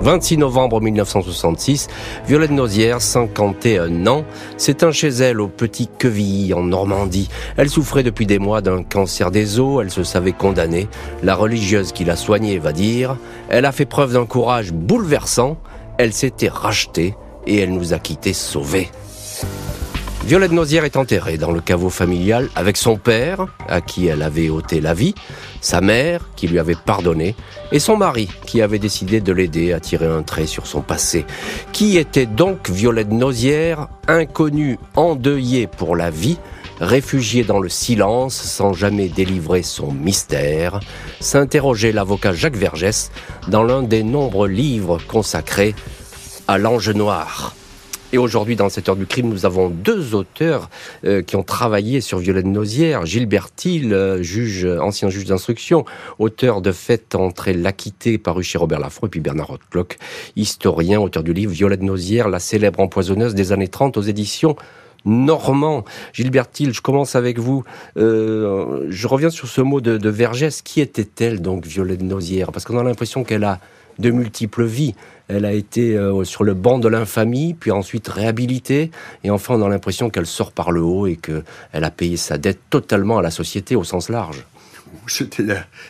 26 0.00 0.38
novembre 0.38 0.80
1966, 0.80 1.88
Violette 2.26 2.50
Nozière, 2.50 3.00
51 3.00 4.06
ans, 4.06 4.24
s'éteint 4.56 4.92
chez 4.92 5.08
elle 5.08 5.40
au 5.40 5.48
Petit 5.48 5.88
Quevilly, 5.98 6.54
en 6.54 6.62
Normandie. 6.62 7.28
Elle 7.56 7.68
souffrait 7.68 8.02
depuis 8.02 8.26
des 8.26 8.38
mois 8.38 8.60
d'un 8.60 8.82
cancer 8.82 9.30
des 9.30 9.58
os, 9.58 9.82
elle 9.82 9.90
se 9.90 10.04
savait 10.04 10.32
condamnée. 10.32 10.88
La 11.22 11.34
religieuse 11.34 11.92
qui 11.92 12.04
l'a 12.04 12.16
soignée 12.16 12.58
va 12.58 12.72
dire, 12.72 13.16
elle 13.48 13.64
a 13.64 13.72
fait 13.72 13.86
preuve 13.86 14.12
d'un 14.12 14.26
courage 14.26 14.72
bouleversant, 14.72 15.56
elle 15.98 16.12
s'était 16.12 16.48
rachetée 16.48 17.14
et 17.46 17.58
elle 17.58 17.72
nous 17.72 17.92
a 17.92 17.98
quittés 17.98 18.32
sauvés. 18.32 18.90
Violette 20.28 20.52
Nozière 20.52 20.84
est 20.84 20.98
enterrée 20.98 21.38
dans 21.38 21.52
le 21.52 21.62
caveau 21.62 21.88
familial 21.88 22.50
avec 22.54 22.76
son 22.76 22.98
père, 22.98 23.46
à 23.66 23.80
qui 23.80 24.08
elle 24.08 24.20
avait 24.20 24.50
ôté 24.50 24.82
la 24.82 24.92
vie, 24.92 25.14
sa 25.62 25.80
mère, 25.80 26.28
qui 26.36 26.48
lui 26.48 26.58
avait 26.58 26.74
pardonné, 26.74 27.34
et 27.72 27.78
son 27.78 27.96
mari, 27.96 28.28
qui 28.44 28.60
avait 28.60 28.78
décidé 28.78 29.22
de 29.22 29.32
l'aider 29.32 29.72
à 29.72 29.80
tirer 29.80 30.04
un 30.04 30.22
trait 30.22 30.44
sur 30.44 30.66
son 30.66 30.82
passé. 30.82 31.24
Qui 31.72 31.96
était 31.96 32.26
donc 32.26 32.68
Violette 32.68 33.10
Nozière, 33.10 33.88
inconnue, 34.06 34.78
endeuillée 34.96 35.66
pour 35.66 35.96
la 35.96 36.10
vie, 36.10 36.36
réfugiée 36.78 37.42
dans 37.42 37.58
le 37.58 37.70
silence 37.70 38.34
sans 38.34 38.74
jamais 38.74 39.08
délivrer 39.08 39.62
son 39.62 39.92
mystère, 39.92 40.80
s'interrogeait 41.20 41.92
l'avocat 41.92 42.34
Jacques 42.34 42.54
Vergès 42.54 43.10
dans 43.48 43.62
l'un 43.62 43.82
des 43.82 44.02
nombreux 44.02 44.48
livres 44.48 44.98
consacrés 45.08 45.74
à 46.46 46.58
l'ange 46.58 46.90
noir. 46.90 47.54
Et 48.12 48.16
aujourd'hui, 48.16 48.56
dans 48.56 48.70
cette 48.70 48.88
heure 48.88 48.96
du 48.96 49.04
crime, 49.04 49.28
nous 49.28 49.44
avons 49.44 49.68
deux 49.68 50.14
auteurs 50.14 50.70
euh, 51.04 51.20
qui 51.20 51.36
ont 51.36 51.42
travaillé 51.42 52.00
sur 52.00 52.18
Violette 52.18 52.46
Nozière. 52.46 53.04
Gilbert 53.04 53.50
Thiel, 53.50 53.92
euh, 53.92 54.22
juge, 54.22 54.64
ancien 54.64 55.10
juge 55.10 55.26
d'instruction, 55.26 55.84
auteur 56.18 56.62
de 56.62 56.72
Faites 56.72 57.14
entrer 57.14 57.52
l'acquitté, 57.52 58.16
paru 58.16 58.42
chez 58.42 58.56
Robert 58.56 58.80
Laffont, 58.80 59.06
et 59.06 59.10
puis 59.10 59.20
Bernard 59.20 59.48
Rothbloch, 59.48 59.98
historien, 60.36 61.00
auteur 61.00 61.22
du 61.22 61.34
livre 61.34 61.52
Violette 61.52 61.82
Nozière, 61.82 62.30
la 62.30 62.38
célèbre 62.38 62.80
empoisonneuse 62.80 63.34
des 63.34 63.52
années 63.52 63.68
30 63.68 63.98
aux 63.98 64.02
éditions 64.02 64.56
Normand. 65.04 65.84
Gilbert 66.12 66.50
Thiel, 66.50 66.72
je 66.72 66.80
commence 66.80 67.14
avec 67.14 67.38
vous. 67.38 67.62
Euh, 67.96 68.86
je 68.88 69.06
reviens 69.06 69.30
sur 69.30 69.48
ce 69.48 69.60
mot 69.60 69.80
de, 69.80 69.98
de 69.98 70.08
Vergès. 70.08 70.62
Qui 70.62 70.80
était-elle 70.80 71.40
donc, 71.40 71.66
Violette 71.66 72.02
Nozière? 72.02 72.52
Parce 72.52 72.64
qu'on 72.64 72.78
a 72.78 72.82
l'impression 72.82 73.22
qu'elle 73.22 73.44
a 73.44 73.60
de 73.98 74.10
multiples 74.10 74.64
vies. 74.64 74.94
Elle 75.28 75.44
a 75.44 75.52
été 75.52 75.96
euh, 75.96 76.24
sur 76.24 76.44
le 76.44 76.54
banc 76.54 76.78
de 76.78 76.88
l'infamie, 76.88 77.54
puis 77.54 77.70
ensuite 77.70 78.08
réhabilitée, 78.08 78.90
et 79.24 79.30
enfin 79.30 79.54
on 79.54 79.62
a 79.64 79.68
l'impression 79.68 80.08
qu'elle 80.10 80.26
sort 80.26 80.52
par 80.52 80.70
le 80.70 80.82
haut 80.82 81.06
et 81.06 81.16
qu'elle 81.16 81.44
a 81.84 81.90
payé 81.90 82.16
sa 82.16 82.38
dette 82.38 82.60
totalement 82.70 83.18
à 83.18 83.22
la 83.22 83.30
société 83.30 83.76
au 83.76 83.84
sens 83.84 84.08
large 84.08 84.46
c'était 85.06 85.44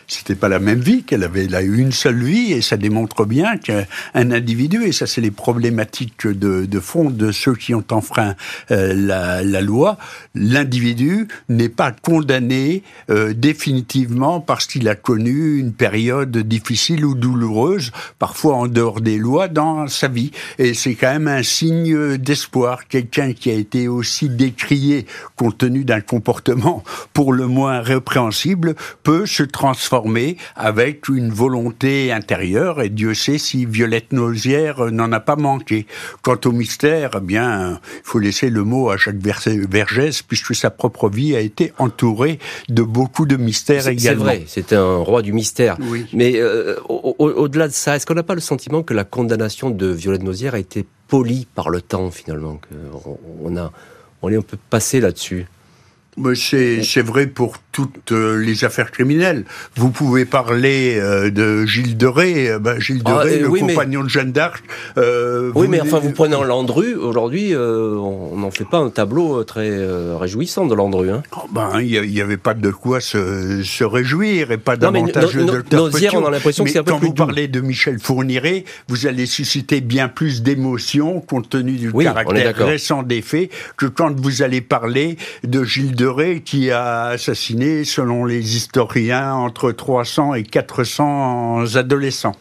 c'était 0.07 0.35
pas 0.35 0.49
la 0.49 0.59
même 0.59 0.79
vie 0.79 1.03
qu'elle 1.03 1.23
avait. 1.23 1.45
Elle 1.45 1.55
a 1.55 1.61
eu 1.61 1.77
une 1.77 1.91
seule 1.91 2.23
vie 2.23 2.53
et 2.53 2.61
ça 2.61 2.77
démontre 2.77 3.25
bien 3.25 3.57
qu'un 3.57 3.85
individu, 4.13 4.83
et 4.83 4.91
ça 4.91 5.07
c'est 5.07 5.21
les 5.21 5.31
problématiques 5.31 6.27
de, 6.27 6.65
de, 6.65 6.79
fond 6.79 7.09
de 7.09 7.31
ceux 7.31 7.55
qui 7.55 7.73
ont 7.73 7.83
enfreint 7.91 8.35
euh, 8.71 8.93
la, 8.95 9.43
la, 9.43 9.61
loi, 9.61 9.97
l'individu 10.35 11.27
n'est 11.49 11.69
pas 11.69 11.91
condamné 11.91 12.83
euh, 13.09 13.33
définitivement 13.33 14.39
parce 14.39 14.65
qu'il 14.65 14.87
a 14.87 14.95
connu 14.95 15.57
une 15.57 15.73
période 15.73 16.37
difficile 16.37 17.05
ou 17.05 17.15
douloureuse, 17.15 17.91
parfois 18.17 18.55
en 18.55 18.67
dehors 18.67 19.01
des 19.01 19.17
lois, 19.17 19.47
dans 19.47 19.87
sa 19.87 20.07
vie. 20.07 20.31
Et 20.57 20.73
c'est 20.73 20.95
quand 20.95 21.11
même 21.11 21.27
un 21.27 21.43
signe 21.43 22.17
d'espoir. 22.17 22.87
Quelqu'un 22.87 23.33
qui 23.33 23.49
a 23.49 23.53
été 23.53 23.87
aussi 23.87 24.29
décrié 24.29 25.05
compte 25.35 25.57
tenu 25.57 25.83
d'un 25.83 26.01
comportement 26.01 26.83
pour 27.13 27.33
le 27.33 27.47
moins 27.47 27.81
répréhensible 27.81 28.75
peut 29.03 29.25
se 29.25 29.43
transformer 29.43 30.37
avec 30.55 31.09
une 31.09 31.31
volonté 31.31 32.11
intérieure, 32.11 32.81
et 32.81 32.89
Dieu 32.89 33.13
sait 33.13 33.37
si 33.37 33.65
Violette 33.65 34.13
Nausière 34.13 34.91
n'en 34.91 35.11
a 35.11 35.19
pas 35.19 35.35
manqué. 35.35 35.85
Quant 36.21 36.39
au 36.45 36.51
mystère, 36.51 37.11
eh 37.17 37.19
bien, 37.19 37.79
il 37.95 38.01
faut 38.03 38.19
laisser 38.19 38.49
le 38.49 38.63
mot 38.63 38.89
à 38.89 38.97
Jacques 38.97 39.21
Vergès, 39.21 40.21
puisque 40.21 40.55
sa 40.55 40.69
propre 40.69 41.09
vie 41.09 41.35
a 41.35 41.39
été 41.39 41.73
entourée 41.77 42.39
de 42.69 42.83
beaucoup 42.83 43.25
de 43.25 43.35
mystères 43.35 43.87
également. 43.87 44.25
C'est 44.25 44.37
vrai, 44.37 44.43
c'est 44.47 44.73
un 44.73 44.97
roi 44.97 45.21
du 45.21 45.33
mystère. 45.33 45.77
Mais 46.13 46.33
euh, 46.35 46.75
au-delà 46.87 47.67
de 47.67 47.73
ça, 47.73 47.95
est-ce 47.95 48.05
qu'on 48.05 48.15
n'a 48.15 48.23
pas 48.23 48.35
le 48.35 48.41
sentiment 48.41 48.83
que 48.83 48.93
la 48.93 49.03
condamnation 49.03 49.69
de 49.69 49.87
Violette 49.87 50.23
Nausière 50.23 50.53
a 50.53 50.59
été 50.59 50.85
polie 51.07 51.47
par 51.55 51.69
le 51.69 51.81
temps, 51.81 52.11
finalement 52.11 52.59
qu'on 52.69 53.57
a, 53.57 53.71
on 54.21 54.29
est 54.29 54.37
un 54.37 54.41
peu 54.41 54.57
passé 54.69 54.99
là-dessus? 54.99 55.47
C'est 56.35 57.01
vrai 57.01 57.27
pour 57.27 57.57
toutes 57.71 58.11
euh, 58.11 58.37
les 58.37 58.65
affaires 58.65 58.91
criminelles. 58.91 59.45
Vous 59.75 59.89
pouvez 59.89 60.25
parler 60.25 60.97
euh, 60.99 61.29
de 61.29 61.65
Gilles 61.65 61.97
de 61.97 62.07
Ré, 62.07 62.49
euh, 62.49 62.59
ben, 62.59 62.79
Gilles 62.79 63.03
de 63.03 63.11
ah, 63.11 63.19
Ré, 63.19 63.39
le 63.39 63.49
compagnon 63.49 64.03
de 64.03 64.09
Jeanne 64.09 64.31
d'Arc. 64.31 64.63
oui, 64.97 65.67
mais 65.69 65.79
enfin, 65.79 65.99
vous 65.99 66.11
prenez 66.11 66.35
Landru, 66.35 66.95
aujourd'hui, 66.95 67.55
on 67.55 68.35
n'en 68.35 68.51
fait 68.51 68.65
pas 68.65 68.77
un 68.77 68.89
tableau 68.89 69.43
très 69.43 69.69
réjouissant 70.17 70.65
de 70.65 70.75
Landru. 70.75 71.11
Hein. 71.11 71.23
Oh, 71.35 71.47
ben, 71.51 71.79
il 71.81 72.01
n'y 72.01 72.21
avait 72.21 72.37
pas 72.37 72.53
de 72.53 72.69
quoi 72.69 72.99
se, 72.99 73.83
réjouir 73.83 74.51
et 74.51 74.57
pas 74.57 74.75
davantage 74.75 75.33
de 75.33 75.43
on 76.13 76.25
a 76.25 76.31
l'impression 76.31 76.63
que 76.63 76.69
c'est 76.69 76.79
un 76.79 76.83
peu 76.83 76.91
quand 76.91 76.99
vous 76.99 77.13
parlez 77.13 77.47
de 77.47 77.61
Michel 77.61 77.99
Fourniret, 77.99 78.65
vous 78.87 79.07
allez 79.07 79.25
susciter 79.25 79.81
bien 79.81 80.09
plus 80.09 80.41
d'émotions 80.41 81.21
compte 81.21 81.49
tenu 81.49 81.73
du 81.73 81.93
caractère 81.93 82.55
récent 82.55 83.03
des 83.03 83.21
faits 83.21 83.49
que 83.77 83.85
quand 83.85 84.19
vous 84.19 84.41
allez 84.41 84.61
parler 84.61 85.17
de 85.43 85.63
Gilles 85.63 85.95
de 85.95 86.08
Qui 86.43 86.71
a 86.71 87.05
assassiné 87.05 87.83
selon 87.83 88.25
les 88.25 88.55
historiens, 88.55 89.33
entre 89.33 89.71
300 89.71 90.33
et 90.33 90.43
400 90.43 91.75
adolescents. 91.75 92.35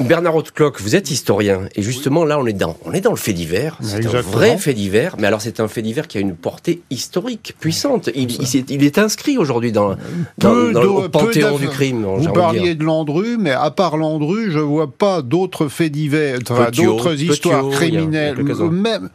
Bernard 0.00 0.36
Hautecloque, 0.36 0.80
vous 0.80 0.96
êtes 0.96 1.10
historien, 1.10 1.68
et 1.74 1.82
justement 1.82 2.24
là, 2.24 2.38
on 2.38 2.46
est 2.46 2.54
dans, 2.54 2.76
on 2.84 2.92
est 2.92 3.02
dans 3.02 3.10
le 3.10 3.16
fait 3.16 3.34
divers. 3.34 3.78
C'est 3.82 4.06
un 4.06 4.20
vrai 4.22 4.56
fait 4.56 4.72
divers, 4.72 5.16
mais 5.18 5.26
alors 5.26 5.42
c'est 5.42 5.60
un 5.60 5.68
fait 5.68 5.82
divers 5.82 6.08
qui 6.08 6.16
a 6.16 6.20
une 6.22 6.34
portée 6.34 6.82
historique 6.90 7.54
puissante. 7.60 8.08
Il, 8.14 8.30
il, 8.70 8.84
est, 8.84 8.98
inscrit 8.98 9.36
aujourd'hui 9.36 9.72
dans, 9.72 9.96
dans, 10.38 10.54
le 10.54 11.08
panthéon 11.08 11.58
du 11.58 11.68
crime. 11.68 12.06
Vous 12.16 12.32
parliez 12.32 12.74
de 12.74 12.84
Landru, 12.84 13.36
mais 13.38 13.52
à 13.52 13.70
part 13.70 13.96
Landru, 13.96 14.50
je 14.50 14.58
vois 14.58 14.90
pas 14.90 15.22
d'autres 15.22 15.68
faits 15.68 15.92
divers, 15.92 16.38
d'autres 16.72 17.22
histoires 17.22 17.68
criminelles. 17.70 18.36
Même 18.70 19.10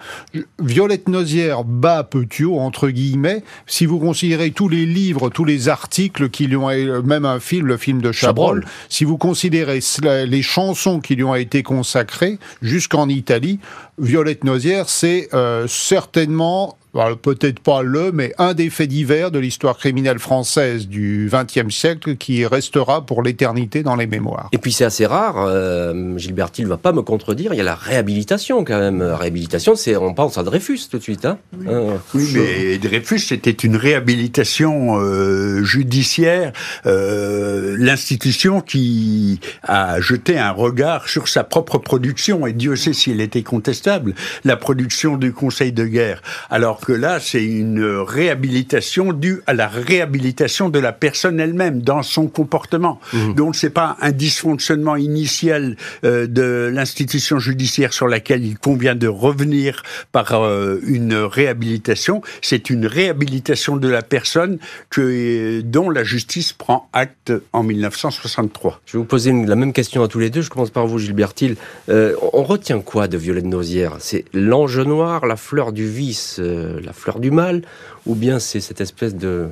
Violette 0.59 1.07
Nozière 1.07 1.63
bat 1.63 2.03
Petiot, 2.03 2.59
entre 2.59 2.89
guillemets, 2.89 3.43
si 3.71 3.85
vous 3.85 3.99
considérez 3.99 4.51
tous 4.51 4.67
les 4.67 4.85
livres 4.85 5.29
tous 5.29 5.45
les 5.45 5.69
articles 5.69 6.29
qui 6.29 6.47
lui 6.47 6.57
ont, 6.57 6.69
même 7.03 7.25
un 7.25 7.39
film, 7.39 7.67
le 7.67 7.77
film 7.77 8.01
de 8.01 8.11
Chabrol, 8.11 8.65
si 8.89 9.05
vous 9.05 9.17
considérez 9.17 9.79
les 10.27 10.41
chansons 10.41 10.99
qui 10.99 11.15
lui 11.15 11.23
ont 11.23 11.35
été 11.35 11.63
consacrées 11.63 12.37
jusqu'en 12.61 13.07
Italie, 13.07 13.59
Violette 13.97 14.43
Nozière, 14.43 14.89
c'est 14.89 15.29
euh, 15.33 15.67
certainement 15.67 16.77
peut-être 17.21 17.59
pas 17.59 17.81
le, 17.81 18.11
mais 18.11 18.33
un 18.37 18.53
des 18.53 18.69
faits 18.69 18.89
divers 18.89 19.31
de 19.31 19.39
l'histoire 19.39 19.77
criminelle 19.77 20.19
française 20.19 20.87
du 20.87 21.29
XXe 21.31 21.73
siècle 21.73 22.15
qui 22.15 22.45
restera 22.45 23.05
pour 23.05 23.23
l'éternité 23.23 23.83
dans 23.83 23.95
les 23.95 24.07
mémoires. 24.07 24.49
Et 24.51 24.57
puis 24.57 24.71
c'est 24.71 24.85
assez 24.85 25.05
rare, 25.05 25.35
euh, 25.37 26.17
Gilbert 26.17 26.49
il 26.57 26.65
ne 26.65 26.69
va 26.69 26.77
pas 26.77 26.91
me 26.91 27.01
contredire, 27.01 27.53
il 27.53 27.57
y 27.57 27.61
a 27.61 27.63
la 27.63 27.75
réhabilitation 27.75 28.63
quand 28.63 28.79
même. 28.79 29.01
Réhabilitation, 29.01 29.75
c'est 29.75 29.95
on 29.95 30.13
pense 30.13 30.37
à 30.37 30.43
Dreyfus 30.43 30.79
tout 30.89 30.97
de 30.97 31.03
suite. 31.03 31.25
Hein 31.25 31.37
oui. 31.57 31.65
Euh, 31.67 31.97
mais 32.33 32.77
Dreyfus, 32.77 33.19
c'était 33.19 33.51
une 33.51 33.75
réhabilitation 33.75 34.99
euh, 34.99 35.63
judiciaire, 35.63 36.51
euh, 36.85 37.75
l'institution 37.79 38.61
qui 38.61 39.39
a 39.63 39.99
jeté 40.01 40.37
un 40.37 40.51
regard 40.51 41.07
sur 41.07 41.27
sa 41.27 41.43
propre 41.43 41.77
production, 41.77 42.47
et 42.47 42.53
Dieu 42.53 42.75
sait 42.75 42.93
si 42.93 43.11
elle 43.11 43.21
était 43.21 43.43
contestable, 43.43 44.13
la 44.43 44.57
production 44.57 45.17
du 45.17 45.33
Conseil 45.33 45.71
de 45.71 45.85
guerre. 45.85 46.21
Alors 46.49 46.80
que 46.85 46.93
là, 46.93 47.19
c'est 47.19 47.43
une 47.43 47.83
réhabilitation 47.85 49.13
due 49.13 49.41
à 49.47 49.53
la 49.53 49.67
réhabilitation 49.67 50.69
de 50.69 50.79
la 50.79 50.93
personne 50.93 51.39
elle-même 51.39 51.81
dans 51.81 52.03
son 52.03 52.27
comportement. 52.27 52.99
Donc, 53.13 53.37
mmh. 53.37 53.51
Donc, 53.51 53.57
c'est 53.57 53.69
pas 53.69 53.97
un 53.99 54.11
dysfonctionnement 54.11 54.95
initial 54.95 55.75
euh, 56.05 56.25
de 56.25 56.71
l'institution 56.73 57.37
judiciaire 57.37 57.91
sur 57.91 58.07
laquelle 58.07 58.45
il 58.45 58.57
convient 58.57 58.95
de 58.95 59.09
revenir 59.09 59.83
par 60.13 60.31
euh, 60.33 60.79
une 60.87 61.15
réhabilitation. 61.15 62.21
C'est 62.41 62.69
une 62.69 62.85
réhabilitation 62.85 63.75
de 63.75 63.89
la 63.89 64.03
personne 64.03 64.57
que, 64.89 65.59
dont 65.65 65.89
la 65.89 66.05
justice 66.05 66.53
prend 66.53 66.87
acte 66.93 67.33
en 67.51 67.63
1963. 67.63 68.79
Je 68.85 68.93
vais 68.93 68.99
vous 68.99 69.05
poser 69.05 69.33
la 69.33 69.55
même 69.57 69.73
question 69.73 70.01
à 70.01 70.07
tous 70.07 70.19
les 70.19 70.29
deux. 70.29 70.41
Je 70.41 70.49
commence 70.49 70.69
par 70.69 70.87
vous, 70.87 70.97
Gilbert 70.97 71.33
Hill. 71.41 71.57
Euh, 71.89 72.15
on 72.31 72.43
retient 72.43 72.79
quoi 72.79 73.09
de 73.09 73.17
Violette 73.17 73.43
Nausière 73.43 73.97
C'est 73.99 74.23
l'ange 74.33 74.79
noir, 74.79 75.25
la 75.25 75.35
fleur 75.35 75.73
du 75.73 75.89
vice 75.89 76.39
la 76.79 76.93
fleur 76.93 77.19
du 77.19 77.31
mal, 77.31 77.63
ou 78.05 78.15
bien 78.15 78.39
c'est 78.39 78.59
cette 78.59 78.81
espèce 78.81 79.15
de 79.15 79.49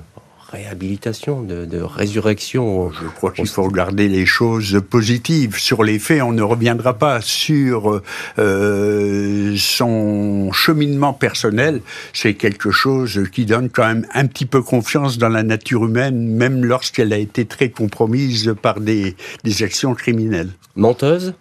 réhabilitation, 0.51 1.43
de, 1.43 1.81
résurrection. 1.81 2.91
Je 2.91 3.07
crois 3.07 3.31
qu'il 3.31 3.47
faut 3.47 3.63
regarder 3.63 4.07
les 4.07 4.25
choses 4.25 4.81
positives. 4.89 5.57
Sur 5.57 5.83
les 5.83 5.99
faits, 5.99 6.21
on 6.21 6.31
ne 6.31 6.41
reviendra 6.41 6.97
pas 6.97 7.21
sur 7.21 8.01
euh, 8.39 9.55
son 9.57 10.51
cheminement 10.51 11.13
personnel. 11.13 11.81
C'est 12.13 12.33
quelque 12.33 12.71
chose 12.71 13.21
qui 13.31 13.45
donne 13.45 13.69
quand 13.69 13.87
même 13.87 14.07
un 14.13 14.25
petit 14.25 14.45
peu 14.45 14.61
confiance 14.61 15.17
dans 15.17 15.29
la 15.29 15.43
nature 15.43 15.85
humaine, 15.85 16.27
même 16.27 16.65
lorsqu'elle 16.65 17.13
a 17.13 17.17
été 17.17 17.45
très 17.45 17.69
compromise 17.69 18.55
par 18.61 18.79
des, 18.79 19.15
des 19.43 19.63
actions 19.63 19.93
criminelles. 19.93 20.49
Menteuse? 20.75 21.33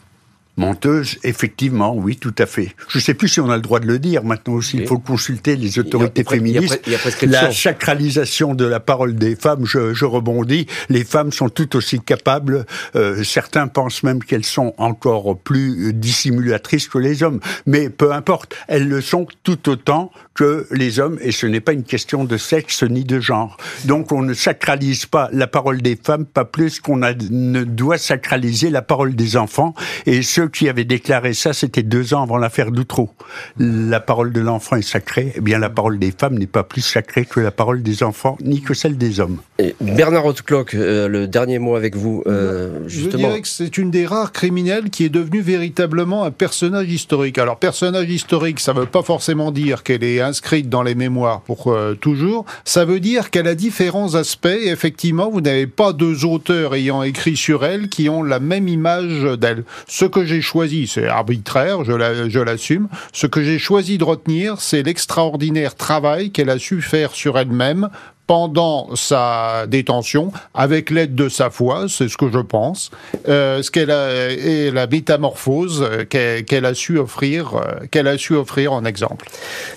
Menteuse, 0.58 1.18
effectivement, 1.22 1.94
oui, 1.94 2.16
tout 2.16 2.34
à 2.36 2.44
fait. 2.44 2.74
Je 2.88 2.98
ne 2.98 3.02
sais 3.02 3.14
plus 3.14 3.28
si 3.28 3.40
on 3.40 3.48
a 3.48 3.54
le 3.56 3.62
droit 3.62 3.78
de 3.78 3.86
le 3.86 4.00
dire 4.00 4.24
maintenant 4.24 4.54
aussi. 4.54 4.76
Il 4.78 4.88
faut 4.88 4.98
consulter 4.98 5.54
les 5.54 5.78
autorités 5.78 6.24
féministes. 6.24 6.82
la 7.22 7.52
sacralisation 7.52 8.54
de 8.54 8.64
la 8.64 8.80
parole 8.80 9.14
des 9.14 9.36
femmes, 9.36 9.64
je, 9.64 9.94
je 9.94 10.04
rebondis. 10.04 10.66
Les 10.88 11.04
femmes 11.04 11.30
sont 11.30 11.48
tout 11.48 11.76
aussi 11.76 12.00
capables. 12.00 12.66
Euh, 12.96 13.22
certains 13.22 13.68
pensent 13.68 14.02
même 14.02 14.22
qu'elles 14.22 14.44
sont 14.44 14.74
encore 14.78 15.38
plus 15.38 15.92
dissimulatrices 15.92 16.88
que 16.88 16.98
les 16.98 17.22
hommes. 17.22 17.38
Mais 17.66 17.88
peu 17.88 18.12
importe, 18.12 18.56
elles 18.66 18.88
le 18.88 19.00
sont 19.00 19.28
tout 19.44 19.68
autant 19.68 20.10
que 20.38 20.68
les 20.70 21.00
hommes. 21.00 21.18
Et 21.20 21.32
ce 21.32 21.46
n'est 21.46 21.60
pas 21.60 21.72
une 21.72 21.82
question 21.82 22.22
de 22.22 22.36
sexe 22.36 22.84
ni 22.84 23.02
de 23.02 23.18
genre. 23.18 23.56
Donc 23.86 24.12
on 24.12 24.22
ne 24.22 24.34
sacralise 24.34 25.04
pas 25.04 25.28
la 25.32 25.48
parole 25.48 25.82
des 25.82 25.98
femmes, 26.00 26.26
pas 26.26 26.44
plus 26.44 26.78
qu'on 26.78 26.98
ne 26.98 27.64
doit 27.64 27.98
sacraliser 27.98 28.70
la 28.70 28.82
parole 28.82 29.16
des 29.16 29.36
enfants. 29.36 29.74
Et 30.06 30.22
ce 30.22 30.42
qui 30.42 30.68
avait 30.68 30.84
déclaré 30.84 31.34
ça, 31.34 31.52
c'était 31.52 31.82
deux 31.82 32.14
ans 32.14 32.22
avant 32.22 32.36
l'affaire 32.36 32.70
Doutreau. 32.70 33.10
La 33.58 33.98
parole 33.98 34.32
de 34.32 34.40
l'enfant 34.40 34.76
est 34.76 34.82
sacrée, 34.82 35.32
eh 35.34 35.40
bien 35.40 35.58
la 35.58 35.70
parole 35.70 35.98
des 35.98 36.12
femmes 36.12 36.38
n'est 36.38 36.46
pas 36.46 36.62
plus 36.62 36.82
sacrée 36.82 37.24
que 37.24 37.40
la 37.40 37.50
parole 37.50 37.82
des 37.82 38.04
enfants, 38.04 38.38
ni 38.40 38.62
que 38.62 38.74
celle 38.74 38.96
des 38.96 39.18
hommes. 39.18 39.38
Bernard 39.80 40.24
Hautecloque, 40.24 40.74
euh, 40.74 41.08
le 41.08 41.26
dernier 41.26 41.58
mot 41.58 41.74
avec 41.74 41.96
vous, 41.96 42.22
euh, 42.28 42.86
justement. 42.86 43.10
Je 43.10 43.16
dirais 43.16 43.40
que 43.42 43.48
c'est 43.48 43.76
une 43.76 43.90
des 43.90 44.06
rares 44.06 44.30
criminelles 44.30 44.90
qui 44.90 45.04
est 45.04 45.08
devenue 45.08 45.40
véritablement 45.40 46.22
un 46.22 46.30
personnage 46.30 46.92
historique. 46.92 47.38
Alors, 47.38 47.58
personnage 47.58 48.08
historique, 48.08 48.60
ça 48.60 48.72
ne 48.72 48.80
veut 48.80 48.86
pas 48.86 49.02
forcément 49.02 49.50
dire 49.50 49.82
qu'elle 49.82 50.04
est 50.04 50.27
inscrite 50.28 50.68
dans 50.68 50.82
les 50.82 50.94
mémoires 50.94 51.40
pour 51.40 51.72
euh, 51.72 51.94
toujours. 51.94 52.44
Ça 52.64 52.84
veut 52.84 53.00
dire 53.00 53.30
qu'elle 53.30 53.48
a 53.48 53.54
différents 53.54 54.14
aspects. 54.14 54.46
Effectivement, 54.46 55.30
vous 55.30 55.40
n'avez 55.40 55.66
pas 55.66 55.92
deux 55.92 56.24
auteurs 56.24 56.74
ayant 56.74 57.02
écrit 57.02 57.36
sur 57.36 57.64
elle 57.64 57.88
qui 57.88 58.08
ont 58.08 58.22
la 58.22 58.40
même 58.40 58.68
image 58.68 59.24
d'elle. 59.38 59.64
Ce 59.86 60.04
que 60.04 60.24
j'ai 60.24 60.40
choisi, 60.40 60.86
c'est 60.86 61.06
arbitraire, 61.06 61.84
je 61.84 62.40
l'assume. 62.40 62.88
Ce 63.12 63.26
que 63.26 63.42
j'ai 63.42 63.58
choisi 63.58 63.98
de 63.98 64.04
retenir, 64.04 64.60
c'est 64.60 64.82
l'extraordinaire 64.82 65.74
travail 65.74 66.30
qu'elle 66.30 66.50
a 66.50 66.58
su 66.58 66.80
faire 66.82 67.12
sur 67.12 67.38
elle-même 67.38 67.88
pendant 68.28 68.94
sa 68.94 69.66
détention 69.66 70.30
avec 70.54 70.90
l'aide 70.90 71.14
de 71.14 71.28
sa 71.28 71.50
foi, 71.50 71.86
c'est 71.88 72.08
ce 72.08 72.16
que 72.16 72.30
je 72.30 72.38
pense, 72.38 72.90
euh, 73.26 73.62
ce 73.62 73.70
qu'elle 73.70 73.90
a 73.90 74.30
et 74.30 74.70
la 74.70 74.86
métamorphose 74.86 75.88
qu'elle 76.10 76.64
a 76.64 76.74
su 76.74 76.98
offrir, 76.98 77.54
euh, 77.56 77.86
qu'elle 77.90 78.06
a 78.06 78.18
su 78.18 78.34
offrir 78.34 78.74
en 78.74 78.84
exemple. 78.84 79.28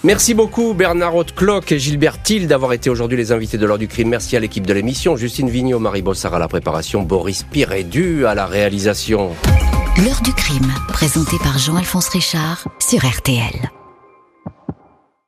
Merci 0.04 0.34
beaucoup 0.34 0.74
Bernard 0.74 1.16
Haute-Cloque 1.16 1.72
et 1.72 1.80
Gilbert 1.80 2.22
Thiel 2.22 2.48
d'avoir 2.48 2.74
été 2.74 2.90
aujourd'hui 2.90 3.18
les 3.18 3.32
invités 3.32 3.58
de 3.58 3.66
l'heure 3.66 3.80
du 3.80 3.88
crime. 3.88 4.10
Merci 4.10 4.36
à 4.36 4.42
l'équipe 4.42 4.68
de 4.68 4.74
l'émission, 4.74 5.16
Justine 5.16 5.50
Vignot, 5.50 5.80
Marie 5.80 6.02
Bossard 6.02 6.34
à 6.34 6.40
la 6.40 6.50
préparation, 6.50 7.04
Boris 7.04 7.44
Pirédu 7.44 8.26
à 8.26 8.36
la 8.36 8.46
réalisation. 8.46 9.32
L'heure 9.98 10.22
du 10.24 10.34
crime, 10.34 10.72
présenté 10.90 11.38
par 11.42 11.58
Jean-Alphonse 11.58 12.10
Richard 12.10 12.68
sur 12.80 13.00
RTL. 13.00 13.81